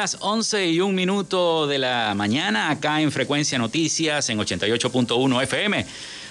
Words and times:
Las 0.00 0.16
11 0.20 0.68
y 0.70 0.80
un 0.80 0.94
minuto 0.94 1.66
de 1.66 1.78
la 1.78 2.14
mañana 2.14 2.70
acá 2.70 3.02
en 3.02 3.12
Frecuencia 3.12 3.58
Noticias 3.58 4.30
en 4.30 4.38
88.1 4.38 5.42
FM. 5.42 5.86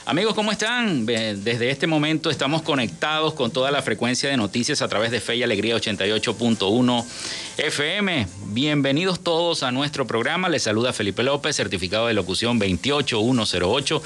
Amigos, 0.07 0.33
¿cómo 0.33 0.51
están? 0.51 1.05
Desde 1.05 1.69
este 1.69 1.85
momento 1.85 2.31
estamos 2.31 2.63
conectados 2.63 3.35
con 3.35 3.51
toda 3.51 3.69
la 3.69 3.83
frecuencia 3.83 4.27
de 4.27 4.37
noticias 4.37 4.81
a 4.81 4.87
través 4.87 5.11
de 5.11 5.21
Fe 5.21 5.35
y 5.35 5.43
Alegría 5.43 5.75
88.1 5.75 7.05
FM. 7.57 8.27
Bienvenidos 8.47 9.19
todos 9.19 9.61
a 9.61 9.71
nuestro 9.71 10.07
programa. 10.07 10.49
Les 10.49 10.63
saluda 10.63 10.91
Felipe 10.91 11.21
López, 11.21 11.55
certificado 11.55 12.07
de 12.07 12.15
locución 12.15 12.57
28108 12.57 14.01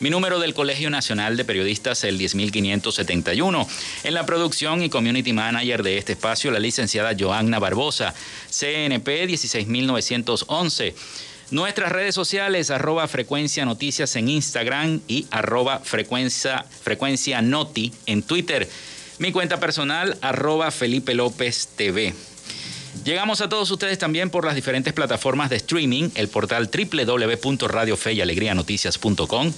mi 0.00 0.10
número 0.10 0.38
del 0.38 0.54
Colegio 0.54 0.90
Nacional 0.90 1.36
de 1.36 1.44
Periodistas, 1.44 2.04
el 2.04 2.18
10571. 2.18 3.68
En 4.04 4.14
la 4.14 4.26
producción 4.26 4.82
y 4.82 4.90
community 4.90 5.32
manager 5.32 5.82
de 5.82 5.98
este 5.98 6.12
espacio, 6.12 6.50
la 6.50 6.58
licenciada 6.58 7.14
Joanna 7.18 7.58
Barbosa, 7.58 8.14
CNP 8.50 9.26
16911. 9.26 10.94
Nuestras 11.50 11.92
redes 11.92 12.14
sociales, 12.14 12.70
arroba 12.70 13.08
frecuencia 13.08 13.64
noticias 13.64 14.16
en 14.16 14.28
Instagram 14.28 15.00
y 15.08 15.26
arroba 15.30 15.78
frecuencia, 15.78 16.64
frecuencia 16.82 17.40
noti 17.40 17.92
en 18.06 18.22
Twitter. 18.22 18.68
Mi 19.18 19.32
cuenta 19.32 19.60
personal, 19.60 20.18
arroba 20.20 20.70
Felipe 20.70 21.14
López 21.14 21.68
TV. 21.76 22.12
Llegamos 23.04 23.40
a 23.40 23.48
todos 23.48 23.70
ustedes 23.70 23.98
también 23.98 24.30
por 24.30 24.44
las 24.44 24.54
diferentes 24.54 24.92
plataformas 24.92 25.50
de 25.50 25.56
streaming, 25.56 26.10
el 26.14 26.28
portal 26.28 26.70
www.radiofeyalegrianoticias.com 26.70 29.52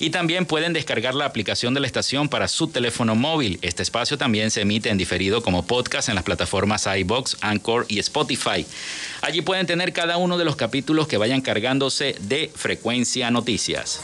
y 0.00 0.10
también 0.10 0.44
pueden 0.46 0.72
descargar 0.72 1.14
la 1.14 1.26
aplicación 1.26 1.74
de 1.74 1.80
la 1.80 1.86
estación 1.86 2.28
para 2.28 2.48
su 2.48 2.66
teléfono 2.68 3.14
móvil. 3.14 3.58
Este 3.62 3.82
espacio 3.82 4.18
también 4.18 4.50
se 4.50 4.62
emite 4.62 4.90
en 4.90 4.98
diferido 4.98 5.42
como 5.42 5.66
podcast 5.66 6.08
en 6.08 6.14
las 6.14 6.24
plataformas 6.24 6.86
iBox, 6.86 7.36
Anchor 7.40 7.84
y 7.88 7.98
Spotify. 7.98 8.64
Allí 9.22 9.42
pueden 9.42 9.66
tener 9.66 9.92
cada 9.92 10.16
uno 10.16 10.38
de 10.38 10.44
los 10.44 10.56
capítulos 10.56 11.08
que 11.08 11.18
vayan 11.18 11.42
cargándose 11.42 12.16
de 12.20 12.50
frecuencia 12.54 13.30
noticias. 13.30 14.00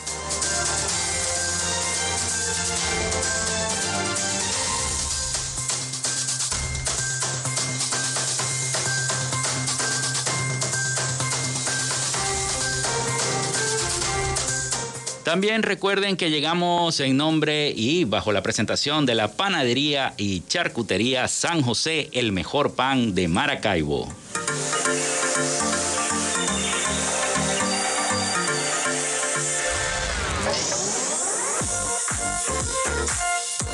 También 15.33 15.63
recuerden 15.63 16.19
que 16.19 16.29
llegamos 16.29 17.01
en 17.01 17.17
nombre 17.17 17.73
y 17.75 18.05
bajo 18.05 18.33
la 18.33 18.43
presentación 18.43 19.07
de 19.07 19.15
la 19.15 19.29
Panadería 19.29 20.13
y 20.19 20.43
Charcutería 20.47 21.27
San 21.27 21.63
José, 21.63 22.11
el 22.13 22.33
mejor 22.33 22.75
pan 22.75 23.15
de 23.15 23.29
Maracaibo. 23.29 24.13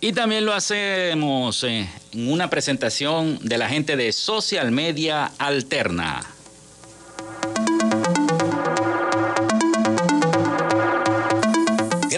Y 0.00 0.12
también 0.12 0.44
lo 0.44 0.52
hacemos 0.52 1.64
eh, 1.64 1.88
en 2.12 2.30
una 2.30 2.50
presentación 2.50 3.38
de 3.42 3.58
la 3.58 3.68
gente 3.68 3.96
de 3.96 4.12
Social 4.12 4.70
Media 4.70 5.32
Alterna. 5.38 6.35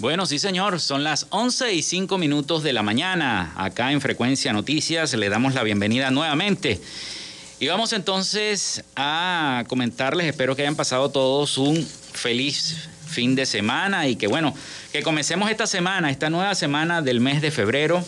Bueno, 0.00 0.26
sí 0.26 0.38
señor, 0.38 0.78
son 0.78 1.02
las 1.02 1.26
11 1.30 1.74
y 1.74 1.82
5 1.82 2.18
minutos 2.18 2.62
de 2.62 2.72
la 2.72 2.84
mañana. 2.84 3.52
Acá 3.56 3.90
en 3.90 4.00
Frecuencia 4.00 4.52
Noticias 4.52 5.12
le 5.14 5.28
damos 5.28 5.54
la 5.54 5.64
bienvenida 5.64 6.12
nuevamente. 6.12 6.80
Y 7.58 7.66
vamos 7.66 7.92
entonces 7.92 8.84
a 8.94 9.64
comentarles, 9.66 10.28
espero 10.28 10.54
que 10.54 10.62
hayan 10.62 10.76
pasado 10.76 11.10
todos 11.10 11.58
un 11.58 11.84
feliz 12.12 12.88
fin 13.08 13.34
de 13.34 13.44
semana 13.44 14.06
y 14.06 14.14
que 14.14 14.28
bueno, 14.28 14.54
que 14.92 15.02
comencemos 15.02 15.50
esta 15.50 15.66
semana, 15.66 16.12
esta 16.12 16.30
nueva 16.30 16.54
semana 16.54 17.02
del 17.02 17.18
mes 17.18 17.42
de 17.42 17.50
febrero. 17.50 18.04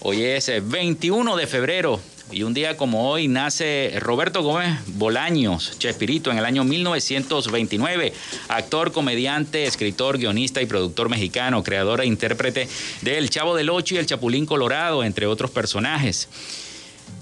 Hoy 0.00 0.24
es 0.24 0.50
21 0.60 1.36
de 1.36 1.46
febrero, 1.46 2.00
y 2.32 2.42
un 2.42 2.54
día 2.54 2.76
como 2.76 3.10
hoy 3.10 3.28
nace 3.28 3.94
Roberto 4.00 4.42
Gómez 4.42 4.78
Bolaños, 4.86 5.78
Chespirito, 5.78 6.30
en 6.30 6.38
el 6.38 6.44
año 6.44 6.64
1929, 6.64 8.12
actor, 8.48 8.92
comediante, 8.92 9.64
escritor, 9.64 10.18
guionista 10.18 10.62
y 10.62 10.66
productor 10.66 11.08
mexicano, 11.08 11.62
creador 11.62 12.00
e 12.00 12.06
intérprete 12.06 12.68
de 13.02 13.18
El 13.18 13.30
Chavo 13.30 13.54
del 13.54 13.70
Ocho 13.70 13.94
y 13.94 13.98
El 13.98 14.06
Chapulín 14.06 14.46
Colorado, 14.46 15.04
entre 15.04 15.26
otros 15.26 15.50
personajes. 15.50 16.28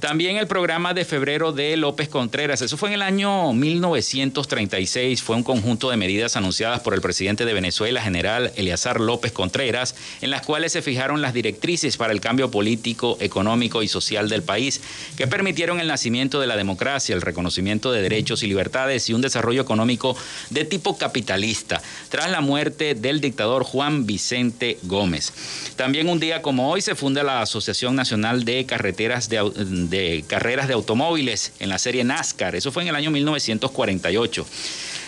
También 0.00 0.38
el 0.38 0.46
programa 0.46 0.94
de 0.94 1.04
febrero 1.04 1.52
de 1.52 1.76
López 1.76 2.08
Contreras, 2.08 2.62
eso 2.62 2.78
fue 2.78 2.88
en 2.88 2.94
el 2.94 3.02
año 3.02 3.52
1936, 3.52 5.22
fue 5.22 5.36
un 5.36 5.42
conjunto 5.42 5.90
de 5.90 5.98
medidas 5.98 6.36
anunciadas 6.36 6.80
por 6.80 6.94
el 6.94 7.02
presidente 7.02 7.44
de 7.44 7.52
Venezuela, 7.52 8.00
general 8.00 8.50
Eleazar 8.56 8.98
López 8.98 9.30
Contreras, 9.30 9.94
en 10.22 10.30
las 10.30 10.40
cuales 10.40 10.72
se 10.72 10.80
fijaron 10.80 11.20
las 11.20 11.34
directrices 11.34 11.98
para 11.98 12.14
el 12.14 12.22
cambio 12.22 12.50
político, 12.50 13.18
económico 13.20 13.82
y 13.82 13.88
social 13.88 14.30
del 14.30 14.42
país, 14.42 14.80
que 15.18 15.26
permitieron 15.26 15.80
el 15.80 15.88
nacimiento 15.88 16.40
de 16.40 16.46
la 16.46 16.56
democracia, 16.56 17.14
el 17.14 17.20
reconocimiento 17.20 17.92
de 17.92 18.00
derechos 18.00 18.42
y 18.42 18.46
libertades 18.46 19.10
y 19.10 19.12
un 19.12 19.20
desarrollo 19.20 19.60
económico 19.60 20.16
de 20.48 20.64
tipo 20.64 20.96
capitalista, 20.96 21.82
tras 22.08 22.30
la 22.30 22.40
muerte 22.40 22.94
del 22.94 23.20
dictador 23.20 23.64
Juan 23.64 24.06
Vicente 24.06 24.78
Gómez. 24.84 25.34
También 25.76 26.08
un 26.08 26.20
día 26.20 26.40
como 26.40 26.70
hoy 26.70 26.80
se 26.80 26.94
funda 26.94 27.22
la 27.22 27.42
Asociación 27.42 27.94
Nacional 27.96 28.46
de 28.46 28.64
Carreteras 28.64 29.28
de 29.28 29.89
de 29.90 30.24
carreras 30.26 30.68
de 30.68 30.74
automóviles 30.74 31.52
en 31.58 31.68
la 31.68 31.78
serie 31.78 32.04
NASCAR. 32.04 32.54
Eso 32.54 32.72
fue 32.72 32.84
en 32.84 32.88
el 32.88 32.94
año 32.94 33.10
1948. 33.10 34.46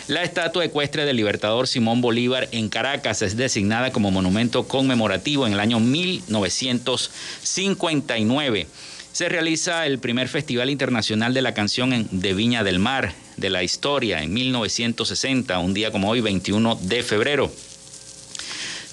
La 0.07 0.21
estatua 0.21 0.65
ecuestre 0.65 1.05
del 1.05 1.15
libertador 1.15 1.67
Simón 1.67 2.01
Bolívar 2.01 2.49
en 2.51 2.67
Caracas 2.67 3.21
es 3.21 3.37
designada 3.37 3.93
como 3.93 4.11
monumento 4.11 4.67
conmemorativo 4.67 5.47
en 5.47 5.53
el 5.53 5.61
año 5.61 5.79
1959. 5.79 8.67
Se 9.13 9.29
realiza 9.29 9.85
el 9.85 9.99
primer 9.99 10.27
Festival 10.27 10.69
Internacional 10.69 11.33
de 11.33 11.41
la 11.41 11.53
Canción 11.53 12.09
de 12.11 12.33
Viña 12.33 12.65
del 12.65 12.79
Mar 12.79 13.13
de 13.37 13.49
la 13.49 13.63
historia 13.63 14.21
en 14.23 14.33
1960, 14.33 15.57
un 15.59 15.73
día 15.73 15.91
como 15.91 16.09
hoy, 16.09 16.19
21 16.19 16.77
de 16.81 17.01
febrero. 17.03 17.49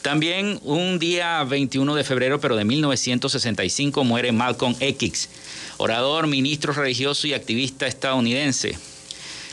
También 0.03 0.59
un 0.63 0.99
día 0.99 1.45
21 1.45 1.95
de 1.95 2.05
febrero, 2.05 2.41
pero 2.41 2.57
de 2.57 2.65
1965, 2.65 4.03
muere 4.05 4.33
Malcolm 4.33 4.75
X, 4.81 5.29
orador, 5.81 6.27
ministro 6.27 6.75
religioso 6.75 7.27
y 7.27 7.33
activista 7.33 7.87
estadounidense. 7.87 8.77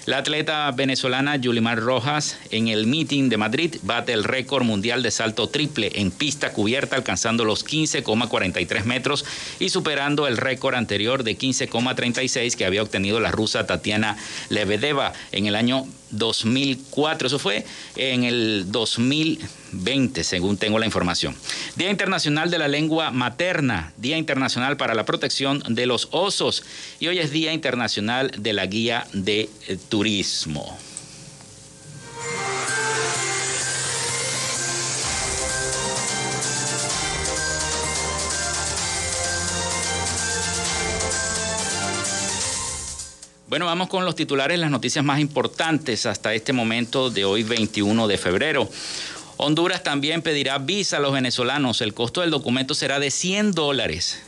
La 0.06 0.20
atleta 0.20 0.70
venezolana 0.72 1.36
Yulimar 1.36 1.80
Rojas 1.80 2.38
en 2.52 2.68
el 2.68 2.86
meeting 2.86 3.30
de 3.30 3.38
Madrid 3.38 3.76
bate 3.82 4.14
el 4.14 4.24
récord 4.24 4.64
mundial 4.64 5.04
de 5.04 5.12
salto 5.12 5.48
triple 5.48 5.92
en 5.96 6.12
pista 6.12 6.54
cubierta 6.54 6.96
alcanzando 6.96 7.44
los 7.44 7.66
15,43 7.66 8.84
metros 8.86 9.26
y 9.60 9.70
superando 9.70 10.28
el 10.28 10.38
récord 10.38 10.76
anterior 10.76 11.24
de 11.24 11.38
15,36 11.38 12.56
que 12.56 12.66
había 12.66 12.84
obtenido 12.84 13.20
la 13.20 13.32
rusa 13.32 13.66
Tatiana 13.66 14.18
Lebedeva 14.50 15.12
en 15.34 15.46
el 15.46 15.56
año 15.56 15.86
2004. 16.12 17.28
Eso 17.28 17.40
fue 17.40 17.66
en 17.96 18.24
el 18.24 18.66
2020, 18.72 20.24
según 20.24 20.58
tengo 20.58 20.80
la 20.80 20.86
información. 20.86 21.36
Día 21.76 21.90
Internacional 21.90 22.50
de 22.52 22.58
la 22.58 22.68
Lengua 22.68 23.12
Materna, 23.12 23.94
Día 23.98 24.18
Internacional 24.18 24.78
para 24.78 24.94
la 24.94 25.06
Protección 25.06 25.64
de 25.68 25.86
los 25.86 26.10
Osos 26.12 26.64
y 27.00 27.08
hoy 27.08 27.20
es 27.20 27.32
Día 27.32 27.54
Internacional 27.54 28.32
de 28.38 28.54
la 28.54 28.66
Guía 28.66 29.08
de 29.14 29.50
Turismo. 29.90 30.78
Bueno, 43.50 43.66
vamos 43.66 43.88
con 43.88 44.04
los 44.04 44.18
titulares, 44.18 44.60
las 44.60 44.70
noticias 44.70 45.06
más 45.06 45.22
importantes 45.22 46.06
hasta 46.06 46.34
este 46.34 46.52
momento 46.52 47.10
de 47.10 47.24
hoy 47.24 47.44
21 47.44 48.06
de 48.06 48.18
febrero. 48.18 48.70
Honduras 49.38 49.84
también 49.84 50.22
pedirá 50.22 50.58
visa 50.58 50.98
a 50.98 51.00
los 51.00 51.14
venezolanos. 51.14 51.80
El 51.80 51.94
costo 51.94 52.20
del 52.20 52.30
documento 52.30 52.74
será 52.74 53.00
de 53.00 53.10
100 53.10 53.54
dólares. 53.54 54.22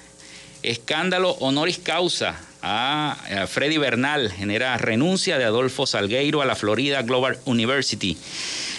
Escándalo 0.64 1.32
honoris 1.42 1.80
causa 1.80 2.40
a 2.62 3.46
Freddy 3.50 3.78
Bernal 3.78 4.32
genera 4.32 4.78
renuncia 4.78 5.38
de 5.38 5.44
Adolfo 5.44 5.86
Salgueiro 5.86 6.42
a 6.42 6.46
la 6.46 6.56
Florida 6.56 7.02
Global 7.02 7.40
University. 7.44 8.18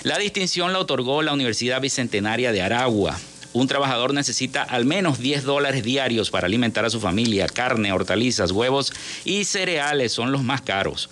La 0.04 0.16
distinción 0.16 0.72
la 0.72 0.78
otorgó 0.78 1.20
la 1.20 1.34
Universidad 1.34 1.82
Bicentenaria 1.82 2.50
de 2.50 2.62
Aragua. 2.62 3.20
Un 3.52 3.66
trabajador 3.66 4.14
necesita 4.14 4.62
al 4.62 4.84
menos 4.84 5.18
10 5.18 5.44
dólares 5.44 5.82
diarios 5.82 6.30
para 6.30 6.46
alimentar 6.46 6.84
a 6.84 6.90
su 6.90 7.00
familia. 7.00 7.46
Carne, 7.48 7.92
hortalizas, 7.92 8.52
huevos 8.52 8.92
y 9.24 9.44
cereales 9.44 10.12
son 10.12 10.30
los 10.30 10.42
más 10.44 10.60
caros. 10.60 11.10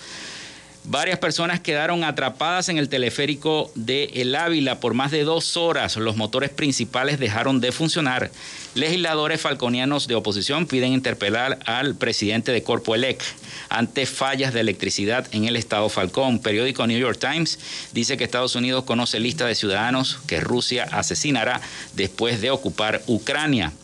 Varias 0.91 1.19
personas 1.19 1.61
quedaron 1.61 2.03
atrapadas 2.03 2.71
en 2.71 2.79
el 2.79 2.89
teleférico 2.89 3.71
de 3.75 4.05
El 4.15 4.35
Ávila 4.35 4.81
por 4.81 4.95
más 4.95 5.11
de 5.11 5.23
dos 5.23 5.59
horas. 5.59 5.99
Los 5.99 6.17
motores 6.17 6.49
principales 6.49 7.19
dejaron 7.19 7.61
de 7.61 7.73
funcionar. 7.73 8.31
Legisladores 8.75 9.39
falconianos 9.39 10.09
de 10.09 10.15
oposición 10.15 10.67
piden 10.67 10.95
interpelar 10.95 11.59
al 11.67 11.95
presidente 11.95 12.53
de 12.53 12.63
Corpo 12.63 12.95
Elec 12.95 13.23
ante 13.69 14.07
fallas 14.07 14.55
de 14.55 14.61
electricidad 14.61 15.27
en 15.33 15.45
el 15.45 15.57
estado 15.57 15.91
Falcón. 15.91 16.39
Periódico 16.39 16.87
New 16.87 16.99
York 16.99 17.19
Times 17.21 17.59
dice 17.93 18.17
que 18.17 18.25
Estados 18.25 18.55
Unidos 18.55 18.85
conoce 18.85 19.21
lista 19.21 19.45
de 19.45 19.55
ciudadanos 19.55 20.21
que 20.27 20.41
Rusia 20.41 20.89
asesinará 20.91 21.61
después 21.97 22.41
de 22.41 22.51
ocupar 22.51 23.03
Ucrania. 23.07 23.75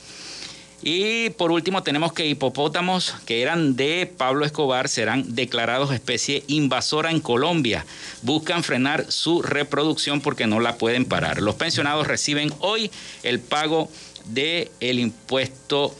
Y 0.87 1.31
por 1.31 1.51
último 1.51 1.83
tenemos 1.83 2.13
que 2.13 2.27
hipopótamos 2.27 3.15
que 3.25 3.41
eran 3.41 3.75
de 3.75 4.05
Pablo 4.19 4.45
Escobar 4.45 4.91
serán 4.91 5.35
declarados 5.35 5.95
especie 5.95 6.45
invasora 6.47 7.11
en 7.11 7.21
Colombia. 7.21 7.87
Buscan 8.21 8.63
frenar 8.63 9.11
su 9.11 9.41
reproducción 9.41 10.21
porque 10.21 10.47
no 10.47 10.61
la 10.61 10.77
pueden 10.77 11.07
parar. 11.07 11.41
Los 11.41 11.55
pensionados 11.55 12.07
reciben 12.07 12.53
hoy 12.59 12.91
el 13.23 13.41
pago 13.41 13.89
del 14.27 14.71
el 14.81 14.99
impuesto 14.99 15.97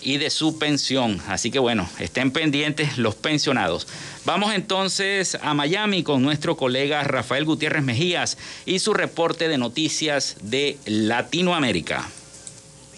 y 0.00 0.16
de 0.16 0.30
su 0.30 0.58
pensión. 0.58 1.20
Así 1.28 1.50
que 1.50 1.58
bueno, 1.58 1.86
estén 1.98 2.30
pendientes 2.30 2.96
los 2.96 3.16
pensionados. 3.16 3.86
Vamos 4.24 4.54
entonces 4.54 5.36
a 5.42 5.52
Miami 5.52 6.02
con 6.02 6.22
nuestro 6.22 6.56
colega 6.56 7.04
Rafael 7.04 7.44
Gutiérrez 7.44 7.82
Mejías 7.82 8.38
y 8.64 8.78
su 8.78 8.94
reporte 8.94 9.48
de 9.48 9.58
noticias 9.58 10.38
de 10.40 10.78
Latinoamérica 10.86 12.08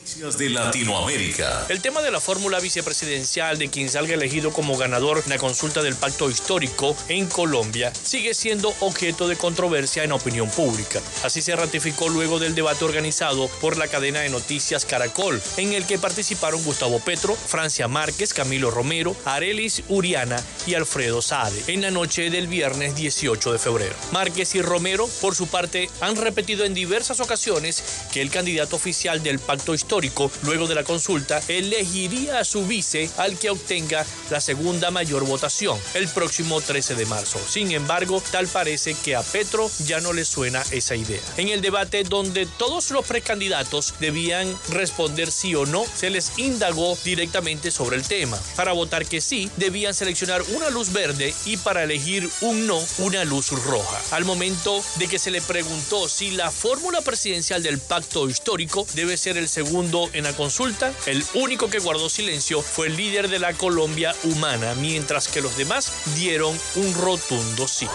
de 0.06 0.50
Latinoamérica. 0.50 1.66
El 1.68 1.80
tema 1.80 2.00
de 2.00 2.12
la 2.12 2.20
fórmula 2.20 2.60
vicepresidencial 2.60 3.58
de 3.58 3.68
quien 3.68 3.88
salga 3.88 4.14
elegido 4.14 4.52
como 4.52 4.76
ganador 4.76 5.20
en 5.24 5.30
la 5.30 5.38
consulta 5.38 5.82
del 5.82 5.96
pacto 5.96 6.30
histórico 6.30 6.96
en 7.08 7.26
Colombia 7.26 7.92
sigue 7.92 8.32
siendo 8.32 8.72
objeto 8.80 9.26
de 9.26 9.34
controversia 9.34 10.04
en 10.04 10.12
opinión 10.12 10.48
pública. 10.48 11.00
Así 11.24 11.42
se 11.42 11.56
ratificó 11.56 12.08
luego 12.08 12.38
del 12.38 12.54
debate 12.54 12.84
organizado 12.84 13.48
por 13.60 13.76
la 13.76 13.88
cadena 13.88 14.20
de 14.20 14.28
noticias 14.28 14.84
Caracol, 14.84 15.42
en 15.56 15.72
el 15.72 15.84
que 15.86 15.98
participaron 15.98 16.62
Gustavo 16.62 17.00
Petro, 17.00 17.34
Francia 17.34 17.88
Márquez, 17.88 18.32
Camilo 18.32 18.70
Romero, 18.70 19.16
Arelis 19.24 19.82
Uriana 19.88 20.40
y 20.68 20.74
Alfredo 20.74 21.20
Sade 21.20 21.64
en 21.66 21.82
la 21.82 21.90
noche 21.90 22.30
del 22.30 22.46
viernes 22.46 22.94
18 22.94 23.52
de 23.52 23.58
febrero. 23.58 23.96
Márquez 24.12 24.54
y 24.54 24.62
Romero, 24.62 25.08
por 25.20 25.34
su 25.34 25.48
parte, 25.48 25.90
han 26.00 26.14
repetido 26.14 26.64
en 26.64 26.74
diversas 26.74 27.18
ocasiones 27.18 27.82
que 28.12 28.22
el 28.22 28.30
candidato 28.30 28.76
oficial 28.76 29.20
del 29.20 29.40
pacto 29.40 29.74
histórico 29.74 29.95
luego 30.42 30.66
de 30.66 30.74
la 30.74 30.84
consulta, 30.84 31.40
elegiría 31.48 32.40
a 32.40 32.44
su 32.44 32.66
vice 32.66 33.10
al 33.16 33.38
que 33.38 33.50
obtenga 33.50 34.04
la 34.30 34.40
segunda 34.40 34.90
mayor 34.90 35.24
votación 35.24 35.78
el 35.94 36.08
próximo 36.08 36.60
13 36.60 36.94
de 36.96 37.06
marzo. 37.06 37.38
Sin 37.48 37.70
embargo, 37.72 38.22
tal 38.30 38.46
parece 38.46 38.94
que 38.94 39.16
a 39.16 39.22
Petro 39.22 39.70
ya 39.86 40.00
no 40.00 40.12
le 40.12 40.24
suena 40.24 40.62
esa 40.70 40.94
idea. 40.96 41.20
En 41.36 41.48
el 41.48 41.60
debate 41.60 42.04
donde 42.04 42.46
todos 42.46 42.90
los 42.90 43.06
precandidatos 43.06 43.94
debían 44.00 44.54
responder 44.70 45.30
sí 45.30 45.54
o 45.54 45.64
no, 45.64 45.84
se 45.94 46.10
les 46.10 46.38
indagó 46.38 46.98
directamente 47.04 47.70
sobre 47.70 47.96
el 47.96 48.02
tema. 48.02 48.38
Para 48.56 48.72
votar 48.72 49.06
que 49.06 49.20
sí, 49.20 49.50
debían 49.56 49.94
seleccionar 49.94 50.42
una 50.54 50.68
luz 50.70 50.92
verde 50.92 51.34
y 51.46 51.56
para 51.56 51.84
elegir 51.84 52.28
un 52.42 52.66
no, 52.66 52.82
una 52.98 53.24
luz 53.24 53.50
roja. 53.50 54.00
Al 54.10 54.24
momento 54.24 54.82
de 54.96 55.08
que 55.08 55.18
se 55.18 55.30
le 55.30 55.40
preguntó 55.40 56.08
si 56.08 56.32
la 56.32 56.50
fórmula 56.50 57.00
presidencial 57.00 57.62
del 57.62 57.78
pacto 57.78 58.28
histórico 58.28 58.86
debe 58.94 59.16
ser 59.16 59.36
el 59.36 59.48
segundo 59.48 59.85
en 60.12 60.24
la 60.24 60.32
consulta, 60.32 60.92
el 61.06 61.24
único 61.34 61.70
que 61.70 61.78
guardó 61.78 62.08
silencio 62.08 62.60
fue 62.60 62.88
el 62.88 62.96
líder 62.96 63.28
de 63.28 63.38
la 63.38 63.52
Colombia 63.52 64.14
Humana, 64.24 64.74
mientras 64.74 65.28
que 65.28 65.40
los 65.40 65.56
demás 65.56 65.92
dieron 66.16 66.58
un 66.74 66.94
rotundo 66.94 67.68
sí. 67.68 67.86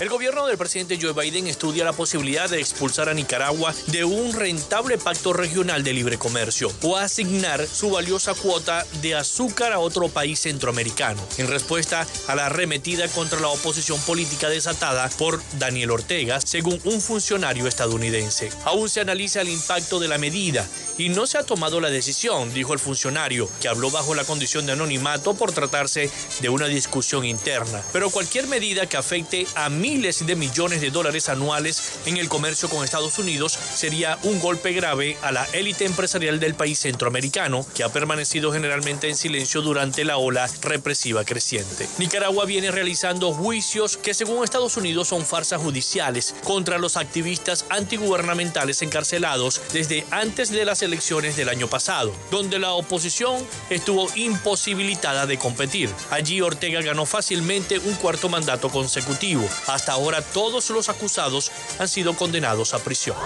El 0.00 0.08
gobierno 0.08 0.46
del 0.46 0.56
presidente 0.56 0.98
Joe 1.00 1.12
Biden 1.12 1.48
estudia 1.48 1.84
la 1.84 1.92
posibilidad 1.92 2.48
de 2.48 2.60
expulsar 2.60 3.08
a 3.08 3.14
Nicaragua 3.14 3.74
de 3.88 4.04
un 4.04 4.32
rentable 4.32 4.98
pacto 4.98 5.32
regional 5.32 5.82
de 5.82 5.92
libre 5.92 6.16
comercio 6.16 6.70
o 6.82 6.96
asignar 6.96 7.66
su 7.66 7.90
valiosa 7.90 8.34
cuota 8.34 8.86
de 9.02 9.16
azúcar 9.16 9.72
a 9.72 9.80
otro 9.80 10.08
país 10.08 10.40
centroamericano, 10.40 11.20
en 11.38 11.48
respuesta 11.48 12.06
a 12.28 12.34
la 12.34 12.46
arremetida 12.46 13.08
contra 13.08 13.40
la 13.40 13.48
oposición 13.48 14.00
política 14.02 14.48
desatada 14.48 15.08
por 15.10 15.42
Daniel 15.58 15.90
Ortega, 15.90 16.40
según 16.40 16.80
un 16.84 17.00
funcionario 17.00 17.66
estadounidense. 17.66 18.50
Aún 18.64 18.88
se 18.88 19.00
analiza 19.00 19.40
el 19.40 19.48
impacto 19.48 19.98
de 19.98 20.08
la 20.08 20.18
medida 20.18 20.66
y 20.98 21.08
no 21.08 21.26
se 21.26 21.38
ha 21.38 21.42
tomado 21.42 21.80
la 21.80 21.90
decisión, 21.90 22.52
dijo 22.52 22.72
el 22.72 22.78
funcionario, 22.78 23.48
que 23.60 23.68
habló 23.68 23.90
bajo 23.90 24.14
la 24.14 24.24
condición 24.24 24.66
de 24.66 24.72
anonimato 24.72 25.34
por 25.34 25.52
tratarse 25.52 26.10
de 26.40 26.48
una 26.48 26.66
discusión 26.66 27.24
interna. 27.24 27.82
Pero 27.92 28.10
cualquier 28.10 28.46
medida 28.46 28.86
que 28.86 28.96
afecte 28.96 29.46
a 29.54 29.68
miles 29.68 30.26
de 30.26 30.36
millones 30.36 30.80
de 30.80 30.90
dólares 30.90 31.28
anuales 31.28 32.00
en 32.06 32.16
el 32.16 32.28
comercio 32.28 32.68
con 32.68 32.84
Estados 32.84 33.18
Unidos 33.18 33.58
sería 33.74 34.18
un 34.22 34.40
golpe 34.40 34.72
grave 34.72 35.16
a 35.22 35.32
la 35.32 35.44
élite 35.52 35.84
empresarial 35.84 36.40
del 36.40 36.54
país 36.54 36.78
centroamericano, 36.80 37.66
que 37.74 37.84
ha 37.84 37.88
permanecido 37.88 38.52
generalmente 38.52 39.08
en 39.08 39.16
silencio 39.16 39.62
durante 39.62 40.04
la 40.04 40.16
ola 40.16 40.48
represiva 40.62 41.24
creciente. 41.24 41.88
Nicaragua 41.98 42.44
viene 42.44 42.70
realizando 42.70 43.32
juicios 43.32 43.96
que 43.96 44.14
según 44.14 44.44
Estados 44.44 44.76
Unidos 44.76 45.08
son 45.08 45.24
farsas 45.24 45.60
judiciales 45.60 46.34
contra 46.44 46.78
los 46.78 46.96
activistas 46.96 47.64
antigubernamentales 47.70 48.82
encarcelados 48.82 49.60
desde 49.72 50.04
antes 50.10 50.50
de 50.50 50.64
las 50.74 50.82
elecciones 50.82 51.36
del 51.36 51.48
año 51.50 51.68
pasado, 51.68 52.12
donde 52.32 52.58
la 52.58 52.72
oposición 52.72 53.46
estuvo 53.70 54.08
imposibilitada 54.16 55.24
de 55.24 55.38
competir. 55.38 55.88
Allí 56.10 56.40
Ortega 56.40 56.82
ganó 56.82 57.06
fácilmente 57.06 57.78
un 57.78 57.94
cuarto 57.94 58.28
mandato 58.28 58.68
consecutivo. 58.70 59.48
Hasta 59.68 59.92
ahora 59.92 60.20
todos 60.20 60.70
los 60.70 60.88
acusados 60.88 61.52
han 61.78 61.86
sido 61.86 62.16
condenados 62.16 62.74
a 62.74 62.80
prisión. 62.80 63.16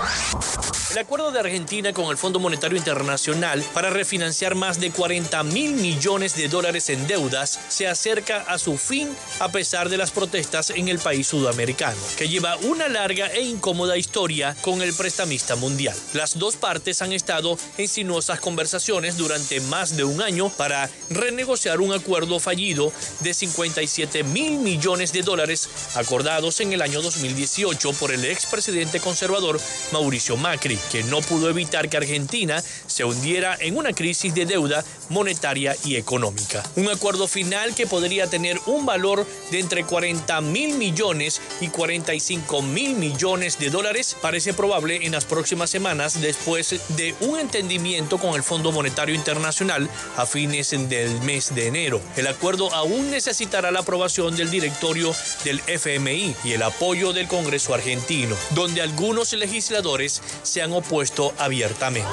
El 0.90 0.98
acuerdo 0.98 1.30
de 1.30 1.40
Argentina 1.40 1.94
con 1.94 2.10
el 2.10 2.18
Fondo 2.18 2.38
Monetario 2.38 2.76
Internacional 2.76 3.64
para 3.72 3.88
refinanciar 3.88 4.54
más 4.54 4.78
de 4.78 4.90
40 4.90 5.42
mil 5.44 5.72
millones 5.72 6.36
de 6.36 6.48
dólares 6.48 6.90
en 6.90 7.06
deudas 7.06 7.58
se 7.68 7.86
acerca 7.86 8.42
a 8.42 8.58
su 8.58 8.76
fin 8.76 9.08
a 9.40 9.48
pesar 9.50 9.88
de 9.88 9.96
las 9.96 10.10
protestas 10.10 10.68
en 10.68 10.88
el 10.88 10.98
país 10.98 11.28
sudamericano, 11.28 11.98
que 12.18 12.28
lleva 12.28 12.56
una 12.58 12.88
larga 12.88 13.28
e 13.28 13.40
incómoda 13.40 13.96
historia 13.96 14.54
con 14.60 14.82
el 14.82 14.92
prestamista 14.92 15.56
mundial. 15.56 15.96
Las 16.12 16.38
dos 16.38 16.56
partes 16.56 17.00
han 17.00 17.12
estado 17.12 17.37
en 17.76 17.88
sinuosas 17.88 18.40
conversaciones 18.40 19.16
durante 19.16 19.60
más 19.60 19.96
de 19.96 20.02
un 20.02 20.20
año 20.20 20.48
para 20.50 20.90
renegociar 21.08 21.80
un 21.80 21.92
acuerdo 21.92 22.40
fallido 22.40 22.92
de 23.20 23.32
57 23.32 24.24
mil 24.24 24.58
millones 24.58 25.12
de 25.12 25.22
dólares 25.22 25.68
acordados 25.94 26.58
en 26.60 26.72
el 26.72 26.82
año 26.82 27.00
2018 27.00 27.92
por 27.92 28.10
el 28.10 28.24
expresidente 28.24 28.98
conservador 28.98 29.60
Mauricio 29.92 30.36
Macri, 30.36 30.78
que 30.90 31.04
no 31.04 31.20
pudo 31.20 31.48
evitar 31.48 31.88
que 31.88 31.96
Argentina 31.96 32.62
se 32.86 33.04
hundiera 33.04 33.56
en 33.60 33.76
una 33.76 33.92
crisis 33.92 34.34
de 34.34 34.44
deuda 34.44 34.84
monetaria 35.08 35.76
y 35.84 35.94
económica. 35.94 36.64
Un 36.74 36.88
acuerdo 36.88 37.28
final 37.28 37.74
que 37.74 37.86
podría 37.86 38.26
tener 38.26 38.58
un 38.66 38.84
valor 38.84 39.24
de 39.52 39.60
entre 39.60 39.84
40 39.84 40.40
mil 40.40 40.76
millones 40.76 41.40
y 41.60 41.68
45 41.68 42.62
mil 42.62 42.96
millones 42.96 43.58
de 43.60 43.70
dólares 43.70 44.16
parece 44.20 44.54
probable 44.54 45.06
en 45.06 45.12
las 45.12 45.24
próximas 45.24 45.70
semanas 45.70 46.20
después 46.20 46.80
de 46.96 47.14
un 47.20 47.27
entendimiento 47.36 48.18
con 48.18 48.34
el 48.34 48.42
Fondo 48.42 48.72
Monetario 48.72 49.14
Internacional 49.14 49.90
a 50.16 50.24
fines 50.24 50.70
del 50.70 51.20
mes 51.22 51.54
de 51.54 51.66
enero. 51.66 52.00
El 52.16 52.26
acuerdo 52.26 52.72
aún 52.72 53.10
necesitará 53.10 53.70
la 53.70 53.80
aprobación 53.80 54.36
del 54.36 54.50
directorio 54.50 55.14
del 55.44 55.60
FMI 55.66 56.36
y 56.44 56.52
el 56.52 56.62
apoyo 56.62 57.12
del 57.12 57.28
Congreso 57.28 57.74
argentino, 57.74 58.36
donde 58.50 58.82
algunos 58.82 59.32
legisladores 59.32 60.22
se 60.42 60.62
han 60.62 60.72
opuesto 60.72 61.34
abiertamente. 61.38 62.08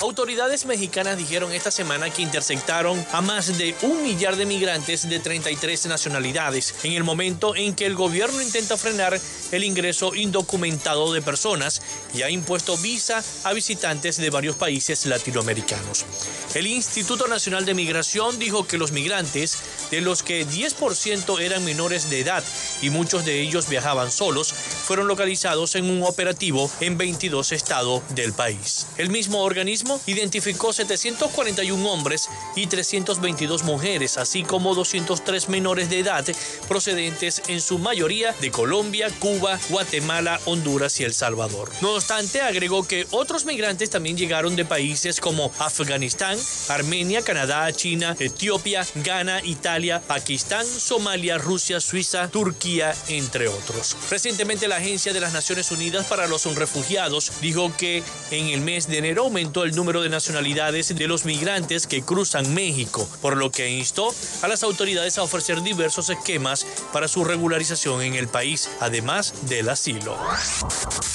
Autoridades 0.00 0.64
mexicanas 0.64 1.16
dijeron 1.16 1.52
esta 1.52 1.70
semana 1.70 2.10
que 2.10 2.22
interceptaron 2.22 3.04
a 3.12 3.20
más 3.20 3.58
de 3.58 3.74
un 3.82 4.02
millar 4.02 4.36
de 4.36 4.46
migrantes 4.46 5.08
de 5.08 5.20
33 5.20 5.86
nacionalidades 5.86 6.74
en 6.82 6.94
el 6.94 7.04
momento 7.04 7.54
en 7.54 7.74
que 7.74 7.86
el 7.86 7.94
gobierno 7.94 8.40
intenta 8.40 8.76
frenar 8.76 9.20
el 9.52 9.64
ingreso 9.64 10.14
indocumentado 10.14 11.12
de 11.12 11.22
personas 11.22 11.82
y 12.14 12.22
ha 12.22 12.30
impuesto 12.30 12.76
visa 12.78 13.22
a 13.44 13.52
visitantes 13.52 13.99
de 14.00 14.30
varios 14.30 14.56
países 14.56 15.04
latinoamericanos. 15.04 16.06
El 16.54 16.66
Instituto 16.66 17.28
Nacional 17.28 17.66
de 17.66 17.74
Migración 17.74 18.38
dijo 18.38 18.66
que 18.66 18.78
los 18.78 18.92
migrantes, 18.92 19.58
de 19.90 20.00
los 20.00 20.22
que 20.22 20.46
10% 20.46 21.40
eran 21.40 21.64
menores 21.64 22.08
de 22.08 22.20
edad 22.20 22.42
y 22.80 22.88
muchos 22.88 23.26
de 23.26 23.42
ellos 23.42 23.68
viajaban 23.68 24.10
solos, 24.10 24.52
fueron 24.52 25.06
localizados 25.06 25.74
en 25.74 25.90
un 25.90 26.02
operativo 26.02 26.70
en 26.80 26.96
22 26.96 27.52
estados 27.52 28.02
del 28.14 28.32
país. 28.32 28.86
El 28.96 29.10
mismo 29.10 29.42
organismo 29.42 30.00
identificó 30.06 30.72
741 30.72 31.90
hombres 31.90 32.30
y 32.56 32.68
322 32.68 33.64
mujeres, 33.64 34.16
así 34.16 34.44
como 34.44 34.74
203 34.74 35.50
menores 35.50 35.90
de 35.90 35.98
edad 35.98 36.24
procedentes 36.68 37.42
en 37.48 37.60
su 37.60 37.78
mayoría 37.78 38.32
de 38.40 38.50
Colombia, 38.50 39.10
Cuba, 39.18 39.58
Guatemala, 39.68 40.40
Honduras 40.46 40.98
y 41.00 41.04
El 41.04 41.12
Salvador. 41.12 41.70
No 41.82 41.94
obstante, 41.94 42.40
agregó 42.40 42.86
que 42.86 43.06
otros 43.10 43.44
migrantes 43.44 43.89
también 43.90 44.16
llegaron 44.16 44.56
de 44.56 44.64
países 44.64 45.20
como 45.20 45.52
Afganistán, 45.58 46.38
Armenia, 46.68 47.22
Canadá, 47.22 47.70
China, 47.72 48.16
Etiopía, 48.18 48.86
Ghana, 48.96 49.40
Italia, 49.44 50.00
Pakistán, 50.06 50.66
Somalia, 50.66 51.38
Rusia, 51.38 51.80
Suiza, 51.80 52.28
Turquía, 52.28 52.94
entre 53.08 53.48
otros. 53.48 53.96
Recientemente 54.10 54.68
la 54.68 54.76
Agencia 54.76 55.12
de 55.12 55.20
las 55.20 55.32
Naciones 55.32 55.70
Unidas 55.70 56.06
para 56.06 56.26
los 56.26 56.46
Refugiados 56.54 57.32
dijo 57.40 57.72
que 57.76 58.02
en 58.30 58.48
el 58.48 58.60
mes 58.60 58.86
de 58.88 58.98
enero 58.98 59.24
aumentó 59.24 59.64
el 59.64 59.74
número 59.74 60.02
de 60.02 60.08
nacionalidades 60.08 60.94
de 60.94 61.06
los 61.06 61.24
migrantes 61.24 61.86
que 61.86 62.02
cruzan 62.02 62.54
México, 62.54 63.08
por 63.20 63.36
lo 63.36 63.50
que 63.50 63.68
instó 63.70 64.14
a 64.42 64.48
las 64.48 64.62
autoridades 64.62 65.18
a 65.18 65.22
ofrecer 65.22 65.62
diversos 65.62 66.08
esquemas 66.10 66.66
para 66.92 67.08
su 67.08 67.24
regularización 67.24 68.02
en 68.02 68.14
el 68.14 68.28
país, 68.28 68.70
además 68.80 69.34
del 69.42 69.68
asilo. 69.68 70.16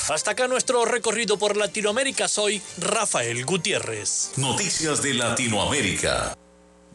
Hasta 0.10 0.32
acá 0.32 0.48
nuestro 0.48 0.86
recorrido 0.86 1.38
por 1.38 1.58
Latinoamérica. 1.58 2.28
Soy 2.28 2.62
Rafael 2.78 3.46
Gutiérrez. 3.46 4.32
Noticias 4.38 5.02
de 5.02 5.14
Latinoamérica. 5.14 6.36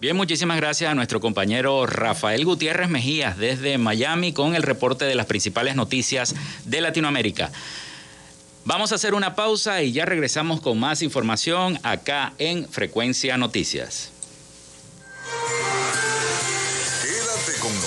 Bien, 0.00 0.16
muchísimas 0.16 0.56
gracias 0.56 0.90
a 0.90 0.94
nuestro 0.94 1.20
compañero 1.20 1.86
Rafael 1.86 2.44
Gutiérrez 2.44 2.88
Mejías 2.88 3.36
desde 3.36 3.76
Miami 3.76 4.32
con 4.32 4.54
el 4.54 4.62
reporte 4.62 5.04
de 5.04 5.14
las 5.14 5.26
principales 5.26 5.76
noticias 5.76 6.34
de 6.64 6.80
Latinoamérica. 6.80 7.50
Vamos 8.64 8.92
a 8.92 8.94
hacer 8.94 9.14
una 9.14 9.34
pausa 9.34 9.82
y 9.82 9.92
ya 9.92 10.04
regresamos 10.04 10.60
con 10.60 10.78
más 10.78 11.02
información 11.02 11.78
acá 11.82 12.32
en 12.38 12.68
Frecuencia 12.68 13.36
Noticias. 13.36 14.10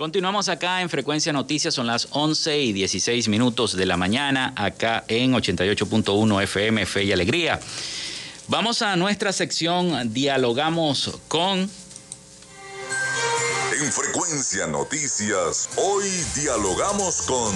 Continuamos 0.00 0.48
acá 0.48 0.80
en 0.80 0.88
Frecuencia 0.88 1.30
Noticias, 1.30 1.74
son 1.74 1.86
las 1.86 2.08
11 2.12 2.58
y 2.58 2.72
16 2.72 3.28
minutos 3.28 3.76
de 3.76 3.84
la 3.84 3.98
mañana, 3.98 4.54
acá 4.56 5.04
en 5.08 5.34
88.1 5.34 6.42
FM, 6.42 6.86
Fe 6.86 7.04
y 7.04 7.12
Alegría. 7.12 7.60
Vamos 8.48 8.80
a 8.80 8.96
nuestra 8.96 9.30
sección 9.30 10.10
Dialogamos 10.10 11.18
con... 11.28 11.58
En 11.58 11.68
Frecuencia 13.92 14.66
Noticias, 14.68 15.68
hoy 15.76 16.08
dialogamos 16.34 17.20
con... 17.20 17.54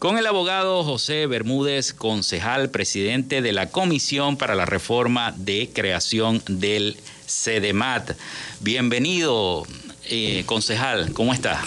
Con 0.00 0.18
el 0.18 0.26
abogado 0.26 0.82
José 0.82 1.28
Bermúdez, 1.28 1.92
concejal, 1.92 2.70
presidente 2.70 3.42
de 3.42 3.52
la 3.52 3.70
Comisión 3.70 4.36
para 4.36 4.56
la 4.56 4.66
Reforma 4.66 5.32
de 5.36 5.70
Creación 5.72 6.42
del 6.48 6.96
CEDEMAT. 7.28 8.12
Bienvenido, 8.60 9.66
eh, 10.08 10.44
concejal, 10.46 11.12
¿cómo 11.12 11.32
está? 11.32 11.62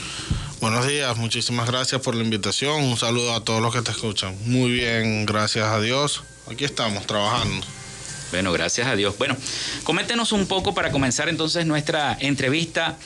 Buenos 0.62 0.88
días, 0.88 1.16
muchísimas 1.18 1.68
gracias 1.68 2.02
por 2.02 2.16
la 2.16 2.24
invitación. 2.24 2.84
Un 2.84 2.98
saludo 2.98 3.34
a 3.34 3.44
todos 3.44 3.62
los 3.62 3.74
que 3.74 3.82
te 3.82 3.92
escuchan. 3.92 4.36
Muy 4.46 4.72
bien, 4.72 5.26
gracias 5.26 5.66
a 5.66 5.80
Dios. 5.80 6.24
Aquí 6.52 6.66
estamos 6.66 7.08
trabajando. 7.08 7.66
Bueno, 8.32 8.52
gracias 8.52 8.88
a 8.88 8.96
Dios. 8.96 9.18
Bueno, 9.18 9.38
coméntenos 9.84 10.32
un 10.32 10.48
poco 10.48 10.74
para 10.74 10.92
comenzar 10.92 11.30
entonces 11.30 11.66
nuestra 11.66 12.18
entrevista 12.20 12.98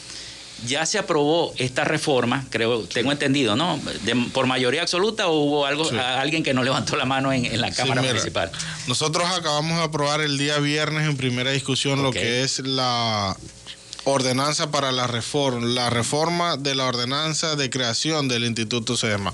ya 0.65 0.85
se 0.85 0.97
aprobó 0.97 1.53
esta 1.57 1.83
reforma, 1.83 2.45
creo, 2.49 2.83
tengo 2.85 3.11
entendido, 3.11 3.55
¿no? 3.55 3.79
¿Por 4.33 4.47
mayoría 4.47 4.81
absoluta 4.81 5.27
o 5.27 5.39
hubo 5.39 5.65
algo, 5.65 5.89
alguien 5.99 6.41
que 6.43 6.53
no 6.53 6.63
levantó 6.63 6.95
la 6.95 7.05
mano 7.05 7.33
en, 7.33 7.59
la 7.59 7.71
Cámara 7.71 8.01
Municipal? 8.01 8.51
Nosotros 8.87 9.29
acabamos 9.29 9.77
de 9.77 9.83
aprobar 9.83 10.21
el 10.21 10.37
día 10.37 10.59
viernes 10.59 11.07
en 11.07 11.17
primera 11.17 11.51
discusión 11.51 12.01
lo 12.01 12.11
que 12.11 12.43
es 12.43 12.59
la 12.59 13.35
ordenanza 14.05 14.71
para 14.71 14.91
la 14.91 15.07
reforma, 15.07 15.65
la 15.65 15.89
reforma 15.89 16.57
de 16.57 16.75
la 16.75 16.85
ordenanza 16.85 17.55
de 17.55 17.69
creación 17.69 18.27
del 18.27 18.45
Instituto 18.45 18.97
SEDEMA. 18.97 19.33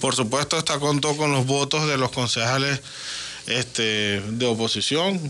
Por 0.00 0.14
supuesto, 0.14 0.58
esta 0.58 0.78
contó 0.78 1.16
con 1.16 1.32
los 1.32 1.46
votos 1.46 1.86
de 1.86 1.96
los 1.96 2.10
concejales 2.10 2.80
este, 3.46 4.20
de 4.20 4.46
oposición, 4.46 5.20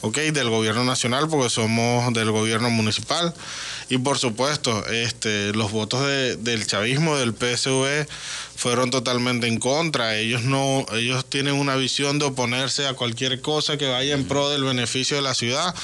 ok, 0.00 0.18
del 0.18 0.50
gobierno 0.50 0.84
nacional, 0.84 1.28
porque 1.28 1.50
somos 1.50 2.12
del 2.12 2.30
gobierno 2.30 2.70
municipal. 2.70 3.34
Y 3.88 3.98
por 3.98 4.18
supuesto, 4.18 4.86
este, 4.86 5.52
los 5.52 5.72
votos 5.72 6.06
del 6.06 6.66
chavismo, 6.66 7.16
del 7.16 7.34
PSV, 7.34 8.06
fueron 8.56 8.90
totalmente 8.90 9.46
en 9.46 9.58
contra. 9.58 10.16
Ellos 10.16 10.42
no, 10.42 10.86
ellos 10.92 11.26
tienen 11.26 11.54
una 11.54 11.76
visión 11.76 12.18
de 12.18 12.26
oponerse 12.26 12.86
a 12.86 12.94
cualquier 12.94 13.40
cosa 13.40 13.76
que 13.76 13.88
vaya 13.88 14.14
en 14.14 14.26
pro 14.26 14.48
del 14.48 14.64
beneficio 14.64 15.16
de 15.16 15.22
la 15.22 15.34
ciudad. 15.34 15.74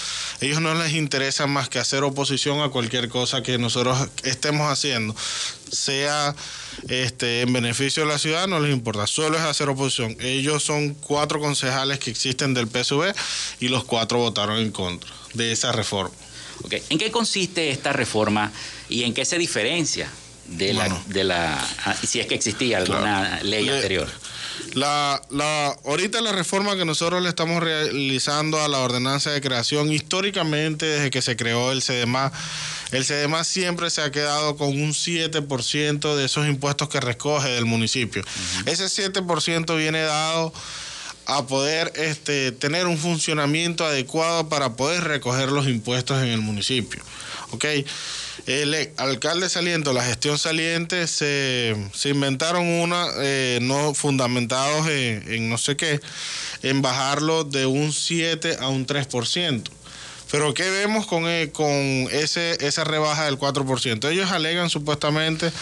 Ellos 0.40 0.60
no 0.60 0.74
les 0.74 0.94
interesa 0.94 1.46
más 1.46 1.68
que 1.68 1.78
hacer 1.78 2.02
oposición 2.04 2.60
a 2.60 2.70
cualquier 2.70 3.08
cosa 3.08 3.42
que 3.42 3.58
nosotros 3.58 4.08
estemos 4.22 4.70
haciendo, 4.70 5.14
sea 5.70 6.34
este, 6.88 7.42
en 7.42 7.52
beneficio 7.52 8.04
de 8.04 8.08
la 8.08 8.18
ciudad, 8.18 8.46
no 8.46 8.60
les 8.60 8.72
importa, 8.72 9.06
solo 9.06 9.36
es 9.36 9.42
hacer 9.42 9.68
oposición. 9.68 10.16
Ellos 10.20 10.62
son 10.62 10.94
cuatro 10.94 11.40
concejales 11.40 11.98
que 11.98 12.10
existen 12.10 12.54
del 12.54 12.68
PSV 12.68 13.14
y 13.60 13.68
los 13.68 13.84
cuatro 13.84 14.18
votaron 14.18 14.58
en 14.58 14.70
contra 14.70 15.10
de 15.34 15.52
esa 15.52 15.72
reforma. 15.72 16.14
¿En 16.90 16.98
qué 16.98 17.10
consiste 17.10 17.70
esta 17.70 17.92
reforma 17.92 18.52
y 18.88 19.04
en 19.04 19.14
qué 19.14 19.24
se 19.24 19.38
diferencia 19.38 20.10
de 20.46 20.74
la, 20.74 20.88
de 21.06 21.24
la 21.24 21.68
ah, 21.84 21.94
si 21.94 22.20
es 22.20 22.26
que 22.26 22.34
existía 22.34 22.78
alguna 22.78 23.40
ley 23.42 23.68
anterior? 23.68 24.08
La, 24.74 25.20
la, 25.30 25.76
ahorita 25.84 26.20
la 26.20 26.32
reforma 26.32 26.76
que 26.76 26.84
nosotros 26.84 27.22
le 27.22 27.28
estamos 27.28 27.62
realizando 27.62 28.60
a 28.60 28.68
la 28.68 28.78
ordenanza 28.80 29.30
de 29.30 29.40
creación, 29.40 29.90
históricamente 29.92 30.86
desde 30.86 31.10
que 31.10 31.22
se 31.22 31.36
creó 31.36 31.72
el 31.72 31.82
CDMA, 31.82 32.30
el 32.92 33.04
CDMA 33.04 33.44
siempre 33.44 33.90
se 33.90 34.02
ha 34.02 34.10
quedado 34.10 34.56
con 34.56 34.68
un 34.68 34.92
7% 34.92 36.14
de 36.14 36.24
esos 36.24 36.46
impuestos 36.46 36.88
que 36.88 37.00
recoge 37.00 37.48
del 37.48 37.64
municipio. 37.64 38.22
Ese 38.66 38.84
7% 38.84 39.76
viene 39.76 40.02
dado 40.02 40.52
a 41.30 41.46
poder 41.46 41.92
este, 41.94 42.50
tener 42.50 42.86
un 42.86 42.98
funcionamiento 42.98 43.84
adecuado 43.84 44.48
para 44.48 44.74
poder 44.74 45.04
recoger 45.04 45.50
los 45.50 45.68
impuestos 45.68 46.20
en 46.22 46.28
el 46.28 46.40
municipio. 46.40 47.02
¿Ok? 47.52 47.64
El 48.46 48.74
alcalde 48.96 49.48
saliente, 49.48 49.92
la 49.92 50.04
gestión 50.04 50.38
saliente, 50.38 51.06
se, 51.06 51.76
inventaron 52.04 52.66
una, 52.66 53.06
eh, 53.18 53.58
no 53.62 53.94
fundamentados 53.94 54.88
en, 54.88 55.48
no 55.48 55.56
sé 55.56 55.76
qué, 55.76 56.00
en 56.62 56.82
bajarlo 56.82 57.44
de 57.44 57.66
un 57.66 57.92
7 57.92 58.56
a 58.60 58.68
un 58.68 58.86
3%. 58.86 59.62
Pero 60.32 60.54
¿qué 60.54 60.68
vemos 60.70 61.06
con, 61.06 61.28
eh, 61.28 61.50
con 61.52 61.66
ese, 61.66 62.56
esa 62.64 62.84
rebaja 62.84 63.24
del 63.24 63.38
4%? 63.38 64.10
Ellos 64.10 64.30
alegan 64.30 64.70
supuestamente 64.70 65.52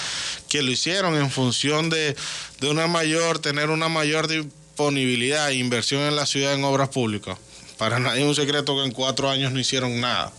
que 0.49 0.63
lo 0.63 0.71
hicieron 0.71 1.17
en 1.17 1.31
función 1.31 1.91
de, 1.91 2.17
de 2.61 2.71
una 2.71 2.87
mayor, 2.87 3.39
tener 3.39 3.71
una 3.71 3.89
mayor 3.89 4.29
disponibilidad 4.79 5.51
e 5.51 5.57
inversión 5.57 6.03
en 6.03 6.15
la 6.15 6.25
ciudad 6.25 6.55
en 6.55 6.63
obras 6.63 6.91
públicas. 6.91 7.37
Para 7.79 7.99
nadie 7.99 8.23
es 8.23 8.29
un 8.29 8.35
secreto 8.37 8.77
que 8.77 8.85
en 8.85 8.93
cuatro 8.93 9.29
años 9.29 9.51
no 9.51 9.59
hicieron 9.59 10.01
nada. 10.01 10.33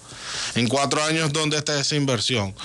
En 0.55 0.69
cuatro 0.69 1.03
años, 1.03 1.33
¿dónde 1.33 1.57
está 1.57 1.77
esa 1.77 1.97
inversión? 1.97 2.55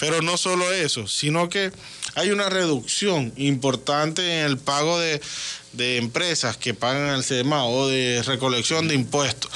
Pero 0.00 0.22
no 0.22 0.38
solo 0.38 0.72
eso, 0.72 1.06
sino 1.06 1.50
que 1.50 1.70
hay 2.14 2.30
una 2.30 2.48
reducción 2.48 3.34
importante 3.36 4.38
en 4.38 4.46
el 4.46 4.56
pago 4.56 4.98
de, 4.98 5.20
empresas 5.98 6.56
que 6.56 6.72
pagan 6.72 7.10
al 7.10 7.22
CEMA 7.22 7.66
o 7.66 7.88
de 7.88 8.22
recolección 8.24 8.88
de 8.88 8.94
impuestos. 8.94 9.50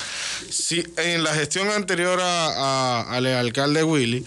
Si 0.50 0.84
en 0.98 1.24
la 1.24 1.34
gestión 1.34 1.70
anterior 1.70 2.20
al 2.20 3.26
alcalde 3.26 3.82
Willy, 3.82 4.26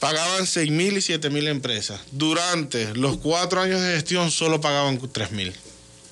pagaban 0.00 0.48
6 0.48 0.68
mil 0.72 0.96
y 0.96 1.00
7 1.00 1.30
mil 1.30 1.46
empresas. 1.46 2.00
Durante 2.10 2.92
los 2.94 3.18
cuatro 3.18 3.60
años 3.60 3.80
de 3.80 3.94
gestión 3.94 4.32
solo 4.32 4.60
pagaban 4.60 4.98
3 4.98 5.30
mil. 5.30 5.54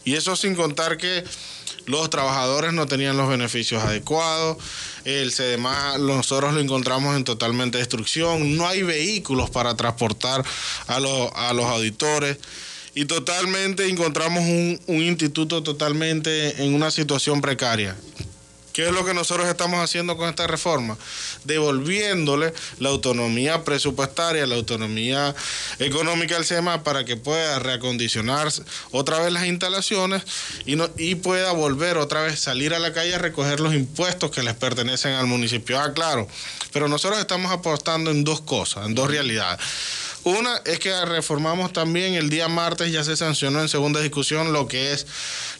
Y 0.04 0.14
eso 0.14 0.36
sin 0.36 0.54
contar 0.54 0.96
que 0.96 1.24
los 1.86 2.10
trabajadores 2.10 2.72
no 2.72 2.86
tenían 2.86 3.16
los 3.16 3.28
beneficios 3.28 3.82
adecuados, 3.82 4.56
el 5.04 5.32
CDMA 5.32 5.98
nosotros 5.98 6.54
lo 6.54 6.60
encontramos 6.60 7.16
en 7.16 7.24
totalmente 7.24 7.78
destrucción, 7.78 8.56
no 8.56 8.68
hay 8.68 8.82
vehículos 8.82 9.50
para 9.50 9.76
transportar 9.76 10.44
a 10.86 11.00
los, 11.00 11.30
a 11.34 11.52
los 11.52 11.66
auditores 11.66 12.38
y 12.94 13.06
totalmente 13.06 13.88
encontramos 13.88 14.42
un, 14.42 14.80
un 14.86 15.02
instituto 15.02 15.62
totalmente 15.62 16.62
en 16.62 16.74
una 16.74 16.90
situación 16.90 17.40
precaria. 17.40 17.96
¿Qué 18.72 18.87
es 18.87 18.92
lo 18.92 19.04
que 19.04 19.12
nosotros 19.14 19.46
estamos 19.48 19.80
haciendo 19.80 20.16
con 20.16 20.28
esta 20.28 20.46
reforma? 20.46 20.96
Devolviéndole 21.44 22.54
la 22.78 22.88
autonomía 22.88 23.64
presupuestaria, 23.64 24.46
la 24.46 24.54
autonomía 24.54 25.35
económica 25.78 26.37
al 26.37 26.44
SEMA 26.44 26.82
para 26.82 27.04
que 27.04 27.16
pueda 27.16 27.58
reacondicionar 27.58 28.48
otra 28.90 29.18
vez 29.18 29.32
las 29.32 29.46
instalaciones 29.46 30.22
y, 30.64 30.78
y 30.96 31.14
pueda 31.16 31.52
volver 31.52 31.98
otra 31.98 32.22
vez 32.22 32.40
salir 32.40 32.74
a 32.74 32.78
la 32.78 32.92
calle 32.92 33.14
a 33.14 33.18
recoger 33.18 33.61
los 33.61 33.74
impuestos 33.74 34.30
que 34.30 34.42
les 34.42 34.54
pertenecen 34.54 35.12
al 35.12 35.26
municipio. 35.26 35.78
Ah, 35.78 35.92
claro, 35.92 36.26
pero 36.72 36.88
nosotros 36.88 37.20
estamos 37.20 37.52
apostando 37.52 38.11
en 38.11 38.24
dos 38.24 38.40
cosas, 38.40 38.87
en 38.87 38.94
dos 38.94 39.11
realidades. 39.11 39.61
Una 40.24 40.56
es 40.64 40.78
que 40.78 41.04
reformamos 41.04 41.72
también 41.72 42.14
el 42.14 42.30
día 42.30 42.46
martes, 42.46 42.92
ya 42.92 43.02
se 43.02 43.16
sancionó 43.16 43.61
en 43.61 43.68
segunda 43.68 44.00
discusión 44.00 44.52
lo 44.52 44.68
que 44.68 44.92
es 44.92 45.04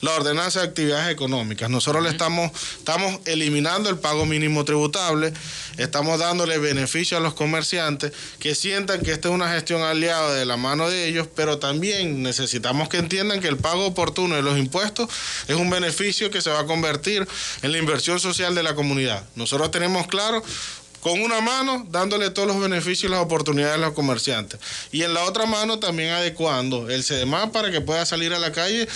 la 0.03 0.13
ordenanza 0.13 0.61
de 0.61 0.67
actividades 0.67 1.11
económicas. 1.11 1.69
Nosotros 1.69 2.01
le 2.05 2.11
estamos, 2.11 2.53
estamos 2.79 3.19
eliminando 3.25 3.91
el 3.91 3.99
pago 3.99 4.25
mínimo 4.25 4.65
tributable, 4.65 5.33
estamos 5.79 6.21
dándole 6.21 6.59
beneficio 6.59 7.17
a 7.17 7.21
los 7.21 7.35
comerciantes 7.35 8.13
que 8.39 8.55
sientan 8.55 9.01
que 9.01 9.11
esta 9.11 9.29
es 9.29 9.35
una 9.35 9.53
gestión 9.53 9.83
aliada 9.83 10.33
de 10.33 10.45
la 10.45 10.57
mano 10.57 10.89
de 10.89 11.09
ellos, 11.09 11.27
pero 11.35 11.59
también 11.59 12.23
necesitamos 12.23 12.89
que 12.89 12.99
entiendan 12.99 13.41
que 13.41 13.49
el 13.49 13.57
pago 13.57 13.87
oportuno 13.87 14.37
de 14.37 14.43
los 14.43 14.57
impuestos 14.59 15.11
es 15.49 15.57
un 15.57 15.71
beneficio 15.71 16.31
que 16.31 16.41
se 16.41 16.51
va 16.51 16.61
a 16.61 16.67
convertir 16.67 17.27
en 17.63 17.73
la 17.73 17.79
inversión 17.79 18.21
social 18.21 18.55
de 18.55 18.63
la 18.63 18.77
comunidad. 18.77 19.25
Nosotros 19.35 19.73
tenemos 19.73 20.07
claro 20.07 20.41
con 21.03 21.21
una 21.21 21.41
mano 21.41 21.85
dándole 21.91 22.31
todos 22.31 22.47
los 22.47 22.61
beneficios 22.61 23.05
y 23.05 23.09
las 23.09 23.21
oportunidades 23.21 23.75
a 23.75 23.79
los 23.79 23.93
comerciantes. 23.93 24.61
Y 24.93 25.03
en 25.03 25.13
la 25.13 25.25
otra 25.25 25.47
mano 25.47 25.81
también 25.81 26.11
adecuando 26.11 26.89
el 26.89 27.03
CDMA 27.03 27.51
para 27.51 27.73
que 27.73 27.81
pueda 27.81 28.07
salir 28.07 28.33
a 28.33 28.39
la 28.39 28.53
calle 28.53 28.89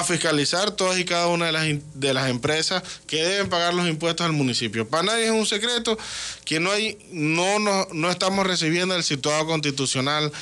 a 0.00 0.04
fiscalizar 0.04 0.70
todas 0.70 0.98
y 0.98 1.04
cada 1.04 1.28
una 1.28 1.46
de 1.46 1.52
las, 1.52 1.66
de 1.94 2.14
las 2.14 2.28
empresas 2.28 2.82
que 3.06 3.22
deben 3.22 3.48
pagar 3.48 3.74
los 3.74 3.88
impuestos 3.88 4.24
al 4.24 4.32
municipio. 4.32 4.88
Para 4.88 5.04
nadie 5.04 5.26
es 5.26 5.30
un 5.30 5.46
secreto 5.46 5.98
que 6.44 6.60
no, 6.60 6.70
hay, 6.70 6.98
no, 7.10 7.58
no, 7.58 7.86
no 7.92 8.10
estamos 8.10 8.46
recibiendo 8.46 8.94
el 8.94 9.02
situado 9.02 9.46
constitucional 9.46 10.32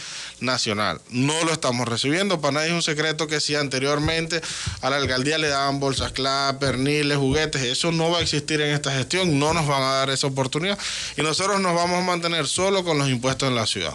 nacional. 0.40 1.00
No 1.10 1.44
lo 1.44 1.52
estamos 1.52 1.88
recibiendo. 1.88 2.40
Para 2.40 2.52
nadie 2.52 2.68
es 2.68 2.74
un 2.74 2.82
secreto 2.82 3.26
que 3.26 3.40
si 3.40 3.54
anteriormente 3.54 4.40
a 4.80 4.90
la 4.90 4.96
alcaldía 4.96 5.38
le 5.38 5.48
daban 5.48 5.80
bolsas 5.80 6.12
clap, 6.12 6.58
perniles, 6.58 7.16
juguetes, 7.16 7.62
eso 7.62 7.92
no 7.92 8.10
va 8.10 8.18
a 8.18 8.22
existir 8.22 8.60
en 8.60 8.74
esta 8.74 8.92
gestión. 8.92 9.38
No 9.38 9.54
nos 9.54 9.66
van 9.66 9.82
a 9.82 9.92
dar 9.92 10.10
esa 10.10 10.26
oportunidad. 10.26 10.78
Y 11.16 11.22
nosotros 11.22 11.60
nos 11.60 11.74
vamos 11.74 11.98
a 11.98 12.06
mantener 12.06 12.46
solo 12.46 12.84
con 12.84 12.98
los 12.98 13.08
impuestos 13.08 13.48
en 13.48 13.54
la 13.54 13.66
ciudad. 13.66 13.94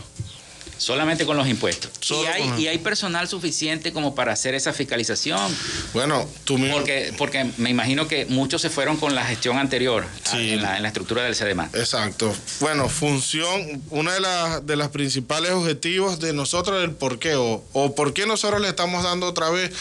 Solamente 0.77 1.25
con 1.25 1.37
los 1.37 1.47
impuestos. 1.47 1.91
¿Y 2.09 2.25
hay, 2.25 2.53
¿Y 2.57 2.67
hay, 2.67 2.77
personal 2.77 3.27
suficiente 3.27 3.91
como 3.91 4.15
para 4.15 4.33
hacer 4.33 4.55
esa 4.55 4.73
fiscalización? 4.73 5.55
Bueno, 5.93 6.27
tú 6.43 6.57
mismo. 6.57 6.77
Porque, 6.77 7.13
porque 7.17 7.51
me 7.57 7.69
imagino 7.69 8.07
que 8.07 8.25
muchos 8.25 8.61
se 8.61 8.69
fueron 8.69 8.97
con 8.97 9.15
la 9.15 9.25
gestión 9.25 9.57
anterior 9.57 10.05
en, 10.33 10.61
la, 10.61 10.87
estructura 10.87 11.23
del 11.23 11.35
CDMA. 11.35 11.69
Exacto. 11.73 12.33
Bueno, 12.59 12.89
función, 12.89 13.81
una 13.89 14.13
de, 14.13 14.19
las 14.19 14.65
de 14.65 14.75
los 14.75 14.89
principales 14.89 15.51
objetivos 15.51 16.19
de 16.19 16.33
nosotros, 16.33 16.83
el 16.83 16.91
por 16.91 17.19
qué, 17.19 17.35
o, 17.35 17.63
o 17.73 17.95
por 17.95 18.13
qué 18.13 18.25
nosotros 18.25 18.61
le 18.61 18.69
estamos 18.69 19.03
dando 19.03 19.27
otra 19.27 19.49
vez 19.49 19.71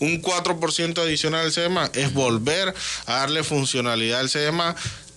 un 0.00 0.22
4% 0.22 0.98
adicional 0.98 1.46
al 1.46 1.52
CDMA, 1.52 1.90
es 1.94 2.12
volver 2.12 2.74
a 3.06 3.12
darle 3.12 3.44
funcionalidad 3.44 4.20
al 4.20 4.30
CDMA 4.30 4.74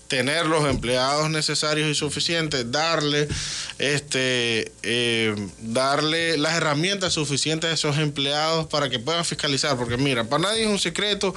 tener 0.10 0.48
los 0.48 0.65
empleados 0.65 1.30
necesarios 1.30 1.88
y 1.88 1.95
suficientes, 1.95 2.69
darle, 2.72 3.30
este, 3.78 4.72
eh, 4.84 5.36
darle 5.62 6.38
las 6.38 6.56
herramientas 6.56 7.13
suficientes 7.13 7.69
a 7.69 7.74
esos 7.74 7.98
empleados 8.00 8.67
para 8.67 8.89
que 8.89 9.00
puedan 9.00 9.24
fiscalizar. 9.24 9.78
Porque 9.78 9.95
mira, 9.95 10.26
para 10.26 10.43
nadie 10.43 10.63
es 10.63 10.69
un 10.69 10.80
secreto 10.80 11.34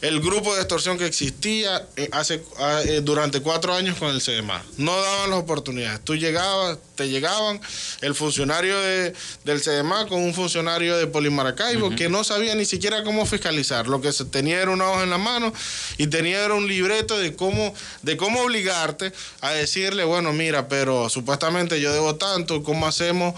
el 0.00 0.20
grupo 0.20 0.54
de 0.54 0.60
extorsión 0.60 0.96
que 0.96 1.06
existía 1.06 1.86
eh, 1.96 2.08
hace, 2.12 2.42
ah, 2.58 2.80
eh, 2.84 3.00
durante 3.02 3.40
cuatro 3.40 3.74
años 3.74 3.96
con 3.98 4.08
el 4.10 4.20
CDMA. 4.20 4.62
No 4.76 4.96
daban 5.00 5.30
las 5.30 5.38
oportunidades. 5.40 6.00
Tú 6.04 6.14
llegabas, 6.14 6.78
te 6.98 7.08
llegaban 7.08 7.60
el 8.00 8.12
funcionario 8.12 8.76
de, 8.80 9.14
del 9.44 9.62
CDMA 9.62 10.08
con 10.08 10.20
un 10.20 10.34
funcionario 10.34 10.98
de 10.98 11.06
Polimaracaibo 11.06 11.90
que 11.94 12.08
no 12.08 12.24
sabía 12.24 12.56
ni 12.56 12.64
siquiera 12.64 13.04
cómo 13.04 13.24
fiscalizar. 13.24 13.86
Lo 13.86 14.00
que 14.00 14.12
se 14.12 14.24
tenía 14.24 14.60
era 14.60 14.72
una 14.72 14.90
hoja 14.90 15.04
en 15.04 15.10
la 15.10 15.18
mano 15.18 15.52
y 15.96 16.08
tenía 16.08 16.44
era 16.44 16.54
un 16.54 16.66
libreto 16.66 17.16
de 17.16 17.36
cómo, 17.36 17.72
de 18.02 18.16
cómo 18.16 18.42
obligarte 18.42 19.12
a 19.40 19.52
decirle, 19.52 20.02
bueno, 20.02 20.32
mira, 20.32 20.66
pero 20.66 21.08
supuestamente 21.08 21.80
yo 21.80 21.92
debo 21.92 22.16
tanto, 22.16 22.64
¿cómo 22.64 22.88
hacemos 22.88 23.32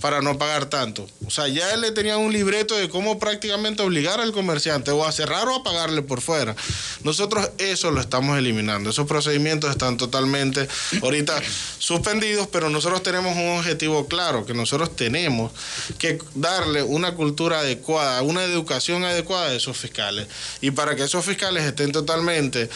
para 0.00 0.20
no 0.20 0.36
pagar 0.36 0.66
tanto? 0.66 1.06
O 1.24 1.30
sea, 1.30 1.46
ya 1.46 1.72
él 1.72 1.82
le 1.82 1.92
tenía 1.92 2.16
un 2.16 2.32
libreto 2.32 2.76
de 2.76 2.88
cómo 2.88 3.20
prácticamente 3.20 3.84
obligar 3.84 4.20
al 4.20 4.32
comerciante 4.32 4.90
o 4.90 5.06
a 5.06 5.12
cerrar 5.12 5.46
o 5.46 5.54
a 5.54 5.62
pagarle 5.62 6.02
por 6.02 6.20
fuera. 6.20 6.56
Nosotros 7.04 7.48
eso 7.58 7.92
lo 7.92 8.00
estamos 8.00 8.36
eliminando. 8.36 8.90
Esos 8.90 9.06
procedimientos 9.06 9.70
están 9.70 9.96
totalmente 9.98 10.66
ahorita 11.00 11.40
suspendidos, 11.78 12.48
pero 12.48 12.70
nosotros 12.70 13.03
tenemos 13.04 13.36
un 13.36 13.58
objetivo 13.58 14.08
claro, 14.08 14.44
que 14.44 14.52
nosotros 14.52 14.96
tenemos 14.96 15.52
que 15.98 16.18
darle 16.34 16.82
una 16.82 17.14
cultura 17.14 17.60
adecuada, 17.60 18.22
una 18.22 18.42
educación 18.42 19.04
adecuada 19.04 19.50
a 19.50 19.54
esos 19.54 19.76
fiscales. 19.76 20.26
Y 20.60 20.72
para 20.72 20.96
que 20.96 21.04
esos 21.04 21.24
fiscales 21.24 21.62
estén 21.62 21.92
totalmente 21.92 22.68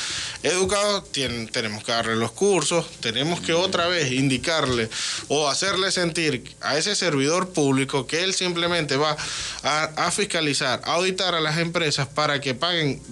educados, 0.45 1.11
tenemos 1.11 1.83
que 1.83 1.91
darle 1.91 2.15
los 2.15 2.31
cursos, 2.31 2.87
tenemos 3.01 3.41
que 3.41 3.53
otra 3.53 3.89
vez 3.89 4.13
indicarle 4.13 4.89
o 5.27 5.49
hacerle 5.49 5.91
sentir 5.91 6.55
a 6.61 6.79
ese 6.79 6.95
servidor 6.95 7.49
público 7.49 8.07
que 8.07 8.23
él 8.23 8.35
simplemente 8.35 8.97
va 8.97 9.17
a, 9.65 9.85
a 9.97 10.11
fiscalizar, 10.13 10.81
a 10.85 10.95
auditar 10.95 11.35
a 11.35 11.41
las 11.41 11.59
empresas 11.59 12.07
para 12.07 12.41
que 12.41 12.55
paguen 12.55 13.03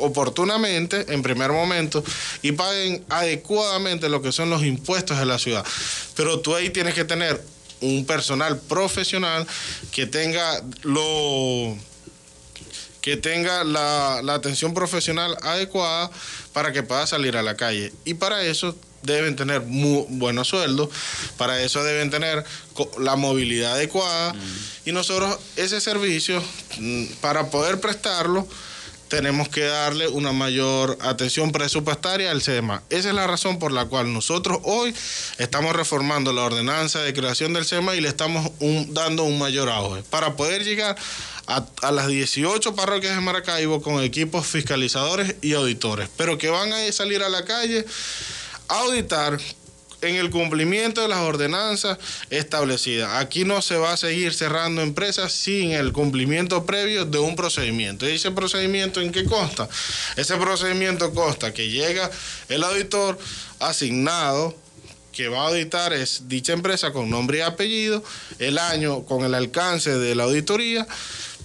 oportunamente 0.00 1.06
en 1.12 1.22
primer 1.22 1.52
momento 1.52 2.04
y 2.42 2.52
paguen 2.52 3.04
adecuadamente 3.08 4.08
lo 4.08 4.22
que 4.22 4.32
son 4.32 4.50
los 4.50 4.64
impuestos 4.64 5.18
de 5.18 5.26
la 5.26 5.38
ciudad. 5.38 5.64
Pero 6.16 6.40
tú 6.40 6.54
ahí 6.54 6.63
tienes 6.70 6.94
que 6.94 7.04
tener 7.04 7.40
un 7.80 8.06
personal 8.06 8.58
profesional 8.58 9.46
que 9.92 10.06
tenga 10.06 10.62
lo 10.82 11.76
que 13.00 13.18
tenga 13.18 13.64
la, 13.64 14.20
la, 14.22 14.34
atención 14.34 14.72
profesional 14.72 15.36
adecuada 15.42 16.10
para 16.54 16.72
que 16.72 16.82
pueda 16.82 17.06
salir 17.06 17.36
a 17.36 17.42
la 17.42 17.54
calle. 17.54 17.92
Y 18.06 18.14
para 18.14 18.42
eso 18.42 18.74
deben 19.04 19.36
tener 19.36 19.60
muy 19.60 20.06
buenos 20.08 20.48
sueldos, 20.48 20.88
para 21.36 21.60
eso 21.62 21.84
deben 21.84 22.10
tener 22.10 22.44
la 22.98 23.16
movilidad 23.16 23.74
adecuada. 23.74 24.32
Mm. 24.32 24.38
Y 24.86 24.92
nosotros 24.92 25.38
ese 25.56 25.80
servicio, 25.80 26.42
mm, 26.78 27.04
para 27.20 27.50
poder 27.50 27.80
prestarlo, 27.80 28.48
tenemos 29.14 29.48
que 29.48 29.62
darle 29.62 30.08
una 30.08 30.32
mayor 30.32 30.98
atención 31.00 31.52
presupuestaria 31.52 32.32
al 32.32 32.42
SEMA. 32.42 32.82
Esa 32.90 33.10
es 33.10 33.14
la 33.14 33.28
razón 33.28 33.60
por 33.60 33.70
la 33.70 33.86
cual 33.86 34.12
nosotros 34.12 34.58
hoy 34.64 34.92
estamos 35.38 35.76
reformando 35.76 36.32
la 36.32 36.42
ordenanza 36.42 37.00
de 37.00 37.14
creación 37.14 37.52
del 37.52 37.64
SEMA 37.64 37.94
y 37.94 38.00
le 38.00 38.08
estamos 38.08 38.50
dando 38.88 39.22
un 39.22 39.38
mayor 39.38 39.68
auge 39.68 40.02
para 40.10 40.34
poder 40.34 40.64
llegar 40.64 40.96
a, 41.46 41.64
a, 41.82 41.92
las 41.92 42.08
18 42.08 42.74
parroquias 42.74 43.14
de 43.14 43.20
Maracaibo 43.20 43.80
con 43.80 44.02
equipos 44.02 44.48
fiscalizadores 44.48 45.36
y 45.42 45.52
auditores, 45.52 46.08
pero 46.16 46.36
que 46.36 46.50
van 46.50 46.72
a 46.72 46.90
salir 46.90 47.22
a 47.22 47.28
la 47.28 47.44
calle 47.44 47.86
a 48.66 48.80
auditar 48.80 49.38
en 50.08 50.16
el 50.16 50.30
cumplimiento 50.30 51.00
de 51.00 51.08
las 51.08 51.20
ordenanzas 51.20 51.98
establecidas. 52.30 53.10
Aquí 53.14 53.44
no 53.44 53.62
se 53.62 53.76
va 53.76 53.92
a 53.92 53.96
seguir 53.96 54.34
cerrando 54.34 54.82
empresas 54.82 55.32
sin 55.32 55.72
el 55.72 55.92
cumplimiento 55.92 56.64
previo 56.64 57.04
de 57.04 57.18
un 57.18 57.36
procedimiento. 57.36 58.08
¿Y 58.08 58.12
ese 58.12 58.30
procedimiento 58.30 59.00
en 59.00 59.12
qué 59.12 59.24
consta? 59.24 59.68
Ese 60.16 60.36
procedimiento 60.36 61.12
consta 61.12 61.52
que 61.52 61.68
llega 61.68 62.10
el 62.48 62.64
auditor 62.64 63.18
asignado 63.60 64.56
que 65.14 65.28
va 65.28 65.42
a 65.44 65.48
auditar 65.48 65.92
es 65.92 66.28
dicha 66.28 66.52
empresa 66.52 66.92
con 66.92 67.08
nombre 67.08 67.38
y 67.38 67.40
apellido, 67.42 68.02
el 68.40 68.58
año 68.58 69.04
con 69.04 69.24
el 69.24 69.34
alcance 69.34 69.96
de 69.96 70.14
la 70.16 70.24
auditoría 70.24 70.86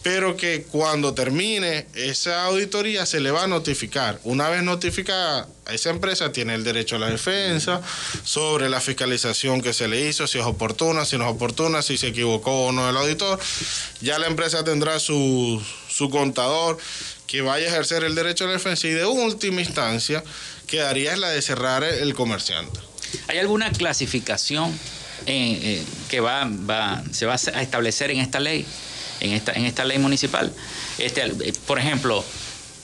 pero 0.02 0.38
que 0.38 0.64
cuando 0.64 1.14
termine 1.14 1.86
esa 1.94 2.46
auditoría 2.46 3.06
se 3.06 3.20
le 3.20 3.32
va 3.32 3.44
a 3.44 3.48
notificar. 3.48 4.20
Una 4.24 4.48
vez 4.50 4.64
notificada, 4.64 5.48
esa 5.70 5.90
empresa 5.90 6.32
tiene 6.32 6.56
el 6.56 6.64
derecho 6.64 6.96
a 6.96 7.00
la 7.00 7.10
defensa 7.10 7.82
sobre 8.24 8.70
la 8.70 8.80
fiscalización 8.80 9.62
que 9.62 9.74
se 9.74 9.88
le 9.88 10.08
hizo, 10.08 10.26
si 10.26 10.40
es 10.40 10.46
oportuna, 10.46 11.06
si 11.06 11.18
no 11.18 11.26
es 11.26 11.32
oportuna, 11.32 11.82
si 11.82 11.98
se 11.98 12.08
equivocó 12.08 12.68
o 12.68 12.72
no 12.72 12.90
el 12.90 12.96
auditor. 12.96 13.40
Ya 14.02 14.20
la 14.20 14.28
empresa 14.28 14.64
tendrá 14.64 15.00
su, 15.00 15.62
su 15.90 16.10
contador 16.10 16.78
que 17.28 17.42
vaya 17.42 17.68
a 17.68 17.70
ejercer 17.70 18.04
el 18.04 18.16
derecho 18.16 18.46
a 18.46 18.48
la 18.48 18.54
defensa 18.54 18.88
y 18.88 18.92
de 18.92 19.06
última 19.06 19.62
instancia 19.62 20.24
quedaría 20.66 21.16
la 21.18 21.30
de 21.30 21.42
cerrar 21.42 21.84
el 21.84 22.14
comerciante. 22.14 22.80
¿Hay 23.28 23.38
alguna 23.38 23.72
clasificación 23.72 24.72
eh, 25.26 25.60
eh, 25.62 25.84
que 26.10 26.22
va, 26.22 26.46
va, 26.46 27.04
se 27.12 27.26
va 27.26 27.34
a 27.34 27.62
establecer 27.62 28.12
en 28.12 28.20
esta 28.20 28.40
ley? 28.40 28.66
En 29.20 29.34
esta, 29.34 29.54
en 29.54 29.66
esta 29.66 29.86
ley 29.86 29.98
municipal. 29.98 30.54
Este, 30.98 31.32
por 31.68 31.80
ejemplo, 31.80 32.24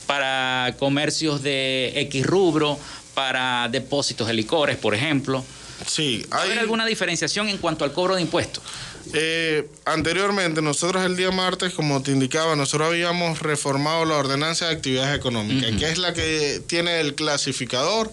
para 0.07 0.75
comercios 0.77 1.41
de 1.41 1.93
X 1.95 2.25
rubro, 2.25 2.79
para 3.13 3.67
depósitos 3.69 4.27
de 4.27 4.33
licores, 4.33 4.77
por 4.77 4.93
ejemplo. 4.93 5.43
Sí, 5.85 6.25
hay... 6.31 6.55
¿Va 6.55 6.61
alguna 6.61 6.85
diferenciación 6.85 7.49
en 7.49 7.57
cuanto 7.57 7.83
al 7.83 7.91
cobro 7.91 8.15
de 8.15 8.21
impuestos? 8.21 8.63
Eh, 9.17 9.69
anteriormente, 9.85 10.61
nosotros 10.61 11.05
el 11.05 11.15
día 11.15 11.31
martes, 11.31 11.73
como 11.73 12.03
te 12.03 12.11
indicaba, 12.11 12.57
nosotros 12.57 12.89
habíamos 12.89 13.39
reformado 13.39 14.03
la 14.03 14.17
ordenanza 14.17 14.67
de 14.67 14.75
actividades 14.75 15.17
económicas, 15.17 15.71
que 15.79 15.89
es 15.89 15.97
la 15.97 16.13
que 16.13 16.61
tiene 16.67 16.99
el 16.99 17.15
clasificador 17.15 18.11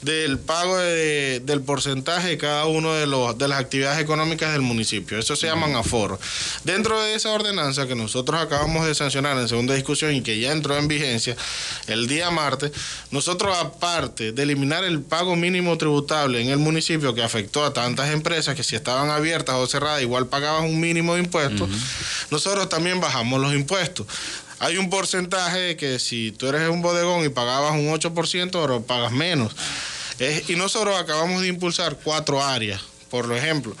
del 0.00 0.38
pago 0.38 0.78
del 0.78 1.60
porcentaje 1.60 2.28
de 2.28 2.38
cada 2.38 2.64
uno 2.64 2.94
de, 2.94 3.06
los, 3.06 3.36
de 3.36 3.46
las 3.46 3.60
actividades 3.60 4.00
económicas 4.00 4.52
del 4.52 4.62
municipio. 4.62 5.18
Eso 5.18 5.36
se 5.36 5.48
llaman 5.48 5.76
aforos. 5.76 6.18
Dentro 6.64 6.98
de 7.02 7.14
esa 7.14 7.30
ordenanza 7.30 7.86
que 7.86 7.94
nosotros 7.94 8.40
acabamos 8.40 8.86
de 8.86 8.94
sancionar 8.94 9.36
en 9.36 9.48
segunda 9.48 9.74
discusión 9.74 10.14
y 10.14 10.22
que 10.22 10.40
ya 10.40 10.52
entró 10.52 10.78
en 10.78 10.88
vigencia 10.88 11.36
el 11.88 12.06
día 12.06 12.30
martes, 12.30 12.72
nosotros 13.10 13.54
aparte 13.58 14.32
de 14.32 14.42
eliminar 14.44 14.82
el 14.84 15.02
pago 15.02 15.36
mínimo 15.36 15.76
tributable 15.76 16.40
en 16.40 16.48
el 16.48 16.58
municipio 16.58 17.14
que 17.14 17.22
afectó 17.22 17.66
a 17.66 17.74
tantas 17.74 18.10
empresas 18.10 18.54
que 18.54 18.64
si 18.64 18.76
estaban 18.76 19.10
abiertas 19.10 19.56
o 19.56 19.66
cerradas 19.66 20.00
igual 20.00 20.26
pagabas 20.38 20.62
un 20.62 20.78
mínimo 20.78 21.14
de 21.14 21.20
impuestos, 21.20 21.68
nosotros 22.30 22.68
también 22.68 23.00
bajamos 23.00 23.40
los 23.40 23.52
impuestos. 23.54 24.06
Hay 24.60 24.76
un 24.76 24.88
porcentaje 24.88 25.76
que 25.76 25.98
si 25.98 26.30
tú 26.30 26.46
eres 26.46 26.68
un 26.68 26.80
bodegón 26.80 27.24
y 27.24 27.28
pagabas 27.28 27.72
un 27.72 27.88
8%, 27.88 28.54
ahora 28.54 28.78
pagas 28.78 29.10
menos. 29.10 29.52
y 30.46 30.54
nosotros 30.54 30.96
acabamos 30.96 31.42
de 31.42 31.48
impulsar 31.48 31.96
cuatro 32.04 32.42
áreas, 32.42 32.80
por 33.10 33.32
ejemplo. 33.36 33.76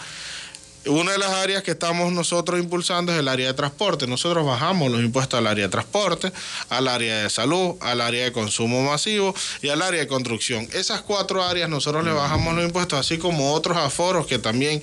Una 0.86 1.12
de 1.12 1.18
las 1.18 1.30
áreas 1.30 1.62
que 1.62 1.72
estamos 1.72 2.12
nosotros 2.12 2.58
impulsando 2.58 3.12
es 3.12 3.18
el 3.18 3.28
área 3.28 3.48
de 3.48 3.54
transporte. 3.54 4.06
Nosotros 4.06 4.46
bajamos 4.46 4.90
los 4.90 5.00
impuestos 5.00 5.38
al 5.38 5.46
área 5.46 5.64
de 5.64 5.70
transporte, 5.70 6.32
al 6.70 6.88
área 6.88 7.24
de 7.24 7.30
salud, 7.30 7.74
al 7.80 8.00
área 8.00 8.24
de 8.24 8.32
consumo 8.32 8.82
masivo 8.82 9.34
y 9.60 9.68
al 9.68 9.82
área 9.82 10.00
de 10.00 10.06
construcción. 10.06 10.68
Esas 10.72 11.02
cuatro 11.02 11.42
áreas 11.42 11.68
nosotros 11.68 12.04
le 12.04 12.12
bajamos 12.12 12.54
los 12.54 12.64
impuestos, 12.64 12.98
así 12.98 13.18
como 13.18 13.52
otros 13.52 13.76
aforos 13.76 14.26
que 14.26 14.38
también 14.38 14.80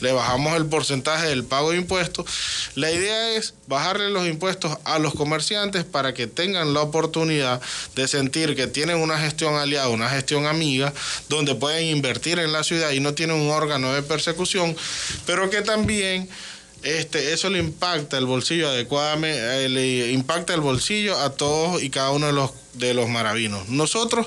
le 0.00 0.12
bajamos 0.12 0.56
el 0.56 0.66
porcentaje 0.66 1.28
del 1.28 1.44
pago 1.44 1.70
de 1.70 1.78
impuestos. 1.78 2.26
La 2.74 2.90
idea 2.90 3.30
es 3.36 3.54
bajarle 3.66 4.10
los 4.10 4.26
impuestos 4.26 4.76
a 4.84 4.98
los 4.98 5.14
comerciantes 5.14 5.84
para 5.84 6.12
que 6.12 6.26
tengan 6.26 6.74
la 6.74 6.82
oportunidad 6.82 7.60
de 7.94 8.08
sentir 8.08 8.56
que 8.56 8.66
tienen 8.66 8.98
una 8.98 9.18
gestión 9.18 9.54
aliada, 9.54 9.88
una 9.88 10.08
gestión 10.08 10.46
amiga, 10.46 10.92
donde 11.28 11.54
pueden 11.54 11.86
invertir 11.86 12.38
en 12.38 12.52
la 12.52 12.62
ciudad 12.64 12.90
y 12.90 13.00
no 13.00 13.14
tienen 13.14 13.36
un 13.36 13.50
órgano 13.50 13.92
de 13.92 14.02
persecución, 14.02 14.76
que 15.50 15.62
también 15.62 16.28
este, 16.82 17.32
eso 17.32 17.50
le 17.50 17.58
impacta 17.58 18.16
el 18.16 18.26
bolsillo 18.26 18.68
adecuadamente, 18.68 19.64
eh, 19.64 19.68
le 19.68 20.12
impacta 20.12 20.54
el 20.54 20.60
bolsillo 20.60 21.18
a 21.18 21.30
todos 21.30 21.82
y 21.82 21.90
cada 21.90 22.10
uno 22.10 22.26
de 22.26 22.32
los, 22.32 22.52
de 22.74 22.94
los 22.94 23.08
maravinos. 23.08 23.68
Nosotros, 23.68 24.26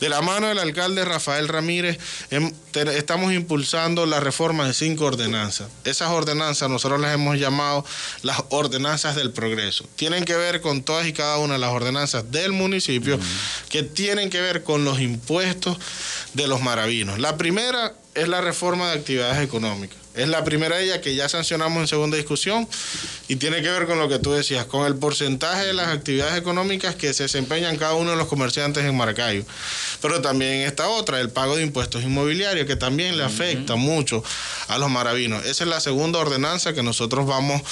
de 0.00 0.08
la 0.08 0.20
mano 0.22 0.46
del 0.46 0.58
alcalde 0.58 1.04
Rafael 1.04 1.48
Ramírez, 1.48 1.98
em, 2.30 2.52
estamos 2.94 3.32
impulsando 3.32 4.06
la 4.06 4.20
reforma 4.20 4.66
de 4.66 4.74
cinco 4.74 5.06
ordenanzas. 5.06 5.70
Esas 5.82 6.10
ordenanzas 6.10 6.70
nosotros 6.70 7.00
las 7.00 7.12
hemos 7.14 7.36
llamado 7.36 7.84
las 8.22 8.44
ordenanzas 8.50 9.16
del 9.16 9.32
progreso. 9.32 9.84
Tienen 9.96 10.24
que 10.24 10.36
ver 10.36 10.60
con 10.60 10.82
todas 10.82 11.06
y 11.06 11.12
cada 11.12 11.38
una 11.38 11.54
de 11.54 11.58
las 11.58 11.72
ordenanzas 11.72 12.30
del 12.30 12.52
municipio 12.52 13.18
que 13.70 13.82
tienen 13.82 14.30
que 14.30 14.40
ver 14.40 14.62
con 14.62 14.84
los 14.84 15.00
impuestos 15.00 15.78
de 16.34 16.46
los 16.46 16.60
maravinos. 16.60 17.18
La 17.18 17.36
primera 17.36 17.92
es 18.14 18.28
la 18.28 18.40
reforma 18.40 18.92
de 18.92 18.98
actividades 18.98 19.42
económicas. 19.42 19.98
Es 20.18 20.28
la 20.28 20.42
primera 20.42 20.76
de 20.76 20.84
ellas 20.84 20.98
que 20.98 21.14
ya 21.14 21.28
sancionamos 21.28 21.80
en 21.80 21.86
segunda 21.86 22.16
discusión 22.16 22.68
y 23.28 23.36
tiene 23.36 23.62
que 23.62 23.70
ver 23.70 23.86
con 23.86 24.00
lo 24.00 24.08
que 24.08 24.18
tú 24.18 24.32
decías, 24.32 24.66
con 24.66 24.84
el 24.84 24.96
porcentaje 24.96 25.66
de 25.66 25.74
las 25.74 25.88
actividades 25.88 26.36
económicas 26.36 26.96
que 26.96 27.14
se 27.14 27.22
desempeñan 27.22 27.76
cada 27.76 27.94
uno 27.94 28.10
de 28.10 28.16
los 28.16 28.26
comerciantes 28.26 28.84
en 28.84 28.96
Maracayo. 28.96 29.44
Pero 30.02 30.20
también 30.20 30.62
esta 30.66 30.88
otra, 30.88 31.20
el 31.20 31.30
pago 31.30 31.54
de 31.54 31.62
impuestos 31.62 32.02
inmobiliarios, 32.02 32.66
que 32.66 32.74
también 32.74 33.16
le 33.16 33.22
afecta 33.22 33.76
mucho 33.76 34.24
a 34.66 34.76
los 34.78 34.90
maravinos. 34.90 35.44
Esa 35.46 35.62
es 35.62 35.70
la 35.70 35.78
segunda 35.78 36.18
ordenanza 36.18 36.72
que 36.72 36.82
nosotros 36.82 37.24
vamos 37.24 37.62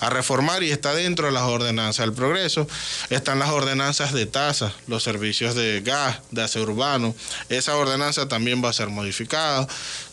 a 0.00 0.08
reformar 0.08 0.62
y 0.62 0.70
está 0.70 0.94
dentro 0.94 1.26
de 1.26 1.32
las 1.32 1.42
ordenanzas 1.42 2.06
del 2.06 2.14
progreso. 2.14 2.66
Están 3.10 3.40
las 3.40 3.50
ordenanzas 3.50 4.14
de 4.14 4.24
tasas, 4.24 4.72
los 4.86 5.02
servicios 5.02 5.54
de 5.54 5.82
gas, 5.82 6.20
de 6.30 6.42
aseo 6.42 6.62
urbano. 6.62 7.14
Esa 7.50 7.76
ordenanza 7.76 8.26
también 8.26 8.64
va 8.64 8.70
a 8.70 8.72
ser 8.72 8.88
modificada, 8.88 9.68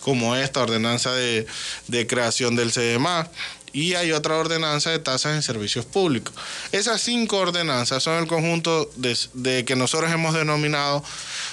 como 0.07 0.37
esta 0.37 0.61
ordenanza 0.61 1.11
de, 1.11 1.45
de 1.89 2.07
creación 2.07 2.55
del 2.55 2.71
CDMA 2.71 3.29
y 3.73 3.93
hay 3.95 4.11
otra 4.11 4.37
ordenanza 4.37 4.89
de 4.91 4.99
tasas 4.99 5.35
en 5.35 5.43
servicios 5.43 5.85
públicos. 5.85 6.33
Esas 6.71 7.01
cinco 7.01 7.37
ordenanzas 7.37 8.03
son 8.03 8.17
el 8.19 8.27
conjunto 8.27 8.89
de, 8.95 9.65
que 9.65 9.75
nosotros 9.75 10.11
hemos 10.11 10.33
denominado 10.33 11.03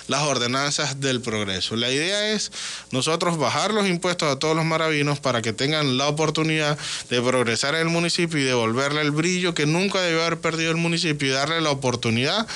las 0.07 0.23
ordenanzas 0.23 1.01
del 1.01 1.21
progreso. 1.21 1.77
La 1.77 1.91
idea 1.91 2.33
es 2.33 2.53
nosotros 2.91 3.39
bajar 3.39 3.73
los 3.73 3.87
impuestos 3.87 4.31
a 4.31 4.39
todos 4.39 4.55
los 4.55 4.65
maravinos 4.65 5.19
para 5.21 5.43
que 5.43 5.53
tengan 5.53 5.97
la 5.97 6.09
oportunidad 6.09 6.79
de 7.11 7.23
progresar 7.23 7.75
en 7.75 7.83
el 7.83 7.89
municipio 7.89 8.39
y 8.39 8.45
devolverle 8.45 9.01
el 9.01 9.11
brillo 9.11 9.55
que 9.55 9.67
nunca 9.67 10.01
debió 10.01 10.23
haber 10.23 10.41
perdido 10.41 10.71
el 10.71 10.77
municipio 10.77 11.29
y 11.29 11.31
darle 11.31 11.61
la 11.61 11.71
oportunidad 11.71 12.47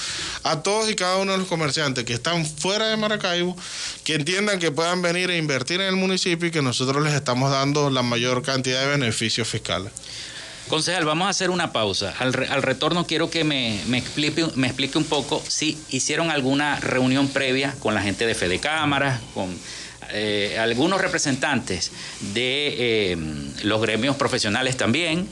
a 0.45 0.63
todos 0.63 0.91
y 0.91 0.95
cada 0.95 1.17
uno 1.17 1.33
de 1.33 1.39
los 1.39 1.49
comerciantes 1.49 2.05
que 2.05 2.15
están 2.15 2.47
fuera 2.47 2.89
de 2.89 2.97
Maracaibo, 2.97 3.57
que 4.05 4.15
entiendan 4.15 4.59
que 4.59 4.71
puedan 4.71 5.03
venir 5.03 5.31
a 5.31 5.37
invertir 5.37 5.81
en 5.81 5.89
el 5.89 5.97
municipio 5.97 6.49
y 6.49 6.51
que 6.51 6.63
nosotros 6.63 7.03
les 7.03 7.15
estamos 7.15 7.51
dando 7.51 7.91
la 7.91 8.03
mayor 8.03 8.43
cantidad 8.43 8.81
de 8.81 8.87
beneficios 8.89 9.48
fiscales. 9.49 9.93
Concejal, 10.69 11.07
vamos 11.07 11.27
a 11.27 11.31
hacer 11.31 11.49
una 11.49 11.73
pausa. 11.73 12.15
Al, 12.19 12.35
re, 12.35 12.47
al 12.49 12.63
retorno 12.63 13.07
quiero 13.07 13.31
que 13.31 13.43
me, 13.43 13.81
me, 13.87 13.97
explique, 13.97 14.47
me 14.55 14.67
explique 14.67 14.99
un 14.99 15.05
poco 15.05 15.43
si 15.49 15.79
hicieron 15.89 16.31
alguna 16.31 16.79
reunión 16.79 17.29
previa 17.29 17.75
con 17.81 17.95
la 17.95 18.03
gente 18.03 18.27
de 18.27 18.35
Fede 18.35 18.59
Cámara, 18.59 19.19
con 19.33 19.57
eh, 20.11 20.59
algunos 20.59 21.01
representantes 21.01 21.91
de 22.35 23.13
eh, 23.13 23.17
los 23.63 23.81
gremios 23.81 24.17
profesionales 24.17 24.77
también, 24.77 25.27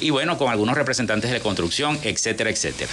y 0.00 0.10
bueno, 0.10 0.38
con 0.38 0.50
algunos 0.50 0.76
representantes 0.76 1.30
de 1.30 1.40
construcción, 1.40 1.98
etcétera, 2.02 2.50
etcétera. 2.50 2.92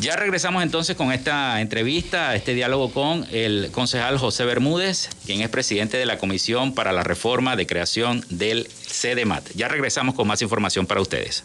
Ya 0.00 0.16
regresamos 0.16 0.62
entonces 0.62 0.96
con 0.96 1.12
esta 1.12 1.60
entrevista, 1.60 2.34
este 2.34 2.54
diálogo 2.54 2.90
con 2.90 3.26
el 3.32 3.68
concejal 3.70 4.16
José 4.16 4.46
Bermúdez, 4.46 5.10
quien 5.26 5.42
es 5.42 5.50
presidente 5.50 5.98
de 5.98 6.06
la 6.06 6.16
Comisión 6.16 6.74
para 6.74 6.90
la 6.92 7.02
Reforma 7.02 7.54
de 7.54 7.66
Creación 7.66 8.24
del 8.30 8.66
CDMAT. 8.66 9.50
Ya 9.54 9.68
regresamos 9.68 10.14
con 10.14 10.26
más 10.26 10.40
información 10.40 10.86
para 10.86 11.02
ustedes. 11.02 11.44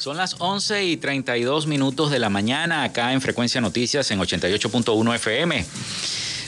Son 0.00 0.16
las 0.16 0.36
11 0.38 0.84
y 0.84 0.96
32 0.96 1.66
minutos 1.66 2.10
de 2.10 2.18
la 2.18 2.30
mañana 2.30 2.84
acá 2.84 3.12
en 3.12 3.20
Frecuencia 3.20 3.60
Noticias 3.60 4.10
en 4.10 4.18
88.1 4.18 5.14
FM. 5.16 5.66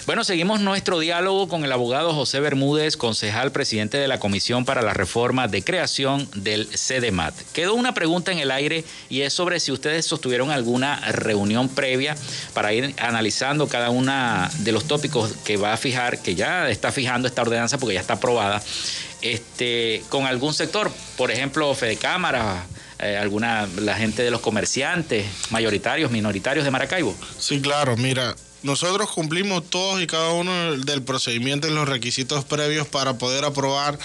Bueno, 0.07 0.25
seguimos 0.25 0.61
nuestro 0.61 0.99
diálogo 0.99 1.49
con 1.49 1.63
el 1.63 1.71
abogado 1.71 2.15
José 2.15 2.41
Bermúdez, 2.41 2.97
concejal 2.97 3.53
presidente 3.53 3.99
de 3.99 4.09
la 4.09 4.19
Comisión 4.19 4.65
para 4.65 4.81
la 4.81 4.95
Reforma 4.95 5.49
de 5.49 5.63
Creación 5.63 6.27
del 6.35 6.67
CDMAT. 6.67 7.35
Quedó 7.53 7.75
una 7.75 7.93
pregunta 7.93 8.33
en 8.33 8.39
el 8.39 8.51
aire 8.51 8.87
y 9.11 9.21
es 9.21 9.35
sobre 9.35 9.61
si 9.61 9.71
ustedes 9.71 10.07
sostuvieron 10.07 10.51
alguna 10.51 10.99
reunión 11.13 11.69
previa 11.69 12.17
para 12.55 12.73
ir 12.73 12.95
analizando 12.99 13.69
cada 13.69 13.91
uno 13.91 14.49
de 14.61 14.73
los 14.73 14.87
tópicos 14.87 15.35
que 15.45 15.59
va 15.59 15.75
a 15.75 15.77
fijar, 15.77 16.23
que 16.23 16.35
ya 16.35 16.71
está 16.71 16.91
fijando 16.91 17.29
esta 17.29 17.43
ordenanza 17.43 17.77
porque 17.77 17.97
ya 17.97 18.01
está 18.01 18.15
aprobada, 18.15 18.63
este, 19.21 20.03
con 20.09 20.25
algún 20.25 20.55
sector, 20.55 20.91
por 21.19 21.31
ejemplo, 21.31 21.75
Fede 21.75 21.97
Cámara, 21.97 22.67
eh, 23.03 23.17
alguna, 23.17 23.69
la 23.79 23.97
gente 23.97 24.23
de 24.23 24.31
los 24.31 24.41
comerciantes, 24.41 25.27
mayoritarios, 25.51 26.11
minoritarios 26.11 26.65
de 26.65 26.71
Maracaibo? 26.71 27.17
Sí, 27.39 27.61
claro, 27.61 27.97
mira, 27.97 28.35
nosotros 28.63 29.11
cumplimos 29.11 29.69
todos 29.69 30.01
y 30.01 30.07
cada 30.07 30.33
uno 30.33 30.77
del 30.77 31.03
procedimiento 31.03 31.67
y 31.67 31.73
los 31.73 31.89
requisitos 31.89 32.45
previos 32.45 32.87
para 32.87 33.19
poder 33.19 33.45
aprobar 33.45 33.99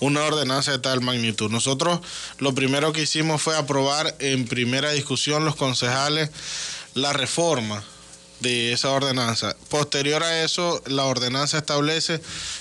una 0.00 0.24
ordenanza 0.24 0.72
de 0.72 0.78
tal 0.78 1.02
magnitud. 1.02 1.50
Nosotros 1.50 2.00
lo 2.38 2.54
primero 2.54 2.92
que 2.92 3.02
hicimos 3.02 3.42
fue 3.42 3.56
aprobar 3.56 4.16
en 4.18 4.46
primera 4.46 4.92
discusión 4.92 5.44
los 5.44 5.56
concejales 5.56 6.30
la 6.94 7.12
reforma 7.12 7.84
de 8.40 8.72
esa 8.72 8.90
ordenanza. 8.90 9.56
Posterior 9.68 10.22
a 10.22 10.44
eso, 10.44 10.82
la 10.86 11.04
ordenanza 11.04 11.58
establece 11.58 12.20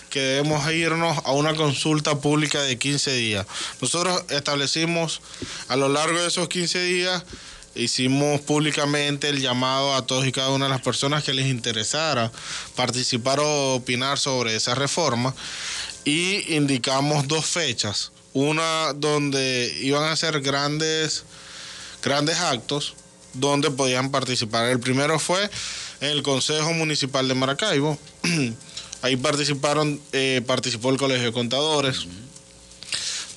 que 0.09 0.19
debemos 0.19 0.69
irnos 0.71 1.17
a 1.25 1.31
una 1.31 1.55
consulta 1.55 2.19
pública 2.19 2.61
de 2.61 2.77
15 2.77 3.13
días. 3.13 3.45
Nosotros 3.81 4.23
establecimos 4.29 5.21
a 5.67 5.75
lo 5.75 5.89
largo 5.89 6.19
de 6.19 6.27
esos 6.27 6.47
15 6.47 6.83
días, 6.83 7.23
hicimos 7.75 8.41
públicamente 8.41 9.29
el 9.29 9.39
llamado 9.39 9.93
a 9.93 10.05
todos 10.05 10.25
y 10.25 10.31
cada 10.31 10.49
una 10.49 10.65
de 10.65 10.71
las 10.71 10.81
personas 10.81 11.23
que 11.23 11.33
les 11.33 11.45
interesara 11.45 12.31
participar 12.75 13.39
o 13.39 13.75
opinar 13.75 14.17
sobre 14.17 14.55
esa 14.55 14.73
reforma 14.73 15.35
y 16.03 16.55
indicamos 16.55 17.27
dos 17.27 17.45
fechas. 17.45 18.11
Una 18.33 18.93
donde 18.93 19.75
iban 19.81 20.03
a 20.03 20.15
ser 20.15 20.41
grandes, 20.41 21.23
grandes 22.03 22.37
actos 22.37 22.95
donde 23.39 23.71
podían 23.71 24.11
participar. 24.11 24.65
El 24.69 24.79
primero 24.79 25.19
fue 25.19 25.49
en 26.01 26.09
el 26.11 26.23
Consejo 26.23 26.73
Municipal 26.73 27.27
de 27.27 27.33
Maracaibo, 27.35 27.97
Ahí 29.03 29.15
participaron, 29.15 30.01
eh, 30.11 30.41
participó 30.47 30.89
el 30.89 30.97
Colegio 30.97 31.27
de 31.27 31.31
Contadores, 31.31 32.07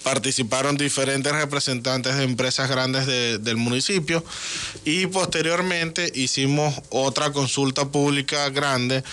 participaron 0.03 0.79
diferentes 0.79 1.31
representantes 1.33 2.17
de 2.17 2.25
empresas 2.25 2.71
grandes 2.71 3.07
de- 3.07 3.39
del 3.39 3.59
municipio 3.59 4.25
y 4.87 5.07
posteriormente 5.07 6.11
hicimos 6.15 6.75
otra 6.89 7.33
consulta 7.33 7.85
pública 7.91 8.49
grande 8.49 9.05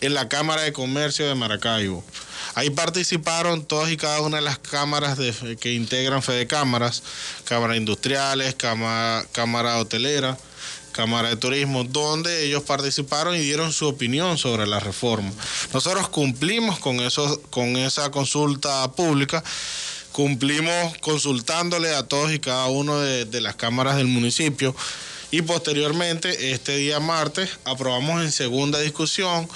en 0.00 0.14
la 0.14 0.28
Cámara 0.28 0.62
de 0.62 0.72
Comercio 0.72 1.28
de 1.28 1.36
Maracaibo. 1.36 2.04
Ahí 2.54 2.70
participaron 2.70 3.64
todas 3.64 3.90
y 3.90 3.96
cada 3.96 4.20
una 4.20 4.36
de 4.36 4.42
las 4.42 4.58
cámaras 4.58 5.18
que 5.60 5.72
integran 5.72 6.22
Fede 6.22 6.46
Cámaras, 6.46 7.02
cámaras 7.44 7.76
industriales, 7.76 8.54
cámara, 8.54 9.78
hotelera, 9.78 10.36
Cámara 10.92 11.30
de 11.30 11.36
Turismo, 11.36 11.84
donde 11.84 12.44
ellos 12.44 12.64
participaron 12.64 13.34
y 13.34 13.38
dieron 13.38 13.72
su 13.72 13.88
opinión 13.88 14.36
sobre 14.36 14.66
la 14.66 14.78
reforma. 14.78 15.32
Nosotros 15.72 16.10
cumplimos 16.10 16.78
con, 16.80 17.00
eso, 17.00 17.40
con 17.48 17.78
esa 17.78 18.10
consulta 18.10 18.92
pública, 18.92 19.42
cumplimos 20.12 20.98
consultándole 20.98 21.94
a 21.94 22.02
todos 22.02 22.30
y 22.30 22.40
cada 22.40 22.66
uno 22.66 23.00
de 23.00 23.40
las 23.40 23.56
cámaras 23.56 23.96
del 23.96 24.06
municipio 24.06 24.76
y 25.32 25.40
posteriormente, 25.40 26.52
este 26.52 26.76
día 26.76 27.00
martes, 27.00 27.48
aprobamos 27.64 28.22
en 28.22 28.30
segunda 28.30 28.78
discusión 28.80 29.48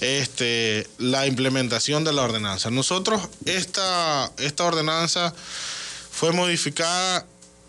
este, 0.00 0.86
la 0.98 1.26
implementación 1.26 2.04
de 2.04 2.12
la 2.12 2.22
ordenanza. 2.22 2.70
Nosotros, 2.70 3.20
esta, 3.44 4.30
esta 4.38 4.64
ordenanza 4.64 5.34
fue 6.10 6.32
modificada 6.32 7.26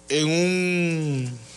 en 0.09 0.27
un 0.27 1.47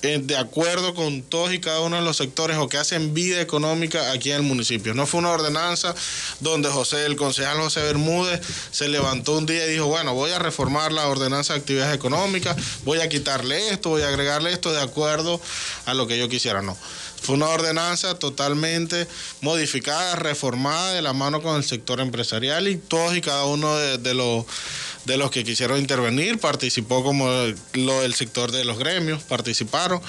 de 0.00 0.36
acuerdo 0.36 0.94
con 0.94 1.22
todos 1.22 1.52
y 1.52 1.58
cada 1.58 1.80
uno 1.80 1.96
de 1.96 2.02
los 2.02 2.16
sectores 2.16 2.56
o 2.56 2.68
que 2.68 2.76
hacen 2.76 3.14
vida 3.14 3.40
económica 3.40 4.12
aquí 4.12 4.30
en 4.30 4.36
el 4.36 4.42
municipio. 4.42 4.94
No 4.94 5.06
fue 5.06 5.18
una 5.18 5.30
ordenanza 5.30 5.92
donde 6.38 6.68
José, 6.68 7.04
el 7.04 7.16
concejal 7.16 7.58
José 7.58 7.82
Bermúdez, 7.82 8.40
se 8.70 8.88
levantó 8.88 9.36
un 9.36 9.46
día 9.46 9.66
y 9.66 9.72
dijo, 9.72 9.86
bueno, 9.86 10.14
voy 10.14 10.30
a 10.30 10.38
reformar 10.38 10.92
la 10.92 11.08
ordenanza 11.08 11.54
de 11.54 11.60
actividades 11.60 11.96
económicas, 11.96 12.56
voy 12.84 13.00
a 13.00 13.08
quitarle 13.08 13.70
esto, 13.70 13.90
voy 13.90 14.02
a 14.02 14.08
agregarle 14.08 14.52
esto 14.52 14.72
de 14.72 14.80
acuerdo 14.80 15.40
a 15.84 15.94
lo 15.94 16.06
que 16.06 16.16
yo 16.16 16.28
quisiera. 16.28 16.62
No. 16.62 16.76
Fue 17.20 17.34
una 17.34 17.48
ordenanza 17.48 18.18
totalmente 18.18 19.06
modificada, 19.40 20.16
reformada 20.16 20.92
de 20.92 21.02
la 21.02 21.12
mano 21.12 21.42
con 21.42 21.56
el 21.56 21.64
sector 21.64 22.00
empresarial 22.00 22.68
y 22.68 22.76
todos 22.76 23.16
y 23.16 23.20
cada 23.20 23.44
uno 23.44 23.76
de, 23.76 24.14
los 24.14 25.30
que 25.30 25.44
quisieron 25.44 25.78
intervenir, 25.78 26.38
participó 26.38 27.02
como 27.02 27.28
lo 27.74 28.00
del 28.00 28.14
sector 28.14 28.52
de 28.52 28.64
los 28.64 28.78
gremios, 28.78 29.22
participaron 29.22 30.00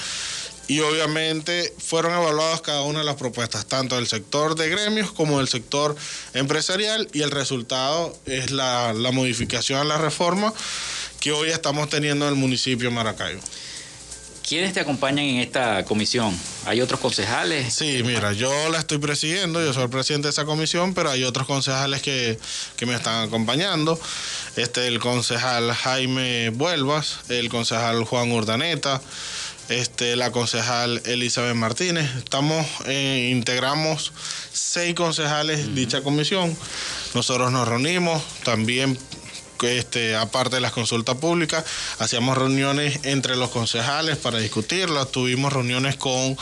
y 0.67 0.81
obviamente 0.81 1.73
fueron 1.79 2.13
evaluadas 2.13 2.61
cada 2.61 2.83
una 2.83 2.99
de 2.99 3.05
las 3.05 3.15
propuestas, 3.15 3.65
tanto 3.65 3.95
del 3.95 4.07
sector 4.07 4.55
de 4.55 4.69
gremios 4.69 5.11
como 5.11 5.39
del 5.39 5.47
sector 5.47 5.95
empresarial 6.35 7.09
y 7.11 7.23
el 7.23 7.31
resultado 7.31 8.15
es 8.27 8.51
la, 8.51 8.93
la 8.93 9.11
modificación 9.11 9.79
a 9.79 9.83
la 9.83 9.97
reforma 9.97 10.53
que 11.19 11.31
hoy 11.31 11.49
estamos 11.49 11.89
teniendo 11.89 12.25
en 12.27 12.33
el 12.33 12.39
municipio 12.39 12.89
de 12.89 12.95
Maracaibo. 12.95 13.41
¿Quiénes 14.49 14.73
te 14.73 14.79
acompañan 14.79 15.25
en 15.25 15.37
esta 15.41 15.85
comisión? 15.85 16.35
¿Hay 16.65 16.81
otros 16.81 16.99
concejales? 16.99 17.71
Sí, 17.71 18.01
mira, 18.03 18.33
yo 18.33 18.51
la 18.69 18.79
estoy 18.79 18.97
presidiendo, 18.97 19.63
yo 19.63 19.71
soy 19.73 19.83
el 19.83 19.91
presidente 19.91 20.27
de 20.27 20.31
esa 20.31 20.45
comisión, 20.45 20.95
pero 20.95 21.11
hay 21.11 21.23
otros 21.23 21.45
concejales 21.45 22.01
que, 22.01 22.39
que 22.75 22.87
me 22.87 22.95
están 22.95 23.27
acompañando. 23.27 23.99
Este, 24.55 24.87
el 24.87 24.99
concejal 24.99 25.71
Jaime 25.71 26.49
Vuelvas, 26.49 27.19
el 27.29 27.47
concejal 27.49 28.03
Juan 28.05 28.31
Urdaneta, 28.31 29.03
este, 29.69 30.15
la 30.15 30.31
concejal 30.31 30.99
Elizabeth 31.05 31.53
Martínez. 31.53 32.09
Estamos, 32.17 32.65
eh, 32.87 33.29
integramos 33.31 34.13
seis 34.51 34.95
concejales 34.95 35.75
dicha 35.75 36.01
comisión. 36.01 36.57
Nosotros 37.13 37.51
nos 37.51 37.67
reunimos 37.67 38.23
también 38.43 38.97
este, 39.61 40.15
aparte 40.15 40.55
de 40.55 40.61
las 40.61 40.71
consultas 40.71 41.15
públicas, 41.15 41.63
hacíamos 41.99 42.37
reuniones 42.37 42.99
entre 43.03 43.35
los 43.35 43.49
concejales 43.49 44.17
para 44.17 44.39
discutirlas, 44.39 45.11
tuvimos 45.11 45.53
reuniones 45.53 45.95
con 45.95 46.37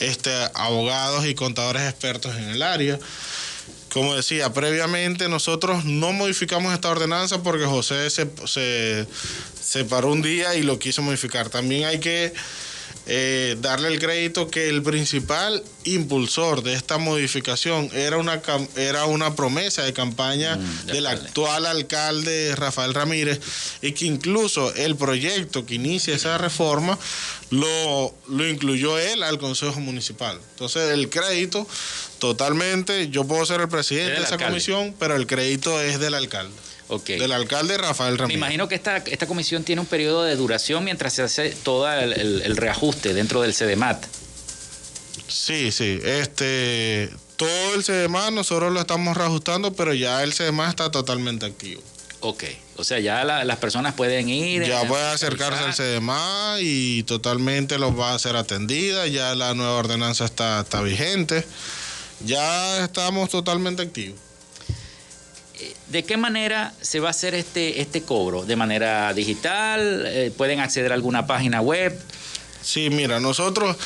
este, 0.00 0.30
abogados 0.54 1.26
y 1.26 1.34
contadores 1.34 1.82
expertos 1.82 2.36
en 2.36 2.50
el 2.50 2.62
área. 2.62 2.98
Como 3.92 4.14
decía, 4.14 4.52
previamente 4.52 5.28
nosotros 5.28 5.84
no 5.84 6.12
modificamos 6.12 6.74
esta 6.74 6.90
ordenanza 6.90 7.42
porque 7.42 7.64
José 7.64 8.10
se, 8.10 8.28
se, 8.44 9.06
se 9.62 9.84
paró 9.84 10.12
un 10.12 10.20
día 10.20 10.54
y 10.56 10.62
lo 10.62 10.78
quiso 10.78 11.00
modificar. 11.00 11.48
También 11.48 11.86
hay 11.86 11.98
que 11.98 12.34
eh, 13.08 13.56
darle 13.60 13.88
el 13.88 13.98
crédito 13.98 14.50
que 14.50 14.68
el 14.68 14.82
principal 14.82 15.62
impulsor 15.84 16.62
de 16.62 16.74
esta 16.74 16.98
modificación 16.98 17.90
era 17.94 18.18
una, 18.18 18.42
era 18.76 19.06
una 19.06 19.34
promesa 19.34 19.82
de 19.82 19.92
campaña 19.92 20.56
Mm, 20.56 20.86
de 20.86 20.92
del 20.92 21.06
alcalde. 21.06 21.28
actual 21.28 21.66
alcalde 21.66 22.54
Rafael 22.56 22.92
Ramírez 22.94 23.40
y 23.82 23.92
que 23.92 24.04
incluso 24.06 24.74
el 24.74 24.96
proyecto 24.96 25.64
que 25.64 25.74
inicia 25.76 26.14
esa 26.14 26.36
reforma 26.38 26.98
lo, 27.50 28.14
lo 28.28 28.46
incluyó 28.46 28.98
él 28.98 29.22
al 29.22 29.38
Consejo 29.38 29.80
Municipal. 29.80 30.38
Entonces 30.52 30.90
el 30.90 31.08
crédito 31.08 31.66
totalmente, 32.18 33.08
yo 33.08 33.24
puedo 33.24 33.44
ser 33.46 33.60
el 33.60 33.68
presidente 33.68 34.12
Es 34.12 34.18
de 34.18 34.24
esa 34.24 34.34
alcalde. 34.34 34.52
comisión, 34.52 34.94
pero 34.98 35.16
el 35.16 35.26
crédito 35.26 35.80
es 35.80 35.98
del 35.98 36.14
alcalde. 36.14 36.52
Del 37.18 37.32
alcalde 37.32 37.76
Rafael 37.76 38.12
Me 38.12 38.18
Ramírez. 38.18 38.38
imagino 38.38 38.66
que 38.68 38.74
esta, 38.74 38.96
esta 38.98 39.26
comisión 39.26 39.62
tiene 39.64 39.80
un 39.80 39.86
periodo 39.86 40.24
de 40.24 40.36
duración 40.36 40.84
mientras 40.84 41.12
se 41.12 41.22
hace 41.22 41.50
todo 41.50 41.90
el, 41.92 42.12
el- 42.14 42.42
el 42.42 42.56
reajuste 42.56 43.12
dentro 43.14 43.42
del 43.42 43.52
CEDEMAT. 43.54 44.04
Sí, 45.26 45.70
sí. 45.72 45.98
Este, 46.02 47.10
todo 47.36 47.74
el 47.74 47.84
CDMA 47.84 48.30
nosotros 48.30 48.72
lo 48.72 48.80
estamos 48.80 49.16
reajustando, 49.16 49.72
pero 49.74 49.92
ya 49.92 50.22
el 50.22 50.32
CDMA 50.32 50.68
está 50.70 50.90
totalmente 50.90 51.44
activo. 51.46 51.82
Ok. 52.20 52.44
O 52.76 52.84
sea, 52.84 52.98
ya 53.00 53.22
la- 53.24 53.44
las 53.44 53.58
personas 53.58 53.94
pueden 53.94 54.28
ir. 54.28 54.64
Ya 54.64 54.82
eh, 54.82 54.86
puede 54.86 55.04
acercarse 55.04 55.64
al. 55.64 55.74
CDMA 55.74 56.56
y 56.60 57.02
totalmente 57.04 57.78
los 57.78 57.98
va 57.98 58.14
a 58.14 58.18
ser 58.18 58.36
atendida. 58.36 59.06
Ya 59.06 59.34
la 59.34 59.54
nueva 59.54 59.74
ordenanza 59.74 60.24
está, 60.24 60.60
está 60.60 60.80
vigente. 60.80 61.44
Ya 62.24 62.82
estamos 62.84 63.28
totalmente 63.30 63.82
activos. 63.82 64.18
¿De 65.88 66.04
qué 66.04 66.16
manera 66.16 66.72
se 66.80 67.00
va 67.00 67.08
a 67.08 67.10
hacer 67.10 67.34
este, 67.34 67.80
este 67.80 68.02
cobro? 68.02 68.44
¿De 68.44 68.56
manera 68.56 69.12
digital? 69.14 70.04
Eh, 70.06 70.32
¿Pueden 70.36 70.60
acceder 70.60 70.92
a 70.92 70.94
alguna 70.94 71.26
página 71.26 71.60
web? 71.60 71.98
Sí, 72.62 72.90
mira, 72.90 73.20
nosotros 73.20 73.76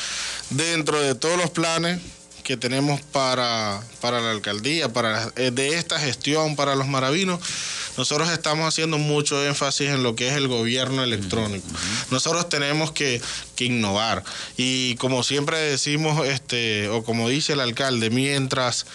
dentro 0.49 1.01
de 1.01 1.15
todos 1.15 1.37
los 1.37 1.49
planes 1.49 1.99
que 2.43 2.57
tenemos 2.57 3.01
para, 3.01 3.81
para 4.01 4.19
la 4.19 4.31
alcaldía, 4.31 4.91
para 4.91 5.31
eh, 5.35 5.51
de 5.51 5.77
esta 5.77 5.97
gestión 5.99 6.55
para 6.55 6.75
los 6.75 6.87
maravinos, 6.87 7.39
nosotros 7.97 8.29
estamos 8.29 8.67
haciendo 8.67 8.97
mucho 8.97 9.45
énfasis 9.45 9.89
en 9.89 10.03
lo 10.03 10.15
que 10.15 10.27
es 10.29 10.35
el 10.35 10.47
gobierno 10.47 11.03
electrónico. 11.03 11.67
Nosotros 12.09 12.49
tenemos 12.49 12.91
que, 12.91 13.21
que 13.55 13.65
innovar. 13.65 14.23
Y 14.57 14.95
como 14.95 15.23
siempre 15.23 15.57
decimos, 15.57 16.25
este, 16.25 16.89
o 16.89 17.03
como 17.03 17.29
dice 17.29 17.53
el 17.53 17.59
alcalde, 17.59 18.09
mientras 18.09 18.85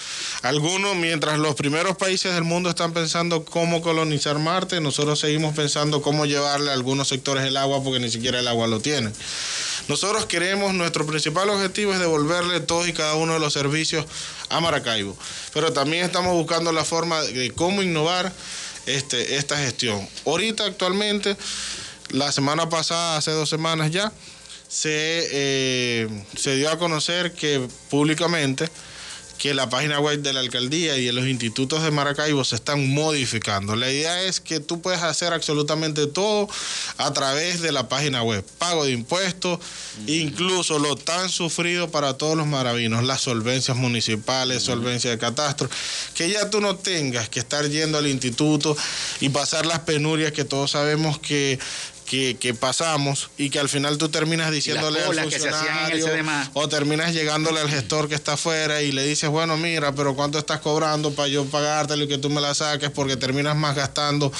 algunos, 0.43 0.97
mientras 0.97 1.39
los 1.39 1.55
primeros 1.55 1.97
países 1.97 2.35
del 2.35 2.45
mundo 2.45 2.71
están 2.71 2.93
pensando 2.93 3.45
cómo 3.45 3.83
colonizar 3.83 4.39
Marte, 4.39 4.81
nosotros 4.81 5.21
seguimos 5.21 5.55
pensando 5.55 6.03
cómo 6.03 6.27
llevarle 6.27 6.71
a 6.71 6.75
algunos 6.75 7.09
sectores 7.09 7.45
el 7.45 7.57
agua 7.57 7.83
porque 7.83 8.01
ni 8.01 8.11
siquiera 8.11 8.41
el 8.41 8.49
agua 8.49 8.67
lo 8.67 8.81
tienen. 8.81 9.13
Nosotros 9.89 10.27
queremos, 10.27 10.75
nuestro 10.75 11.07
principal 11.07 11.49
objetivo 11.49 11.95
es 11.95 11.99
devolverle 11.99 12.61
todos 12.61 12.89
y 12.89 12.93
cada 12.93 13.15
uno 13.15 13.33
de 13.33 13.41
los 13.41 13.55
servicios 13.55 14.05
a 14.51 14.61
Maracaibo, 14.61 15.17
pero 15.55 15.73
también 15.73 16.05
estamos 16.05 16.35
buscando 16.35 16.73
la 16.73 16.85
forma 16.85 17.23
de 17.23 17.51
cómo 17.53 17.83
innovar 17.83 18.33
este, 18.97 19.37
esta 19.37 19.57
gestión. 19.59 20.09
Ahorita 20.25 20.65
actualmente, 20.65 21.37
la 22.11 22.33
semana 22.33 22.69
pasada, 22.69 23.17
hace 23.17 23.31
dos 23.31 23.49
semanas 23.49 23.91
ya, 23.91 24.13
se, 24.69 25.29
eh, 25.31 26.25
se 26.37 26.57
dio 26.57 26.71
a 26.71 26.79
conocer 26.79 27.33
que 27.33 27.67
públicamente 27.91 28.69
que 29.39 29.55
la 29.55 29.71
página 29.71 30.01
web 30.01 30.21
de 30.21 30.33
la 30.33 30.41
alcaldía 30.41 30.97
y 30.97 31.07
de 31.07 31.13
los 31.13 31.27
institutos 31.27 31.83
de 31.83 31.91
Maracaibo 31.93 32.45
se 32.45 32.57
están 32.57 32.89
modificando. 32.91 33.77
La 33.77 33.91
idea 33.91 34.23
es 34.25 34.41
que 34.41 34.59
tú 34.59 34.81
puedes 34.83 35.03
hacer 35.03 35.33
absolutamente 35.33 36.07
todo 36.09 36.49
a 36.97 37.13
través 37.13 37.61
de 37.61 37.71
la 37.71 37.89
página 37.89 38.23
web. 38.23 38.45
Pago 38.59 38.85
de 38.85 38.93
impuestos, 38.93 39.61
incluso 40.07 40.79
lo 40.81 40.97
tan 40.97 41.29
sufrido 41.29 41.91
para 41.91 42.15
todos 42.15 42.37
los 42.37 42.47
maravinos, 42.47 43.05
las 43.05 43.21
solvencias 43.21 43.77
municipales, 43.77 44.65
solvencia 44.65 45.11
de 45.11 45.19
catastro, 45.19 45.71
que 46.15 46.29
ya 46.29 46.51
tú 46.51 46.61
no 46.61 46.77
tengas 46.77 47.29
que 47.29 47.39
estar 47.39 47.69
yendo 47.69 47.99
al 47.99 48.09
instituto 48.09 48.77
y 49.21 49.29
pasar 49.29 49.67
las 49.67 49.81
penurias 49.81 50.33
que 50.33 50.45
todos 50.45 50.73
sabemos 50.73 51.19
que 51.21 51.59
que, 52.09 52.37
que 52.41 52.55
pasamos 52.55 53.31
y 53.37 53.51
que 53.51 53.59
al 53.59 53.69
final 53.69 53.99
tú 53.99 54.09
terminas 54.09 54.51
diciéndole 54.51 55.01
al 55.01 55.15
funcionario 55.15 56.07
o 56.55 56.69
terminas 56.69 57.13
llegándole 57.13 57.61
al 57.61 57.69
gestor 57.69 58.09
que 58.09 58.15
está 58.15 58.33
afuera 58.33 58.81
y 58.83 58.93
le 58.93 59.05
dices, 59.05 59.29
bueno, 59.29 59.57
mira, 59.57 59.93
pero 59.93 60.17
¿cuánto 60.17 60.39
estás 60.39 60.61
cobrando 60.61 61.13
para 61.13 61.29
yo 61.29 61.45
pagártelo 61.45 62.05
y 62.05 62.09
que 62.09 62.19
tú 62.19 62.31
me 62.31 62.41
la 62.41 62.55
saques? 62.55 62.91
Porque 62.91 63.17
terminas 63.17 63.57
más 63.57 63.77
gastando 63.77 64.33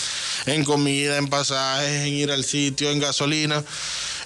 en 0.47 0.65
comida, 0.65 1.19
en 1.19 1.29
pasajes, 1.29 2.07
en 2.07 2.15
ir 2.15 2.33
al 2.33 2.45
sitio, 2.45 2.91
en 2.91 3.01
gasolina. 3.01 3.63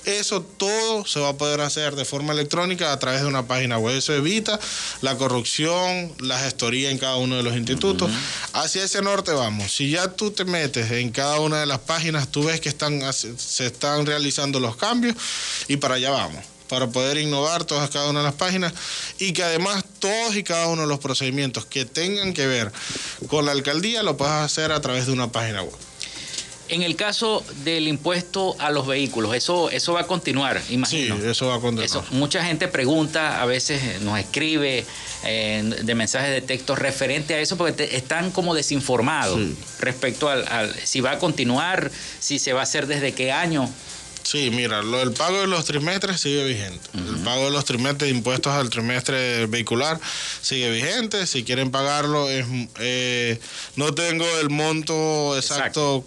Eso 0.04 0.42
todo 0.42 1.06
se 1.06 1.20
va 1.20 1.30
a 1.30 1.36
poder 1.36 1.60
hacer 1.60 1.94
de 1.94 2.04
forma 2.04 2.32
electrónica 2.32 2.92
a 2.92 2.98
través 2.98 3.20
de 3.20 3.26
una 3.26 3.46
página 3.46 3.78
web. 3.78 3.96
Eso 3.96 4.12
evita 4.12 4.58
la 5.00 5.16
corrupción, 5.16 6.12
la 6.18 6.38
gestoría 6.38 6.90
en 6.90 6.98
cada 6.98 7.16
uno 7.16 7.36
de 7.36 7.42
los 7.42 7.56
institutos. 7.56 8.10
Hacia 8.52 8.84
ese 8.84 9.02
norte 9.02 9.32
vamos. 9.32 9.72
Si 9.72 9.90
ya 9.90 10.08
tú 10.08 10.30
te 10.30 10.44
metes 10.44 10.90
en 10.90 11.10
cada 11.10 11.40
una 11.40 11.60
de 11.60 11.66
las 11.66 11.78
páginas, 11.80 12.28
tú 12.28 12.44
ves 12.44 12.60
que 12.60 12.68
están, 12.68 13.00
se 13.12 13.66
están 13.66 14.06
realizando 14.06 14.60
los 14.60 14.76
cambios 14.76 15.16
y 15.68 15.76
para 15.76 15.94
allá 15.94 16.10
vamos 16.10 16.44
para 16.72 16.86
poder 16.86 17.18
innovar 17.18 17.64
todas 17.64 17.90
cada 17.90 18.08
una 18.08 18.20
de 18.20 18.24
las 18.24 18.34
páginas 18.34 18.72
y 19.18 19.34
que 19.34 19.42
además 19.42 19.84
todos 19.98 20.34
y 20.36 20.42
cada 20.42 20.68
uno 20.68 20.80
de 20.80 20.88
los 20.88 21.00
procedimientos 21.00 21.66
que 21.66 21.84
tengan 21.84 22.32
que 22.32 22.46
ver 22.46 22.72
con 23.28 23.44
la 23.44 23.52
alcaldía 23.52 24.02
lo 24.02 24.16
puedas 24.16 24.42
hacer 24.42 24.72
a 24.72 24.80
través 24.80 25.04
de 25.04 25.12
una 25.12 25.30
página 25.30 25.62
web. 25.62 25.91
En 26.72 26.82
el 26.82 26.96
caso 26.96 27.44
del 27.64 27.86
impuesto 27.86 28.56
a 28.58 28.70
los 28.70 28.86
vehículos, 28.86 29.34
eso, 29.34 29.68
eso 29.68 29.92
va 29.92 30.00
a 30.00 30.06
continuar, 30.06 30.58
imagino. 30.70 31.18
Sí, 31.20 31.26
eso 31.28 31.48
va 31.48 31.56
a 31.56 31.60
continuar. 31.60 32.04
mucha 32.12 32.42
gente 32.42 32.66
pregunta, 32.66 33.42
a 33.42 33.44
veces 33.44 34.00
nos 34.00 34.18
escribe 34.18 34.86
eh, 35.22 35.80
de 35.82 35.94
mensajes 35.94 36.30
de 36.30 36.40
texto 36.40 36.74
referente 36.74 37.34
a 37.34 37.40
eso, 37.40 37.58
porque 37.58 37.90
están 37.92 38.30
como 38.30 38.54
desinformados 38.54 39.38
respecto 39.80 40.30
al, 40.30 40.74
si 40.82 41.02
va 41.02 41.10
a 41.10 41.18
continuar, 41.18 41.90
si 42.20 42.38
se 42.38 42.54
va 42.54 42.60
a 42.60 42.62
hacer 42.62 42.86
desde 42.86 43.12
qué 43.12 43.32
año. 43.32 43.68
Sí, 44.22 44.50
mira, 44.50 44.82
lo 44.82 44.98
del 45.00 45.12
pago 45.12 45.40
de 45.40 45.48
los 45.48 45.66
trimestres 45.66 46.22
sigue 46.22 46.42
vigente. 46.46 46.88
El 46.94 47.22
pago 47.22 47.44
de 47.44 47.50
los 47.50 47.66
trimestres 47.66 48.10
de 48.10 48.16
impuestos 48.16 48.50
al 48.50 48.70
trimestre 48.70 49.44
vehicular 49.44 50.00
sigue 50.40 50.70
vigente. 50.70 51.26
Si 51.26 51.44
quieren 51.44 51.70
pagarlo, 51.70 52.30
es, 52.30 52.46
eh, 52.78 53.38
no 53.76 53.92
tengo 53.92 54.24
el 54.40 54.48
monto 54.48 55.36
exacto, 55.36 56.04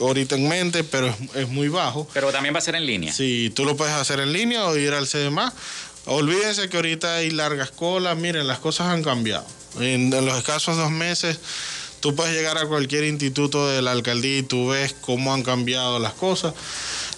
ahorita 0.00 0.34
en 0.34 0.48
mente, 0.48 0.84
pero 0.84 1.14
es, 1.34 1.48
muy 1.48 1.68
bajo. 1.68 2.08
Pero 2.12 2.32
también 2.32 2.54
va 2.54 2.58
a 2.58 2.62
ser 2.62 2.74
en 2.74 2.86
línea. 2.86 3.12
Sí, 3.12 3.52
tú 3.54 3.64
lo 3.64 3.76
puedes 3.76 3.94
hacer 3.94 4.20
en 4.20 4.32
línea 4.32 4.66
o 4.66 4.76
ir 4.76 4.92
al 4.92 5.06
CDMA. 5.06 5.52
Olvídense 6.06 6.68
que 6.68 6.76
ahorita 6.76 7.16
hay 7.16 7.30
largas 7.30 7.70
colas. 7.70 8.16
Miren, 8.16 8.46
las 8.46 8.58
cosas 8.58 8.88
han 8.88 9.02
cambiado. 9.02 9.46
En, 9.80 10.12
en 10.12 10.26
los 10.26 10.36
escasos 10.38 10.76
dos 10.76 10.90
meses 10.90 11.38
tú 12.00 12.14
puedes 12.14 12.34
llegar 12.34 12.58
a 12.58 12.66
cualquier 12.66 13.04
instituto 13.04 13.66
de 13.66 13.80
la 13.80 13.92
alcaldía 13.92 14.38
y 14.38 14.42
tú 14.42 14.68
ves 14.68 14.94
cómo 15.00 15.32
han 15.32 15.42
cambiado 15.42 15.98
las 15.98 16.12
cosas 16.12 16.52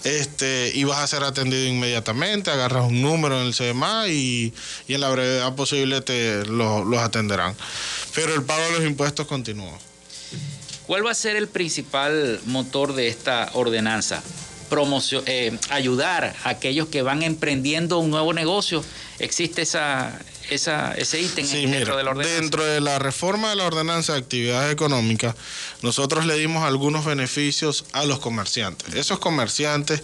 este, 0.07 0.70
y 0.72 0.85
vas 0.85 1.01
a 1.01 1.07
ser 1.09 1.24
atendido 1.24 1.66
inmediatamente, 1.66 2.53
agarras 2.53 2.85
un 2.87 3.03
número 3.03 3.41
en 3.41 3.49
el 3.49 3.55
CMA 3.55 4.07
y, 4.09 4.55
en 4.87 5.01
la 5.01 5.11
brevedad 5.11 5.55
posible 5.57 6.01
te 6.01 6.45
los 6.47 6.99
atenderán. 6.99 7.57
Pero 8.14 8.33
el 8.33 8.45
pago 8.45 8.62
de 8.66 8.70
los 8.72 8.85
impuestos 8.85 9.27
continúa. 9.27 9.77
¿Cuál 10.87 11.05
va 11.05 11.11
a 11.11 11.14
ser 11.14 11.34
el 11.34 11.49
principal 11.49 12.41
motor 12.47 12.95
de 12.95 13.09
esta 13.09 13.51
ordenanza? 13.55 14.22
Promoción, 14.70 15.24
eh, 15.26 15.59
ayudar 15.70 16.37
a 16.45 16.49
aquellos 16.49 16.87
que 16.89 17.03
van 17.03 17.24
emprendiendo 17.24 17.99
un 17.99 18.11
nuevo 18.11 18.32
negocio. 18.32 18.84
¿Existe 19.18 19.62
esa, 19.62 20.16
esa, 20.51 20.92
ese 20.94 21.20
ítem 21.20 21.47
dentro 21.47 21.97
de 21.97 22.05
la 22.05 22.11
ordenanza? 22.11 22.40
Dentro 22.40 22.64
de 22.64 22.80
la 22.80 22.99
reforma 22.99 23.51
de 23.51 23.57
la 23.57 23.64
ordenanza 23.64 24.12
de 24.12 24.18
actividades 24.20 24.72
económicas, 24.72 25.34
nosotros 25.82 26.26
le 26.26 26.38
dimos 26.38 26.64
algunos 26.64 27.05
beneficios 27.05 27.84
a 27.92 28.05
los 28.05 28.18
comerciantes. 28.18 28.94
Esos 28.94 29.18
comerciantes 29.18 30.03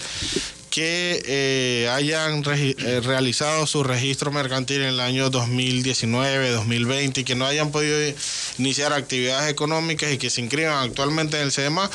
que 0.73 1.23
eh, 1.27 1.91
hayan 1.91 2.43
eh, 2.47 3.01
realizado 3.05 3.67
su 3.67 3.85
registro 3.85 4.33
mercantil 4.33 4.81
en 4.81 4.89
el 4.89 5.01
año 5.01 5.29
2019, 5.29 6.51
2020 6.51 7.21
y 7.21 7.25
que 7.25 7.35
no 7.35 7.45
hayan 7.45 7.71
podido 7.71 7.99
iniciar 8.59 8.95
actividades 8.95 9.51
económicas 9.51 10.11
y 10.11 10.17
que 10.17 10.31
se 10.31 10.41
inscriban 10.41 10.83
actualmente 10.83 11.37
en 11.37 11.43
el 11.43 11.53
CEMA, 11.53 11.91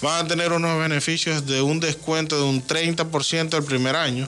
van 0.00 0.24
a 0.24 0.28
tener 0.28 0.52
unos 0.52 0.80
beneficios 0.80 1.44
de 1.44 1.60
un 1.60 1.80
descuento 1.80 2.38
de 2.38 2.44
un 2.44 2.66
30% 2.66 3.58
el 3.58 3.64
primer 3.64 3.94
año 3.94 4.26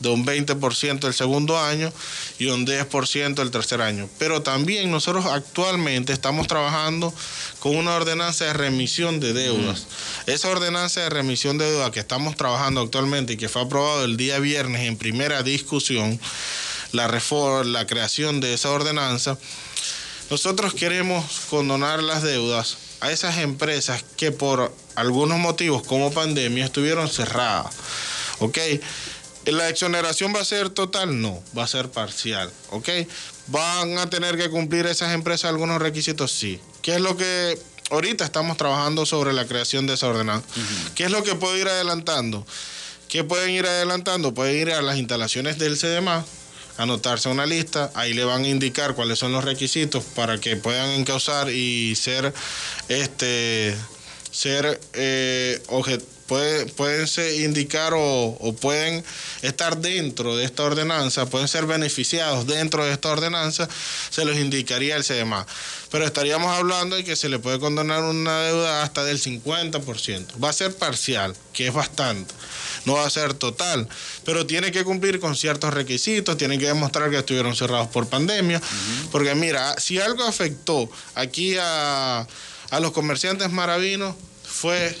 de 0.00 0.08
un 0.08 0.26
20% 0.26 1.06
el 1.06 1.14
segundo 1.14 1.58
año 1.58 1.92
y 2.38 2.46
un 2.46 2.66
10% 2.66 3.40
el 3.40 3.50
tercer 3.50 3.82
año. 3.82 4.08
Pero 4.18 4.42
también 4.42 4.90
nosotros 4.90 5.26
actualmente 5.26 6.12
estamos 6.12 6.48
trabajando 6.48 7.14
con 7.60 7.76
una 7.76 7.94
ordenanza 7.94 8.46
de 8.46 8.54
remisión 8.54 9.20
de 9.20 9.32
deudas. 9.32 9.86
Esa 10.26 10.48
ordenanza 10.48 11.02
de 11.02 11.10
remisión 11.10 11.58
de 11.58 11.70
deudas 11.70 11.90
que 11.90 12.00
estamos 12.00 12.36
trabajando 12.36 12.80
actualmente 12.80 13.34
y 13.34 13.36
que 13.36 13.48
fue 13.48 13.62
aprobado 13.62 14.04
el 14.04 14.16
día 14.16 14.38
viernes 14.38 14.82
en 14.82 14.96
primera 14.96 15.42
discusión, 15.42 16.18
la, 16.92 17.06
reforma, 17.06 17.64
la 17.64 17.86
creación 17.86 18.40
de 18.40 18.54
esa 18.54 18.70
ordenanza, 18.70 19.38
nosotros 20.30 20.74
queremos 20.74 21.24
condonar 21.50 22.02
las 22.02 22.22
deudas 22.22 22.78
a 23.00 23.10
esas 23.10 23.38
empresas 23.38 24.04
que 24.16 24.30
por 24.30 24.72
algunos 24.94 25.38
motivos 25.38 25.82
como 25.82 26.12
pandemia 26.12 26.64
estuvieron 26.64 27.08
cerradas. 27.08 27.74
¿Ok? 28.38 28.58
¿La 29.46 29.68
exoneración 29.68 30.34
va 30.34 30.40
a 30.40 30.44
ser 30.44 30.70
total? 30.70 31.20
No, 31.20 31.42
va 31.56 31.64
a 31.64 31.66
ser 31.66 31.90
parcial, 31.90 32.50
¿ok? 32.70 32.88
¿Van 33.46 33.98
a 33.98 34.10
tener 34.10 34.36
que 34.36 34.50
cumplir 34.50 34.86
esas 34.86 35.12
empresas 35.12 35.50
algunos 35.50 35.80
requisitos? 35.80 36.30
Sí. 36.30 36.60
¿Qué 36.82 36.96
es 36.96 37.00
lo 37.00 37.16
que 37.16 37.58
ahorita 37.90 38.24
estamos 38.24 38.56
trabajando 38.56 39.06
sobre 39.06 39.32
la 39.32 39.46
creación 39.46 39.86
de 39.86 39.94
esa 39.94 40.08
ordenanza? 40.08 40.46
¿Qué 40.94 41.04
es 41.04 41.10
lo 41.10 41.22
que 41.22 41.34
puedo 41.34 41.56
ir 41.56 41.68
adelantando? 41.68 42.46
¿Qué 43.08 43.24
pueden 43.24 43.50
ir 43.50 43.66
adelantando? 43.66 44.34
Pueden 44.34 44.56
ir 44.56 44.72
a 44.72 44.82
las 44.82 44.98
instalaciones 44.98 45.58
del 45.58 45.76
CDMA, 45.76 46.24
anotarse 46.76 47.28
una 47.28 47.46
lista, 47.46 47.90
ahí 47.94 48.12
le 48.12 48.24
van 48.24 48.44
a 48.44 48.48
indicar 48.48 48.94
cuáles 48.94 49.18
son 49.18 49.32
los 49.32 49.42
requisitos 49.42 50.04
para 50.04 50.38
que 50.38 50.56
puedan 50.56 50.90
encauzar 50.90 51.50
y 51.50 51.96
ser 51.96 52.32
este 52.88 53.76
ser 54.30 54.80
eh, 54.92 55.60
pueden 56.30 57.08
indicar 57.42 57.92
o, 57.96 58.56
pueden 58.60 59.04
estar 59.42 59.78
dentro 59.78 60.36
de 60.36 60.44
esta 60.44 60.62
ordenanza, 60.62 61.26
pueden 61.26 61.48
ser 61.48 61.66
beneficiados 61.66 62.46
dentro 62.46 62.84
de 62.84 62.92
esta 62.92 63.10
ordenanza, 63.10 63.68
se 64.10 64.24
los 64.24 64.36
indicaría 64.36 64.96
el 64.96 65.02
CDMA. 65.04 65.44
Pero 65.90 66.06
estaríamos 66.06 66.56
hablando 66.56 66.94
de 66.94 67.02
que 67.02 67.16
se 67.16 67.28
le 67.28 67.40
puede 67.40 67.58
condonar 67.58 68.04
una 68.04 68.42
deuda 68.42 68.84
hasta 68.84 69.02
del 69.02 69.20
50%. 69.20 70.42
Va 70.42 70.50
a 70.50 70.52
ser 70.52 70.72
parcial, 70.76 71.34
que 71.52 71.66
es 71.66 71.74
bastante. 71.74 72.32
No 72.84 72.94
va 72.94 73.06
a 73.06 73.10
ser 73.10 73.34
total, 73.34 73.88
pero 74.24 74.46
tiene 74.46 74.70
que 74.70 74.84
cumplir 74.84 75.18
con 75.18 75.34
ciertos 75.34 75.74
requisitos, 75.74 76.36
tiene 76.36 76.58
que 76.58 76.66
demostrar 76.66 77.10
que 77.10 77.18
estuvieron 77.18 77.56
cerrados 77.56 77.88
por 77.88 78.08
pandemia. 78.08 78.62
Porque 79.10 79.34
mira, 79.34 79.74
si 79.80 79.98
algo 79.98 80.22
afectó 80.22 80.88
aquí 81.16 81.56
a, 81.60 82.24
a 82.70 82.80
los 82.80 82.92
comerciantes 82.92 83.50
maravinos 83.50 84.14
fue 84.44 84.96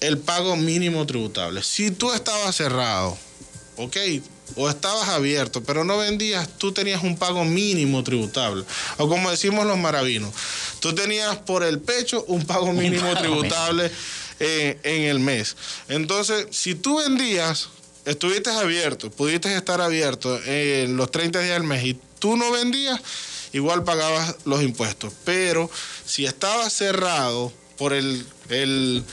el 0.00 0.18
pago 0.18 0.56
mínimo 0.56 1.06
tributable. 1.06 1.62
Si 1.62 1.90
tú 1.90 2.12
estabas 2.12 2.56
cerrado, 2.56 3.16
ok, 3.76 3.96
o 4.56 4.68
estabas 4.68 5.08
abierto, 5.08 5.62
pero 5.62 5.84
no 5.84 5.96
vendías, 5.98 6.48
tú 6.58 6.72
tenías 6.72 7.02
un 7.02 7.16
pago 7.16 7.44
mínimo 7.44 8.04
tributable. 8.04 8.64
O 8.98 9.08
como 9.08 9.30
decimos 9.30 9.66
los 9.66 9.78
maravinos, 9.78 10.32
tú 10.80 10.94
tenías 10.94 11.36
por 11.36 11.62
el 11.62 11.80
pecho 11.80 12.24
un 12.28 12.44
pago 12.44 12.72
mínimo 12.72 13.14
tributable 13.16 13.90
eh, 14.40 14.78
en 14.82 15.02
el 15.02 15.18
mes. 15.18 15.56
Entonces, 15.88 16.46
si 16.50 16.74
tú 16.74 16.98
vendías, 16.98 17.68
estuviste 18.04 18.50
abierto, 18.50 19.10
pudiste 19.10 19.54
estar 19.56 19.80
abierto 19.80 20.40
en 20.44 20.96
los 20.96 21.10
30 21.10 21.40
días 21.40 21.54
del 21.54 21.64
mes 21.64 21.84
y 21.84 21.98
tú 22.18 22.36
no 22.36 22.50
vendías, 22.50 23.00
igual 23.52 23.84
pagabas 23.84 24.36
los 24.44 24.62
impuestos. 24.62 25.12
Pero 25.24 25.70
si 26.04 26.26
estabas 26.26 26.72
cerrado, 26.72 27.52
por 27.76 27.92
el, 27.92 28.24
el, 28.48 29.04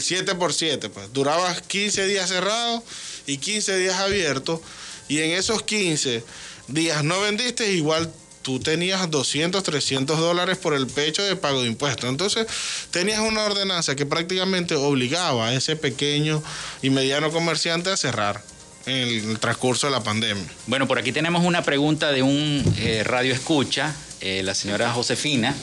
7 0.00 0.34
por 0.34 0.52
7 0.52 0.88
pues 0.88 1.12
durabas 1.12 1.62
15 1.62 2.06
días 2.06 2.28
cerrado 2.28 2.82
y 3.26 3.38
15 3.38 3.76
días 3.78 3.96
abierto 3.96 4.62
y 5.08 5.18
en 5.20 5.32
esos 5.32 5.62
15 5.62 6.22
días 6.68 7.04
no 7.04 7.20
vendiste, 7.20 7.72
igual 7.72 8.12
tú 8.42 8.60
tenías 8.60 9.10
200, 9.10 9.62
300 9.62 10.18
dólares 10.18 10.58
por 10.58 10.74
el 10.74 10.86
pecho 10.86 11.22
de 11.22 11.36
pago 11.36 11.62
de 11.62 11.68
impuestos. 11.68 12.08
Entonces 12.08 12.46
tenías 12.90 13.20
una 13.20 13.44
ordenanza 13.44 13.94
que 13.94 14.06
prácticamente 14.06 14.74
obligaba 14.74 15.48
a 15.48 15.54
ese 15.54 15.76
pequeño 15.76 16.42
y 16.82 16.90
mediano 16.90 17.30
comerciante 17.30 17.90
a 17.90 17.96
cerrar 17.96 18.42
en 18.86 19.30
el 19.30 19.38
transcurso 19.38 19.86
de 19.86 19.92
la 19.92 20.02
pandemia. 20.02 20.46
Bueno, 20.66 20.88
por 20.88 20.98
aquí 20.98 21.12
tenemos 21.12 21.44
una 21.44 21.62
pregunta 21.62 22.10
de 22.10 22.22
un 22.22 22.64
eh, 22.78 23.02
radio 23.04 23.34
escucha, 23.34 23.94
eh, 24.20 24.42
la 24.42 24.54
señora 24.54 24.92
Josefina. 24.92 25.54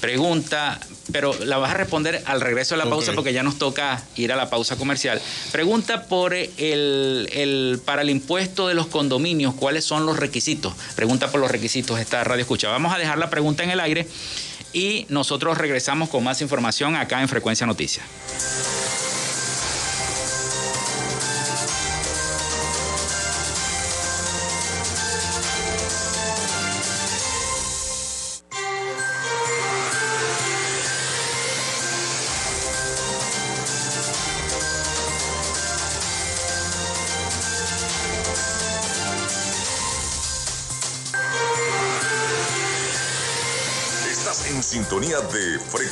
Pregunta, 0.00 0.78
pero 1.12 1.34
la 1.44 1.58
vas 1.58 1.72
a 1.72 1.74
responder 1.74 2.22
al 2.26 2.40
regreso 2.40 2.74
de 2.74 2.84
la 2.84 2.90
pausa 2.90 3.12
porque 3.14 3.32
ya 3.32 3.42
nos 3.42 3.58
toca 3.58 4.02
ir 4.16 4.32
a 4.32 4.36
la 4.36 4.50
pausa 4.50 4.76
comercial. 4.76 5.20
Pregunta 5.52 6.04
por 6.04 6.34
el, 6.34 6.48
el, 6.58 7.80
para 7.84 8.02
el 8.02 8.10
impuesto 8.10 8.68
de 8.68 8.74
los 8.74 8.86
condominios, 8.86 9.54
¿cuáles 9.54 9.84
son 9.84 10.06
los 10.06 10.18
requisitos? 10.18 10.74
Pregunta 10.94 11.30
por 11.30 11.40
los 11.40 11.50
requisitos 11.50 11.98
esta 11.98 12.24
radio 12.24 12.42
escucha. 12.42 12.68
Vamos 12.68 12.94
a 12.94 12.98
dejar 12.98 13.18
la 13.18 13.30
pregunta 13.30 13.62
en 13.62 13.70
el 13.70 13.80
aire 13.80 14.06
y 14.72 15.06
nosotros 15.08 15.58
regresamos 15.58 16.08
con 16.08 16.24
más 16.24 16.40
información 16.42 16.96
acá 16.96 17.20
en 17.20 17.28
Frecuencia 17.28 17.66
Noticias. 17.66 18.04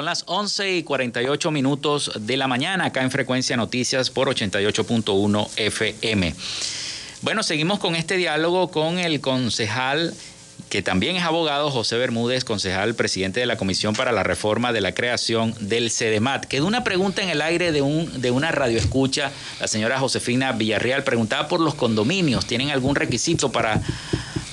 Son 0.00 0.06
las 0.06 0.24
11 0.28 0.76
y 0.76 0.82
48 0.82 1.50
minutos 1.50 2.12
de 2.18 2.38
la 2.38 2.48
mañana 2.48 2.86
acá 2.86 3.02
en 3.02 3.10
Frecuencia 3.10 3.58
Noticias 3.58 4.08
por 4.08 4.34
88.1 4.34 5.48
FM. 5.56 6.34
Bueno, 7.20 7.42
seguimos 7.42 7.80
con 7.80 7.94
este 7.94 8.16
diálogo 8.16 8.70
con 8.70 8.98
el 8.98 9.20
concejal 9.20 10.14
que 10.70 10.80
también 10.80 11.16
es 11.16 11.24
abogado, 11.24 11.70
José 11.70 11.98
Bermúdez, 11.98 12.46
concejal, 12.46 12.94
presidente 12.94 13.40
de 13.40 13.46
la 13.46 13.58
Comisión 13.58 13.94
para 13.94 14.10
la 14.10 14.22
Reforma 14.22 14.72
de 14.72 14.80
la 14.80 14.94
Creación 14.94 15.54
del 15.60 15.90
CEDEMAT. 15.90 16.46
Quedó 16.46 16.66
una 16.66 16.82
pregunta 16.82 17.20
en 17.20 17.28
el 17.28 17.42
aire 17.42 17.70
de, 17.70 17.82
un, 17.82 18.22
de 18.22 18.30
una 18.30 18.52
radioescucha. 18.52 19.30
La 19.60 19.68
señora 19.68 19.98
Josefina 19.98 20.52
Villarreal 20.52 21.04
preguntaba 21.04 21.46
por 21.46 21.60
los 21.60 21.74
condominios. 21.74 22.46
¿Tienen 22.46 22.70
algún 22.70 22.96
requisito 22.96 23.52
para, 23.52 23.82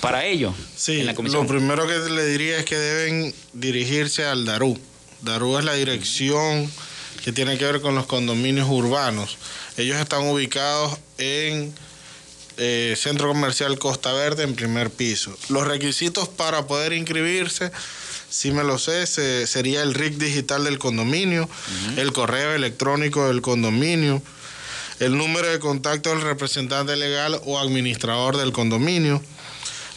para 0.02 0.26
ello? 0.26 0.54
Sí, 0.76 1.04
lo 1.04 1.48
primero 1.48 1.88
que 1.88 2.00
le 2.14 2.26
diría 2.26 2.58
es 2.58 2.66
que 2.66 2.76
deben 2.76 3.34
dirigirse 3.54 4.26
al 4.26 4.44
DARU 4.44 4.78
Darú 5.22 5.58
es 5.58 5.66
la 5.66 5.74
dirección 5.74 6.72
que 7.24 7.32
tiene 7.32 7.58
que 7.58 7.66
ver 7.66 7.82
con 7.82 7.96
los 7.96 8.06
condominios 8.06 8.70
urbanos. 8.70 9.38
Ellos 9.76 9.98
están 9.98 10.28
ubicados 10.28 10.98
en 11.18 11.74
eh, 12.58 12.96
Centro 12.98 13.28
Comercial 13.28 13.78
Costa 13.80 14.14
Verde 14.14 14.44
en 14.44 14.56
primer 14.56 14.90
piso. 14.90 15.38
Los 15.50 15.68
requisitos 15.68 16.28
para 16.28 16.68
poder 16.68 16.94
inscribirse, 16.94 17.72
si 18.30 18.52
me 18.52 18.64
lo 18.64 18.78
sé, 18.78 19.06
sería 19.08 19.84
el 19.84 19.94
RIC 19.94 20.16
digital 20.16 20.64
del 20.64 20.80
condominio, 20.80 21.50
el 21.98 22.12
correo 22.14 22.54
electrónico 22.54 23.28
del 23.28 23.42
condominio, 23.42 24.22
el 25.00 25.18
número 25.18 25.48
de 25.48 25.60
contacto 25.60 26.10
del 26.10 26.22
representante 26.22 26.96
legal 26.96 27.40
o 27.46 27.60
administrador 27.60 28.38
del 28.38 28.52
condominio, 28.52 29.22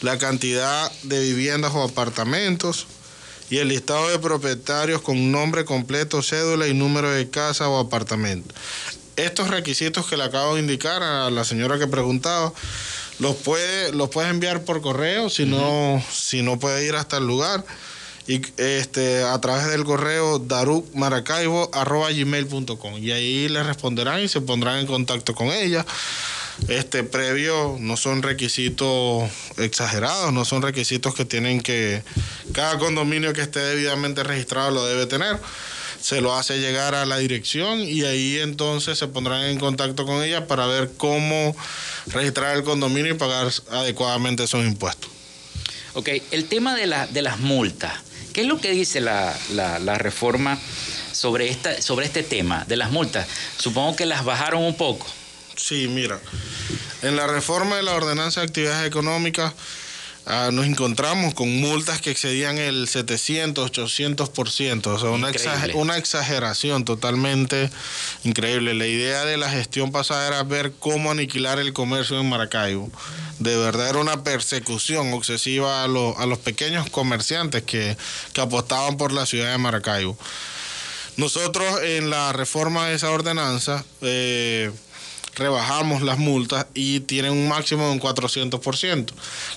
la 0.03 0.18
cantidad 0.18 0.91
de 1.03 1.21
viviendas 1.21 1.73
o 1.75 1.83
apartamentos, 1.83 2.87
y 3.51 3.59
el 3.59 3.68
listado 3.68 4.09
de 4.09 4.18
propietarios 4.18 5.03
con 5.03 5.30
nombre 5.32 5.64
completo, 5.64 6.22
cédula 6.22 6.68
y 6.68 6.74
número 6.74 7.11
de 7.11 7.28
casa 7.28 7.68
o 7.68 7.78
apartamento. 7.78 8.55
Estos 9.16 9.48
requisitos 9.48 10.07
que 10.07 10.16
le 10.16 10.22
acabo 10.22 10.55
de 10.55 10.61
indicar 10.61 11.03
a 11.03 11.28
la 11.30 11.44
señora 11.44 11.76
que 11.78 11.88
preguntaba, 11.88 12.53
los 13.18 13.36
puede, 13.36 13.92
los 13.92 14.09
puede 14.09 14.30
enviar 14.30 14.64
por 14.64 14.80
correo, 14.80 15.28
si 15.28 15.44
no, 15.44 16.03
si 16.11 16.40
no 16.42 16.59
puede 16.59 16.86
ir 16.86 16.94
hasta 16.94 17.18
el 17.18 17.26
lugar. 17.26 17.62
Y 18.26 18.40
este, 18.59 19.22
a 19.24 19.38
través 19.40 19.68
del 19.68 19.84
correo 19.84 20.38
darukmaracaibo.com 20.38 22.98
y 22.98 23.11
ahí 23.11 23.48
le 23.48 23.62
responderán 23.64 24.22
y 24.22 24.28
se 24.28 24.40
pondrán 24.40 24.78
en 24.78 24.86
contacto 24.86 25.34
con 25.34 25.48
ella 25.48 25.84
este 26.68 27.04
previo 27.04 27.76
no 27.80 27.96
son 27.96 28.22
requisitos 28.22 29.30
exagerados, 29.56 30.32
no 30.32 30.44
son 30.44 30.62
requisitos 30.62 31.14
que 31.14 31.24
tienen 31.24 31.61
que 31.61 32.02
cada 32.52 32.78
condominio 32.78 33.32
que 33.32 33.42
esté 33.42 33.61
debidamente 33.61 34.22
registrado 34.22 34.70
lo 34.70 34.84
debe 34.86 35.06
tener. 35.06 35.38
Se 36.00 36.20
lo 36.22 36.34
hace 36.34 36.58
llegar 36.61 36.94
a 36.94 37.04
la 37.04 37.18
dirección 37.18 37.80
y 37.80 38.04
ahí 38.04 38.38
entonces 38.38 38.98
se 38.98 39.06
pondrán 39.06 39.44
en 39.44 39.58
contacto 39.58 40.06
con 40.06 40.22
ella 40.22 40.46
para 40.46 40.66
ver 40.66 40.92
cómo 40.96 41.54
registrar 42.06 42.56
el 42.56 42.64
condominio 42.64 43.12
y 43.12 43.18
pagar 43.18 43.52
adecuadamente 43.70 44.44
esos 44.44 44.64
impuestos. 44.64 45.11
Ok, 45.92 46.08
el 46.30 46.46
tema 46.46 46.74
de, 46.74 46.86
la, 46.86 47.06
de 47.06 47.20
las 47.20 47.38
multas. 47.38 47.92
¿Qué 48.32 48.42
es 48.42 48.46
lo 48.46 48.61
que 48.61 48.70
dice 48.70 49.00
la, 49.00 49.36
la 49.50 49.98
reforma 49.98 50.58
sobre, 51.12 51.50
esta, 51.50 51.82
sobre 51.82 52.06
este 52.06 52.22
tema 52.22 52.64
de 52.66 52.76
las 52.76 52.92
multas? 52.92 53.26
Supongo 53.58 53.96
que 53.96 54.06
las 54.06 54.24
bajaron 54.24 54.62
un 54.62 54.76
poco. 54.76 55.06
Sí, 55.62 55.88
mira, 55.88 56.18
en 57.02 57.16
la 57.16 57.26
reforma 57.26 57.76
de 57.76 57.82
la 57.82 57.94
ordenanza 57.94 58.40
de 58.40 58.46
actividades 58.46 58.86
económicas 58.86 59.52
ah, 60.26 60.48
nos 60.52 60.64
encontramos 60.64 61.34
con 61.34 61.54
multas 61.61 62.00
que 62.00 62.11
excedían 62.11 62.56
el 62.58 62.88
700, 62.88 63.70
800%, 63.70 64.86
o 64.86 64.98
sea, 64.98 65.11
una, 65.11 65.30
una 65.74 65.98
exageración 65.98 66.84
totalmente 66.84 67.70
increíble. 68.24 68.74
La 68.74 68.86
idea 68.86 69.24
de 69.26 69.36
la 69.36 69.50
gestión 69.50 69.92
pasada 69.92 70.26
era 70.26 70.42
ver 70.42 70.72
cómo 70.78 71.11
aniquilar 71.11 71.58
el 71.58 71.72
comercio 71.74 72.18
en 72.18 72.28
Maracaibo. 72.28 72.90
De 73.38 73.56
verdad 73.56 73.90
era 73.90 73.98
una 73.98 74.24
persecución 74.24 75.08
excesiva 75.12 75.82
a, 75.82 75.84
a 75.84 76.26
los 76.26 76.38
pequeños 76.38 76.88
comerciantes 76.88 77.62
que, 77.62 77.96
que 78.32 78.40
apostaban 78.40 78.96
por 78.96 79.12
la 79.12 79.26
ciudad 79.26 79.52
de 79.52 79.58
Maracaibo. 79.58 80.16
Nosotros 81.16 81.82
en 81.82 82.08
la 82.08 82.32
reforma 82.32 82.88
de 82.88 82.94
esa 82.94 83.11
ordenanza... 83.11 83.84
Eh, 84.00 84.72
rebajamos 85.41 86.03
las 86.03 86.18
multas 86.18 86.66
y 86.74 87.01
tienen 87.01 87.32
un 87.32 87.49
máximo 87.49 87.86
de 87.86 87.93
un 87.93 88.01
400%. 88.01 89.12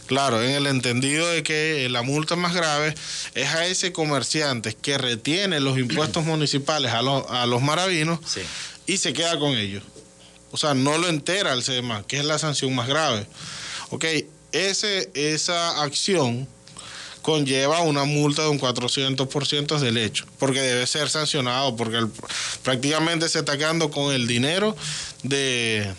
Claro, 0.07 0.41
en 0.41 0.51
el 0.51 0.65
entendido 0.65 1.27
de 1.29 1.43
que 1.43 1.87
la 1.89 2.01
multa 2.01 2.35
más 2.35 2.55
grave 2.55 2.95
es 3.35 3.49
a 3.49 3.65
ese 3.65 3.91
comerciante 3.91 4.73
que 4.73 4.97
retiene 4.97 5.59
los 5.59 5.77
impuestos 5.77 6.25
municipales 6.25 6.93
a, 6.93 7.01
los, 7.01 7.29
a 7.29 7.45
los 7.45 7.61
maravinos 7.61 8.19
y 8.87 8.97
se 8.97 9.13
queda 9.13 9.37
con 9.37 9.51
ellos. 9.51 9.83
O 10.51 10.57
sea, 10.57 10.73
no 10.73 10.97
lo 10.97 11.09
entera 11.09 11.51
el 11.53 11.63
CEMA, 11.63 12.03
que 12.07 12.17
es 12.17 12.25
la 12.25 12.39
sanción 12.39 12.73
más 12.73 12.87
grave. 12.87 13.27
Ok, 13.89 14.05
ese, 14.53 15.11
esa 15.13 15.81
acción 15.81 16.47
conlleva 17.23 17.81
una 17.81 18.03
multa 18.03 18.43
de 18.43 18.49
un 18.49 18.59
400% 18.59 19.79
del 19.79 19.97
hecho, 19.97 20.25
porque 20.37 20.61
debe 20.61 20.85
ser 20.85 21.09
sancionado, 21.09 21.75
porque 21.75 22.05
prácticamente 22.61 23.27
se 23.29 23.39
está 23.39 23.57
quedando 23.57 23.89
con 23.89 24.13
el 24.13 24.27
dinero 24.27 24.75
de, 25.23 25.95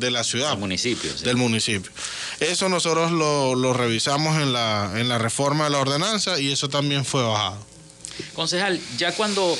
la 0.00 0.24
ciudad. 0.24 0.50
Del 0.50 0.58
municipio. 0.58 1.12
Del 1.22 1.36
municipio. 1.36 1.92
Eso 2.40 2.68
nosotros 2.68 3.12
lo, 3.12 3.72
revisamos 3.74 4.42
en 4.42 4.52
la, 4.52 4.92
en 4.96 5.08
la 5.08 5.18
reforma 5.18 5.64
de 5.64 5.70
la 5.70 5.78
ordenanza 5.78 6.40
y 6.40 6.50
eso 6.50 6.68
también 6.68 7.04
fue 7.04 7.22
bajado. 7.22 7.58
Concejal, 8.34 8.80
ya 8.96 9.12
cuando 9.14 9.56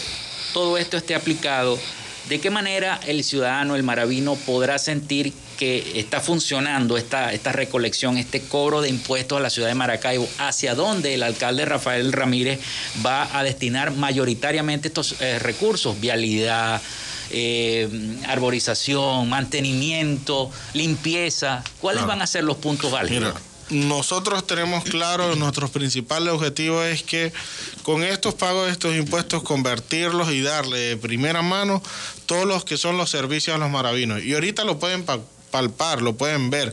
todo 0.52 0.78
esto 0.78 0.96
esté 0.96 1.14
aplicado, 1.14 1.78
¿De 2.28 2.40
qué 2.40 2.50
manera 2.50 3.00
el 3.06 3.24
ciudadano, 3.24 3.74
el 3.74 3.82
maravino, 3.82 4.36
podrá 4.36 4.78
sentir 4.78 5.32
que 5.52 6.00
está 6.00 6.20
funcionando 6.20 6.96
esta, 6.96 7.32
esta 7.32 7.52
recolección, 7.52 8.18
este 8.18 8.40
cobro 8.40 8.80
de 8.80 8.88
impuestos 8.88 9.38
a 9.38 9.40
la 9.40 9.50
ciudad 9.50 9.68
de 9.68 9.74
Maracaibo? 9.74 10.28
¿Hacia 10.38 10.74
dónde 10.74 11.14
el 11.14 11.22
alcalde 11.22 11.64
Rafael 11.64 12.12
Ramírez 12.12 12.60
va 13.04 13.36
a 13.38 13.42
destinar 13.42 13.92
mayoritariamente 13.92 14.88
estos 14.88 15.20
eh, 15.20 15.38
recursos? 15.38 16.00
Vialidad, 16.00 16.80
eh, 17.30 17.88
arborización, 18.26 19.28
mantenimiento, 19.28 20.50
limpieza. 20.74 21.62
¿Cuáles 21.80 22.04
van 22.06 22.22
a 22.22 22.26
ser 22.26 22.44
los 22.44 22.56
puntos 22.56 22.92
álgidos? 22.92 23.34
nosotros 23.72 24.46
tenemos 24.46 24.84
claro, 24.84 25.34
nuestros 25.34 25.70
principales 25.70 26.32
objetivos 26.32 26.84
es 26.86 27.02
que 27.02 27.32
con 27.82 28.04
estos 28.04 28.34
pagos 28.34 28.66
de 28.66 28.72
estos 28.72 28.94
impuestos 28.94 29.42
convertirlos 29.42 30.30
y 30.30 30.42
darle 30.42 30.78
de 30.78 30.96
primera 30.96 31.42
mano 31.42 31.82
todos 32.26 32.44
los 32.46 32.64
que 32.64 32.76
son 32.76 32.98
los 32.98 33.10
servicios 33.10 33.56
a 33.56 33.58
los 33.58 33.70
maravinos. 33.70 34.22
Y 34.22 34.34
ahorita 34.34 34.64
lo 34.64 34.78
pueden 34.78 35.04
palpar, 35.52 36.02
lo 36.02 36.14
pueden 36.16 36.50
ver. 36.50 36.72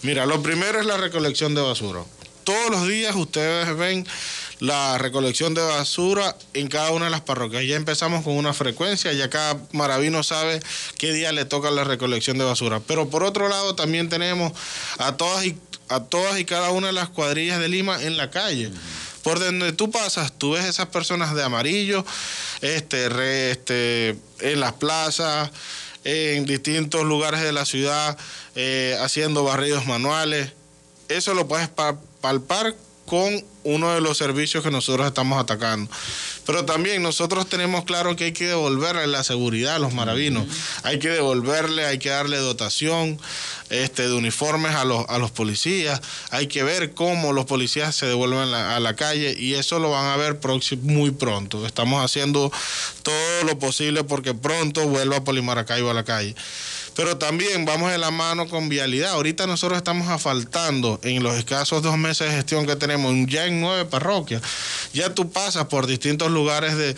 Mira, 0.00 0.24
lo 0.24 0.42
primero 0.42 0.80
es 0.80 0.86
la 0.86 0.96
recolección 0.96 1.54
de 1.54 1.60
basura. 1.60 2.00
Todos 2.44 2.70
los 2.70 2.88
días 2.88 3.14
ustedes 3.14 3.76
ven 3.76 4.06
la 4.60 4.98
recolección 4.98 5.54
de 5.54 5.62
basura 5.62 6.36
en 6.54 6.68
cada 6.68 6.90
una 6.92 7.06
de 7.06 7.10
las 7.10 7.20
parroquias. 7.20 7.64
Ya 7.66 7.76
empezamos 7.76 8.24
con 8.24 8.34
una 8.34 8.54
frecuencia, 8.54 9.12
ya 9.12 9.28
cada 9.28 9.60
maravino 9.72 10.22
sabe 10.22 10.60
qué 10.96 11.12
día 11.12 11.32
le 11.32 11.44
toca 11.44 11.70
la 11.70 11.84
recolección 11.84 12.38
de 12.38 12.44
basura. 12.44 12.80
Pero 12.80 13.10
por 13.10 13.24
otro 13.24 13.48
lado 13.48 13.74
también 13.74 14.08
tenemos 14.08 14.52
a 14.98 15.16
todas 15.16 15.44
y 15.44 15.58
a 15.88 16.00
todas 16.00 16.38
y 16.38 16.44
cada 16.44 16.70
una 16.70 16.86
de 16.86 16.92
las 16.92 17.08
cuadrillas 17.08 17.58
de 17.58 17.68
Lima 17.68 18.02
en 18.02 18.16
la 18.16 18.30
calle. 18.30 18.70
Por 19.22 19.38
donde 19.38 19.72
tú 19.72 19.90
pasas, 19.90 20.32
tú 20.32 20.52
ves 20.52 20.64
esas 20.64 20.86
personas 20.86 21.34
de 21.34 21.42
amarillo, 21.42 22.06
este, 22.62 23.50
este, 23.50 24.16
en 24.40 24.60
las 24.60 24.74
plazas, 24.74 25.50
en 26.04 26.46
distintos 26.46 27.04
lugares 27.04 27.40
de 27.40 27.52
la 27.52 27.64
ciudad, 27.64 28.16
eh, 28.54 28.96
haciendo 29.00 29.44
barridos 29.44 29.86
manuales. 29.86 30.52
Eso 31.08 31.34
lo 31.34 31.48
puedes 31.48 31.68
palpar 32.20 32.74
con 33.10 33.44
uno 33.64 33.92
de 33.92 34.00
los 34.00 34.16
servicios 34.16 34.62
que 34.62 34.70
nosotros 34.70 35.04
estamos 35.04 35.40
atacando. 35.40 35.90
Pero 36.46 36.64
también 36.64 37.02
nosotros 37.02 37.48
tenemos 37.48 37.84
claro 37.84 38.14
que 38.14 38.26
hay 38.26 38.32
que 38.32 38.46
devolverle 38.46 39.04
la 39.08 39.24
seguridad 39.24 39.74
a 39.74 39.78
los 39.80 39.92
maravinos. 39.92 40.46
Hay 40.84 41.00
que 41.00 41.08
devolverle, 41.08 41.86
hay 41.86 41.98
que 41.98 42.10
darle 42.10 42.36
dotación 42.36 43.18
este, 43.68 44.08
de 44.08 44.14
uniformes 44.14 44.76
a 44.76 44.84
los, 44.84 45.08
a 45.08 45.18
los 45.18 45.32
policías. 45.32 46.00
Hay 46.30 46.46
que 46.46 46.62
ver 46.62 46.94
cómo 46.94 47.32
los 47.32 47.46
policías 47.46 47.96
se 47.96 48.06
devuelven 48.06 48.54
a 48.54 48.78
la 48.78 48.94
calle 48.94 49.34
y 49.36 49.54
eso 49.54 49.80
lo 49.80 49.90
van 49.90 50.06
a 50.06 50.16
ver 50.16 50.38
muy 50.80 51.10
pronto. 51.10 51.66
Estamos 51.66 52.04
haciendo 52.04 52.52
todo 53.02 53.44
lo 53.44 53.58
posible 53.58 54.04
porque 54.04 54.34
pronto 54.34 54.86
vuelva 54.86 55.24
Polimaracaibo 55.24 55.90
a 55.90 55.94
la 55.94 56.04
calle 56.04 56.36
pero 56.94 57.16
también 57.16 57.64
vamos 57.64 57.90
de 57.90 57.98
la 57.98 58.10
mano 58.10 58.48
con 58.48 58.68
vialidad. 58.68 59.12
Ahorita 59.12 59.46
nosotros 59.46 59.76
estamos 59.76 60.08
asfaltando 60.08 61.00
en 61.02 61.22
los 61.22 61.36
escasos 61.36 61.82
dos 61.82 61.96
meses 61.96 62.28
de 62.28 62.36
gestión 62.36 62.66
que 62.66 62.76
tenemos 62.76 63.14
ya 63.26 63.46
en 63.46 63.60
nueve 63.60 63.84
parroquias. 63.84 64.42
Ya 64.92 65.14
tú 65.14 65.30
pasas 65.30 65.66
por 65.66 65.86
distintos 65.86 66.30
lugares 66.30 66.76
de, 66.76 66.94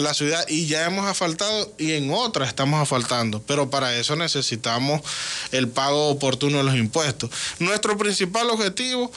la 0.00 0.14
ciudad 0.14 0.44
y 0.48 0.66
ya 0.66 0.86
hemos 0.86 1.06
asfaltado 1.06 1.72
y 1.78 1.92
en 1.92 2.10
otras 2.12 2.48
estamos 2.48 2.80
asfaltando, 2.80 3.42
pero 3.46 3.70
para 3.70 3.96
eso 3.96 4.16
necesitamos 4.16 5.00
el 5.52 5.68
pago 5.68 6.08
oportuno 6.08 6.58
de 6.58 6.64
los 6.64 6.76
impuestos. 6.76 7.30
Nuestro 7.58 7.96
principal 7.98 8.50
objetivo 8.50 9.10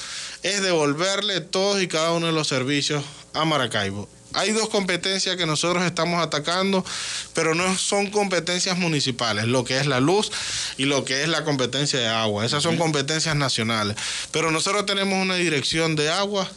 es 0.44 0.62
devolverle 0.62 1.42
todos 1.42 1.82
y 1.82 1.88
cada 1.88 2.12
uno 2.14 2.28
de 2.28 2.34
los 2.34 2.48
servicios 2.48 3.04
a 3.34 3.46
Maracaibo 3.46 4.08
hay 4.34 4.52
dos 4.52 4.70
competencias 4.70 5.36
que 5.36 5.46
nosotros 5.46 5.84
estamos 5.84 6.22
atacando, 6.22 6.86
pero 7.34 7.56
no 7.56 7.78
son 7.78 8.10
competencias 8.12 8.78
municipales, 8.78 9.46
lo 9.46 9.64
que 9.64 9.80
es 9.80 9.88
la 9.88 10.00
luz 10.00 10.32
y 10.78 10.86
lo 10.86 11.06
que 11.06 11.24
es 11.24 11.30
la 11.30 11.44
competencia 11.44 12.00
de 12.00 12.08
agua. 12.08 12.46
Esas 12.46 12.64
son 12.64 12.78
competencias 12.78 13.36
nacionales. 13.36 13.98
Pero 14.32 14.52
nosotros 14.52 14.86
tenemos 14.86 15.22
una 15.22 15.36
dirección 15.36 15.96
de 15.96 16.10
agua 16.10 16.50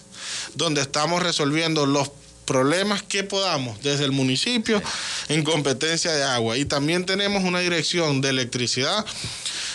donde 0.54 0.80
estamos 0.80 1.22
resolviendo 1.22 1.86
los 1.86 2.10
problemas 2.44 3.02
que 3.02 3.24
podamos 3.24 3.82
desde 3.82 4.04
el 4.04 4.12
municipio 4.12 4.82
en 5.28 5.44
competencia 5.44 6.12
de 6.12 6.24
agua. 6.24 6.56
Y 6.58 6.64
también 6.64 7.06
tenemos 7.06 7.44
una 7.44 7.60
dirección 7.60 8.20
de 8.20 8.30
electricidad 8.30 9.04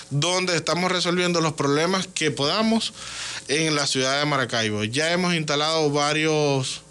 donde 0.10 0.56
estamos 0.56 0.92
resolviendo 0.92 1.42
los 1.42 1.54
problemas 1.54 2.08
que 2.08 2.32
podamos 2.32 2.94
en 3.48 3.76
la 3.76 3.88
ciudad 3.88 4.20
de 4.20 4.26
Maracaibo. 4.26 4.84
Ya 4.84 5.12
hemos 5.12 5.34
instalado 5.34 5.90
varios 5.92 6.82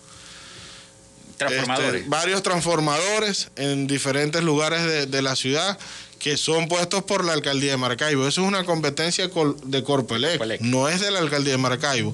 Transformadores. 1.38 1.94
Este, 1.94 2.10
varios 2.10 2.42
transformadores 2.42 3.48
en 3.56 3.86
diferentes 3.86 4.42
lugares 4.42 5.10
de, 5.10 5.22
la 5.22 5.36
ciudad 5.36 5.78
que 6.18 6.36
son 6.36 6.66
puestos 6.66 7.04
por 7.04 7.24
la 7.24 7.32
alcaldía 7.32 7.70
de 7.70 7.76
Maracaibo. 7.76 8.26
Eso 8.26 8.42
es 8.42 8.48
una 8.48 8.64
competencia 8.64 9.30
de 9.64 9.84
Corpelec, 9.84 10.60
no 10.60 10.88
es 10.88 11.00
de 11.00 11.12
la 11.12 11.20
alcaldía 11.20 11.52
de 11.52 11.58
Maracaibo. 11.58 12.12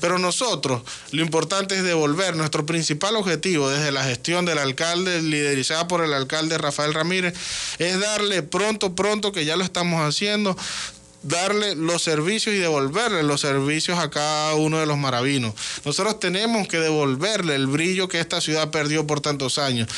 Pero 0.00 0.18
nosotros, 0.18 0.82
lo 1.10 1.20
importante 1.20 1.76
es 1.76 1.82
devolver 1.82 2.36
nuestro 2.36 2.64
principal 2.64 3.16
objetivo 3.16 3.68
desde 3.68 3.90
la 3.90 4.04
gestión 4.04 4.44
del 4.44 4.58
alcalde, 4.58 5.20
liderizada 5.20 5.88
por 5.88 6.04
el 6.04 6.14
alcalde 6.14 6.58
Rafael 6.58 6.94
Ramírez, 6.94 7.34
es 7.80 7.98
darle 7.98 8.44
pronto, 8.44 8.94
pronto, 8.94 9.32
que 9.32 9.44
ya 9.44 9.56
lo 9.56 9.64
estamos 9.64 10.00
haciendo, 10.00 10.56
darle 11.22 11.74
los 11.74 12.02
servicios 12.02 12.54
y 12.54 12.58
devolverle 12.58 13.22
los 13.22 13.40
servicios 13.40 13.98
a 13.98 14.10
cada 14.10 14.54
uno 14.54 14.78
de 14.78 14.86
los 14.86 14.98
maravinos. 14.98 15.54
Nosotros 15.84 16.18
tenemos 16.18 16.68
que 16.68 16.78
devolverle 16.78 17.54
el 17.54 17.66
brillo 17.66 18.08
que 18.08 18.20
esta 18.20 18.40
ciudad 18.40 18.70
perdió 18.70 19.06
por 19.06 19.20
tantos 19.20 19.58
años. 19.58 19.88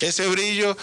Ese 0.00 0.26
brillo 0.28 0.76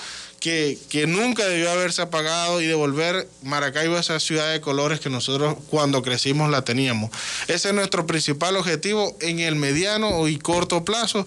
que, 0.44 1.06
nunca 1.08 1.48
debió 1.48 1.72
haberse 1.72 2.02
apagado 2.02 2.60
y 2.60 2.66
devolver 2.66 3.30
Maracaibo 3.44 3.96
a 3.96 4.02
esa 4.02 4.20
ciudad 4.20 4.52
de 4.52 4.60
colores 4.60 5.00
que 5.00 5.10
nosotros 5.10 5.56
cuando 5.70 6.02
crecimos 6.02 6.52
la 6.52 6.66
teníamos. 6.66 7.12
Ese 7.48 7.70
es 7.70 7.74
nuestro 7.74 8.06
principal 8.06 8.58
objetivo 8.58 9.16
en 9.22 9.40
el 9.40 9.56
mediano 9.56 10.28
y 10.28 10.38
corto 10.38 10.84
plazo, 10.84 11.26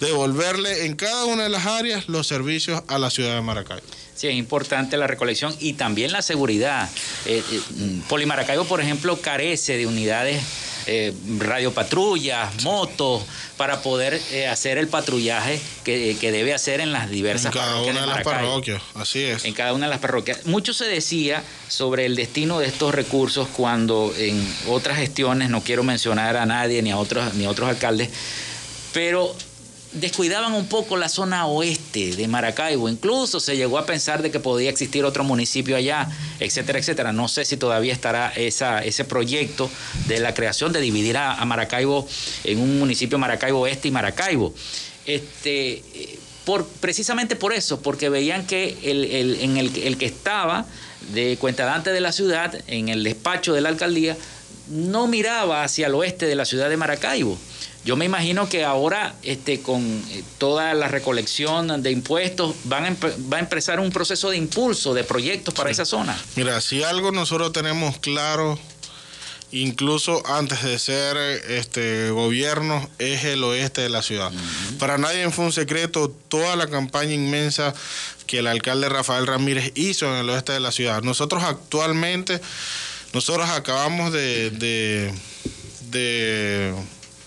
devolverle 0.00 0.86
en 0.86 0.96
cada 0.96 1.26
una 1.26 1.44
de 1.44 1.48
las 1.48 1.64
áreas 1.64 2.08
los 2.08 2.26
servicios 2.26 2.82
a 2.88 2.98
la 2.98 3.10
ciudad 3.10 3.36
de 3.36 3.40
Maracaibo. 3.40 3.86
Sí, 4.16 4.26
es 4.26 4.34
importante 4.34 4.96
la 4.96 5.06
recolección 5.06 5.54
y 5.60 5.74
también 5.74 6.10
la 6.10 6.22
seguridad. 6.22 6.90
Eh, 7.26 7.44
eh, 7.48 7.60
Polimaracaibo, 8.08 8.64
por 8.64 8.80
ejemplo, 8.80 9.20
carece 9.20 9.76
de 9.76 9.86
unidades 9.86 10.42
eh, 10.86 11.12
radiopatrullas, 11.38 12.62
motos, 12.62 13.24
para 13.56 13.82
poder 13.82 14.20
eh, 14.30 14.46
hacer 14.46 14.78
el 14.78 14.88
patrullaje 14.88 15.60
que, 15.84 16.16
debe 16.20 16.54
hacer 16.54 16.80
en 16.80 16.92
las 16.92 17.10
diversas 17.10 17.54
en 17.54 17.60
cada 17.60 17.80
una 17.82 18.00
de, 18.02 18.06
las 18.06 18.22
parroquias, 18.22 18.82
así 18.94 19.24
es. 19.24 19.44
En 19.44 19.54
cada 19.54 19.72
una 19.72 19.86
de 19.86 19.90
las 19.90 20.00
parroquias. 20.00 20.46
Mucho 20.46 20.74
se 20.74 20.84
decía 20.84 21.42
sobre 21.68 22.06
el 22.06 22.16
destino 22.16 22.58
de 22.58 22.66
estos 22.66 22.94
recursos 22.94 23.48
cuando 23.48 24.12
en 24.16 24.46
otras 24.68 24.98
gestiones, 24.98 25.50
no 25.50 25.62
quiero 25.62 25.82
mencionar 25.82 26.36
a 26.36 26.46
nadie 26.46 26.82
ni 26.82 26.90
a 26.90 26.98
otros, 26.98 27.34
ni 27.34 27.46
a 27.46 27.50
otros 27.50 27.68
alcaldes, 27.68 28.10
pero 28.92 29.34
descuidaban 30.00 30.52
un 30.52 30.66
poco 30.66 30.96
la 30.96 31.08
zona 31.08 31.46
oeste 31.46 32.16
de 32.16 32.28
Maracaibo. 32.28 32.88
Incluso 32.88 33.40
se 33.40 33.56
llegó 33.56 33.78
a 33.78 33.86
pensar 33.86 34.22
de 34.22 34.30
que 34.30 34.40
podía 34.40 34.70
existir 34.70 35.04
otro 35.04 35.24
municipio 35.24 35.76
allá, 35.76 36.08
etcétera, 36.40 36.78
etcétera. 36.78 37.12
No 37.12 37.28
sé 37.28 37.44
si 37.44 37.56
todavía 37.56 37.92
estará 37.92 38.32
ese 38.34 39.04
proyecto 39.04 39.70
de 40.06 40.20
la 40.20 40.34
creación 40.34 40.72
de 40.72 40.80
dividir 40.80 41.16
a, 41.16 41.44
Maracaibo 41.44 42.06
en 42.44 42.58
un 42.58 42.78
municipio 42.78 43.18
Maracaibo 43.18 43.60
Oeste 43.60 43.88
y 43.88 43.90
Maracaibo. 43.90 44.52
Este, 45.06 45.82
por, 46.44 46.66
precisamente 46.66 47.36
por 47.36 47.52
eso, 47.52 47.80
porque 47.80 48.08
veían 48.08 48.46
que 48.46 48.76
el, 48.82 49.04
en 49.40 49.56
el, 49.56 49.76
el 49.78 49.96
que 49.96 50.06
estaba 50.06 50.66
de 51.12 51.36
cuentadante 51.38 51.92
de 51.92 52.00
la 52.00 52.12
ciudad, 52.12 52.54
en 52.66 52.88
el 52.88 53.04
despacho 53.04 53.52
de 53.52 53.60
la 53.60 53.68
alcaldía, 53.68 54.16
no 54.68 55.06
miraba 55.06 55.64
hacia 55.64 55.86
el 55.86 55.94
oeste 55.94 56.26
de 56.26 56.34
la 56.34 56.44
ciudad 56.44 56.68
de 56.68 56.76
Maracaibo. 56.76 57.38
Yo 57.84 57.94
me 57.96 58.04
imagino 58.04 58.48
que 58.48 58.64
ahora, 58.64 59.14
este, 59.22 59.60
con 59.60 59.80
eh, 60.10 60.24
toda 60.38 60.74
la 60.74 60.88
recolección 60.88 61.82
de 61.84 61.92
impuestos, 61.92 62.56
van 62.64 62.84
a 62.84 62.96
va 63.32 63.36
a 63.36 63.40
empezar 63.40 63.78
un 63.78 63.92
proceso 63.92 64.30
de 64.30 64.36
impulso 64.36 64.92
de 64.92 65.04
proyectos 65.04 65.54
para 65.54 65.70
esa 65.70 65.84
zona. 65.84 66.18
Mira, 66.34 66.60
si 66.60 66.82
algo 66.82 67.12
nosotros 67.12 67.52
tenemos 67.52 67.98
claro, 67.98 68.58
incluso 69.52 70.20
antes 70.26 70.64
de 70.64 70.80
ser 70.80 71.16
este 71.16 72.10
gobierno, 72.10 72.88
es 72.98 73.24
el 73.24 73.44
oeste 73.44 73.82
de 73.82 73.88
la 73.88 74.02
ciudad. 74.02 74.32
Para 74.80 74.98
nadie 74.98 75.30
fue 75.30 75.44
un 75.44 75.52
secreto 75.52 76.08
toda 76.28 76.56
la 76.56 76.66
campaña 76.66 77.12
inmensa 77.12 77.72
que 78.26 78.40
el 78.40 78.48
alcalde 78.48 78.88
Rafael 78.88 79.26
Ramírez 79.26 79.70
hizo 79.76 80.06
en 80.06 80.20
el 80.20 80.30
oeste 80.30 80.52
de 80.52 80.60
la 80.60 80.72
ciudad. 80.72 81.02
Nosotros 81.02 81.44
actualmente, 81.44 82.40
nosotros 83.16 83.48
acabamos 83.48 84.12
de, 84.12 84.50
de 84.50 85.10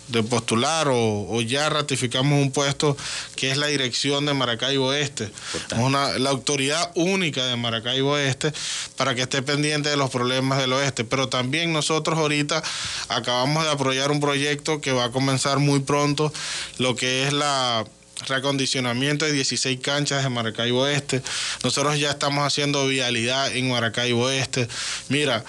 de 0.10 0.24
postular 0.24 0.88
o, 0.92 1.42
ya 1.42 1.70
ratificamos 1.70 2.42
un 2.42 2.52
puesto 2.52 2.98
que 3.36 3.52
es 3.52 3.58
la 3.58 3.68
dirección 3.68 4.26
de 4.26 4.34
Maracaibo 4.34 4.94
Este, 4.94 5.32
una, 5.78 6.18
la 6.18 6.32
autoridad 6.32 6.92
única 6.96 7.46
de 7.46 7.56
Maracaibo 7.56 8.18
Este 8.18 8.52
para 8.98 9.16
que 9.16 9.22
esté 9.22 9.42
pendiente 9.42 9.90
de 9.90 9.98
los 9.98 10.10
problemas 10.10 10.60
del 10.60 10.74
oeste. 10.74 11.04
Pero 11.04 11.30
también 11.30 11.72
nosotros 11.72 12.18
ahorita 12.18 12.62
acabamos 13.08 13.64
de 13.64 13.72
apoyar 13.72 14.12
un 14.12 14.20
proyecto 14.20 14.82
que 14.82 14.92
va 14.92 15.06
a 15.06 15.12
comenzar 15.12 15.60
muy 15.60 15.80
pronto, 15.80 16.34
lo 16.78 16.96
que 16.96 17.28
es 17.28 17.34
la 17.34 17.86
recondicionamiento 18.28 19.26
de 19.26 19.32
16 19.32 19.80
canchas 19.80 20.24
de 20.24 20.30
Maracaibo 20.30 20.88
Este. 20.88 21.22
Nosotros 21.63 21.99
ya 21.99 22.11
estamos 22.11 22.45
haciendo 22.45 22.88
vialidad 22.88 23.55
en 23.55 23.70
Maracaibo 23.70 24.30
Este. 24.30 24.67
Mira, 25.09 25.43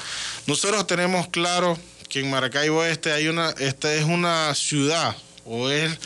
nosotros 0.46 0.86
tenemos 0.86 1.28
claro 1.28 1.78
que 2.08 2.20
en 2.20 2.30
Maracaibo 2.30 2.84
Este 2.84 3.12
hay 3.12 3.28
una, 3.28 3.50
esta 3.58 3.94
es 3.94 4.04
una 4.04 4.54
ciudad 4.54 5.16
o 5.44 5.70
es 5.70 5.98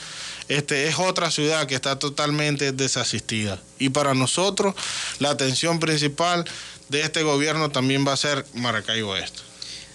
este 0.48 0.88
es 0.88 0.98
otra 0.98 1.30
ciudad 1.30 1.66
que 1.66 1.74
está 1.74 1.98
totalmente 1.98 2.72
desasistida. 2.72 3.58
Y 3.78 3.88
para 3.88 4.14
nosotros 4.14 4.74
la 5.18 5.30
atención 5.30 5.80
principal 5.80 6.44
de 6.88 7.00
este 7.00 7.22
gobierno 7.22 7.70
también 7.70 8.06
va 8.06 8.12
a 8.12 8.16
ser 8.16 8.44
Maracaibo 8.54 9.16
Este. 9.16 9.40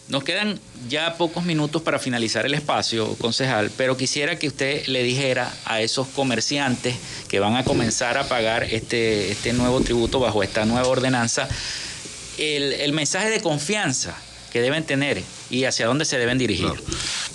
Nos 0.10 0.24
quedan 0.24 0.60
ya 0.89 1.18
pocos 1.18 1.45
minutos 1.45 1.84
para 1.84 1.99
finalizar 1.99 2.43
el 2.47 2.55
espacio, 2.55 3.16
concejal, 3.18 3.70
pero 3.78 3.95
quisiera 3.95 4.39
que 4.39 4.47
usted 4.47 4.88
le 4.88 5.03
dijera 5.03 5.53
a 5.66 5.82
esos 5.82 6.07
comerciantes 6.07 6.95
que 7.28 7.39
van 7.39 7.55
a 7.55 7.64
comenzar 7.64 8.18
a 8.18 8.28
pagar 8.28 8.64
este, 8.64 9.32
este 9.32 9.53
nuevo 9.53 9.82
tributo 9.82 10.20
bajo 10.20 10.41
esta 10.41 10.66
nueva 10.66 10.88
ordenanza, 10.88 11.47
el, 12.39 12.74
el 12.74 12.91
mensaje 12.91 13.30
de 13.30 13.39
confianza 13.39 14.18
que 14.51 14.62
deben 14.62 14.84
tener 14.84 15.22
y 15.51 15.66
hacia 15.66 15.86
dónde 15.86 16.05
se 16.05 16.18
deben 16.18 16.39
dirigir. 16.39 16.72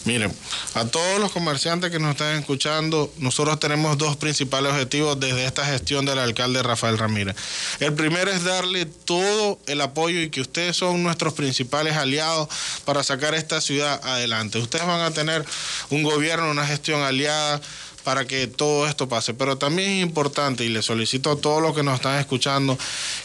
Miren, 0.05 0.31
a 0.75 0.85
todos 0.85 1.19
los 1.19 1.33
comerciantes 1.33 1.91
que 1.91 1.99
nos 1.99 2.11
están 2.11 2.37
escuchando, 2.37 3.11
nosotros 3.19 3.59
tenemos 3.59 3.97
dos 3.97 4.17
principales 4.17 4.73
objetivos 4.73 5.19
desde 5.19 5.47
esta 5.47 5.65
gestión 5.65 6.05
del 6.05 6.19
alcalde 6.19 6.63
Rafael 6.63 6.99
Ramírez. 6.99 7.35
El 7.81 7.95
primero 7.95 8.31
es 8.31 8.45
darle 8.45 8.85
todo 8.85 9.59
el 9.67 9.81
apoyo 9.81 10.21
y 10.21 10.29
que 10.29 10.43
ustedes 10.43 10.77
son 10.77 11.03
nuestros 11.03 11.33
principales 11.33 11.97
aliados 11.97 12.49
para 12.85 13.03
sacar 13.03 13.35
esta 13.35 13.63
ciudad 13.63 13.99
adelante. 14.05 14.59
Ustedes 14.59 14.87
van 14.87 15.01
a 15.01 15.11
tener 15.11 15.43
un 15.89 16.03
gobierno, 16.03 16.51
una 16.51 16.67
gestión 16.67 17.03
aliada 17.03 17.63
para 18.05 18.27
que 18.27 18.47
todo 18.47 18.87
esto 18.87 19.09
pase. 19.09 19.35
Pero 19.35 19.59
también 19.59 19.91
es 19.91 20.03
importante, 20.03 20.65
y 20.65 20.69
le 20.69 20.83
solicito 20.83 21.33
a 21.33 21.37
todos 21.37 21.63
los 21.63 21.75
que 21.75 21.83
nos 21.83 21.97
están 21.97 22.21
escuchando, 22.21 22.79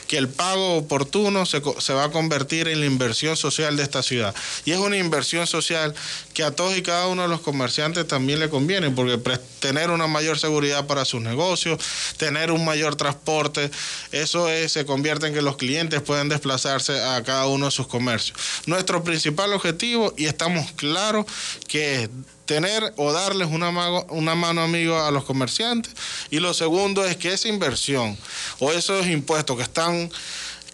que 0.08 0.18
el 0.18 0.30
pago 0.30 0.78
oportuno 0.78 1.46
se, 1.46 1.60
va 1.60 2.06
a 2.06 2.12
convertir 2.12 2.68
en 2.68 2.80
la 2.80 2.86
inversión 2.86 3.36
social 3.36 3.78
de 3.78 3.84
esta 3.84 4.02
ciudad. 4.02 4.34
Y 4.66 4.72
es 4.72 4.80
una 4.80 4.98
inversión 4.98 5.46
social 5.46 5.94
que 6.34 6.44
a 6.44 6.52
todos 6.52 6.78
y 6.78 6.82
cada 6.82 7.08
uno 7.08 7.24
de 7.24 7.28
los 7.28 7.42
comerciantes 7.42 8.08
también 8.08 8.40
le 8.40 8.50
conviene, 8.50 8.90
porque 8.90 9.18
tener 9.60 9.92
una 9.92 10.08
mayor 10.08 10.40
seguridad 10.40 10.88
para 10.88 11.06
sus 11.06 11.22
negocios, 11.22 11.80
tener 12.18 12.52
un 12.52 12.64
mayor 12.64 12.96
transporte, 12.96 13.70
eso 14.12 14.50
es, 14.50 14.72
se 14.72 14.86
convierte 14.86 15.28
en 15.28 15.34
que 15.34 15.42
los 15.42 15.58
clientes 15.58 16.02
pueden 16.02 16.30
desplazarse 16.30 17.02
a 17.02 17.22
cada 17.24 17.48
uno 17.48 17.66
de 17.66 17.72
sus 17.72 17.88
comercios. 17.88 18.38
Nuestro 18.66 19.04
principal 19.04 19.54
objetivo, 19.54 20.14
y 20.18 20.26
estamos 20.26 20.72
claros, 20.72 21.26
que 21.68 22.10
tener 22.50 22.94
o 22.96 23.14
darles 23.14 23.48
una, 23.48 23.70
una 24.10 24.34
mano 24.34 24.64
amiga 24.64 25.08
a 25.08 25.12
los 25.12 25.24
comerciantes. 25.24 25.94
Y 26.32 26.40
lo 26.40 26.56
segundo 26.56 27.06
es 27.06 27.16
que 27.16 27.32
esa 27.32 27.48
inversión 27.48 28.18
o 28.58 28.72
esos 28.72 29.06
impuestos 29.06 29.56
que 29.56 29.62
están 29.62 30.10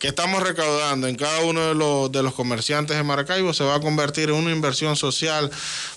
que 0.06 0.10
estamos 0.10 0.44
recaudando 0.44 1.08
en 1.08 1.16
cada 1.16 1.40
uno 1.46 1.70
de 1.70 1.74
los, 1.74 2.12
de 2.12 2.22
los 2.22 2.36
comerciantes 2.36 2.96
de 2.96 3.02
Maracaibo 3.02 3.56
se 3.56 3.64
va 3.64 3.74
a 3.74 3.80
convertir 3.80 4.30
en 4.30 4.36
una 4.36 4.52
inversión 4.52 4.96
social 4.96 5.50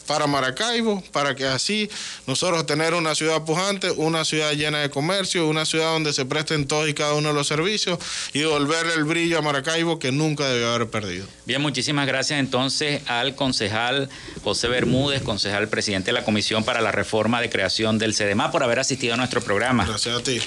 para 0.06 0.26
Maracaibo, 0.26 1.02
para 1.12 1.34
que 1.34 1.44
así 1.44 1.90
nosotros 2.26 2.64
tener 2.64 2.94
una 2.94 3.14
ciudad 3.14 3.44
pujante, 3.44 3.90
una 3.90 4.24
ciudad 4.24 4.52
llena 4.52 4.78
de 4.78 4.88
comercio, 4.88 5.46
una 5.46 5.66
ciudad 5.66 5.92
donde 5.92 6.14
se 6.14 6.24
presten 6.24 6.66
todos 6.66 6.88
y 6.88 6.94
cada 6.94 7.12
uno 7.12 7.28
de 7.28 7.34
los 7.34 7.46
servicios 7.46 7.98
y 8.32 8.38
devolverle 8.38 8.94
el 8.94 9.04
brillo 9.04 9.40
a 9.40 9.42
Maracaibo 9.42 9.98
que 9.98 10.10
nunca 10.10 10.48
debió 10.48 10.72
haber 10.72 10.88
perdido. 10.88 11.26
Bien, 11.44 11.60
muchísimas 11.60 12.06
gracias 12.06 12.40
entonces 12.40 13.02
al 13.08 13.34
concejal 13.34 14.08
José 14.42 14.68
Bermúdez, 14.68 15.20
concejal 15.20 15.68
presidente 15.68 16.06
de 16.06 16.12
la 16.14 16.24
Comisión 16.24 16.64
para 16.64 16.80
la 16.80 16.92
Reforma 16.92 17.42
de 17.42 17.50
Creación 17.50 17.98
del 17.98 18.14
CEDEMA, 18.14 18.52
por 18.52 18.62
haber 18.62 18.78
asistido 18.78 19.12
a 19.12 19.16
nuestro 19.18 19.42
programa. 19.42 19.84
Gracias 19.84 20.16
a 20.16 20.22
ti. 20.22 20.40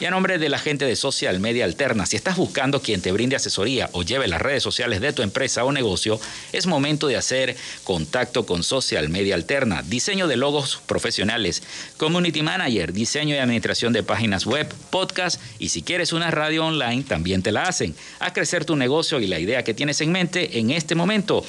Y 0.00 0.04
a 0.04 0.12
nombre 0.12 0.38
de 0.38 0.48
la 0.48 0.60
gente 0.60 0.84
de 0.84 0.94
Social 0.94 1.40
Media 1.40 1.64
Alterna, 1.64 2.06
si 2.06 2.14
estás 2.14 2.36
buscando 2.36 2.80
quien 2.80 3.02
te 3.02 3.10
brinde 3.10 3.34
asesoría 3.34 3.90
o 3.92 4.04
lleve 4.04 4.28
las 4.28 4.40
redes 4.40 4.62
sociales 4.62 5.00
de 5.00 5.12
tu 5.12 5.22
empresa 5.22 5.64
o 5.64 5.72
negocio, 5.72 6.20
es 6.52 6.68
momento 6.68 7.08
de 7.08 7.16
hacer 7.16 7.56
contacto 7.82 8.46
con 8.46 8.62
Social 8.62 9.08
Media 9.08 9.34
Alterna. 9.34 9.82
Diseño 9.82 10.28
de 10.28 10.36
logos 10.36 10.80
profesionales, 10.86 11.64
Community 11.96 12.42
Manager, 12.42 12.92
diseño 12.92 13.34
y 13.34 13.38
administración 13.38 13.92
de 13.92 14.04
páginas 14.04 14.46
web, 14.46 14.72
podcast 14.90 15.40
y 15.58 15.70
si 15.70 15.82
quieres 15.82 16.12
una 16.12 16.30
radio 16.30 16.66
online, 16.66 17.02
también 17.02 17.42
te 17.42 17.50
la 17.50 17.64
hacen. 17.64 17.92
Haz 18.20 18.32
crecer 18.34 18.64
tu 18.64 18.76
negocio 18.76 19.18
y 19.18 19.26
la 19.26 19.40
idea 19.40 19.64
que 19.64 19.74
tienes 19.74 20.00
en 20.00 20.12
mente 20.12 20.60
en 20.60 20.70
este 20.70 20.94
momento. 20.94 21.44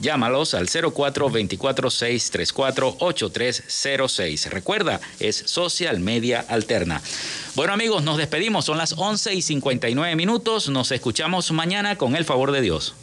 Llámalos 0.00 0.54
al 0.54 0.68
04 0.68 1.28
24 1.28 1.90
634 1.90 2.96
8306. 3.00 4.50
Recuerda, 4.50 5.00
es 5.18 5.42
Social 5.46 5.98
Media 5.98 6.44
Alterna. 6.48 7.02
Bueno 7.56 7.72
amigos, 7.88 8.04
nos 8.04 8.18
despedimos. 8.18 8.66
Son 8.66 8.76
las 8.76 8.92
11 8.98 9.32
y 9.32 9.40
59 9.40 10.14
minutos. 10.14 10.68
Nos 10.68 10.92
escuchamos 10.92 11.50
mañana 11.52 11.96
con 11.96 12.16
el 12.16 12.26
favor 12.26 12.52
de 12.52 12.60
Dios. 12.60 12.94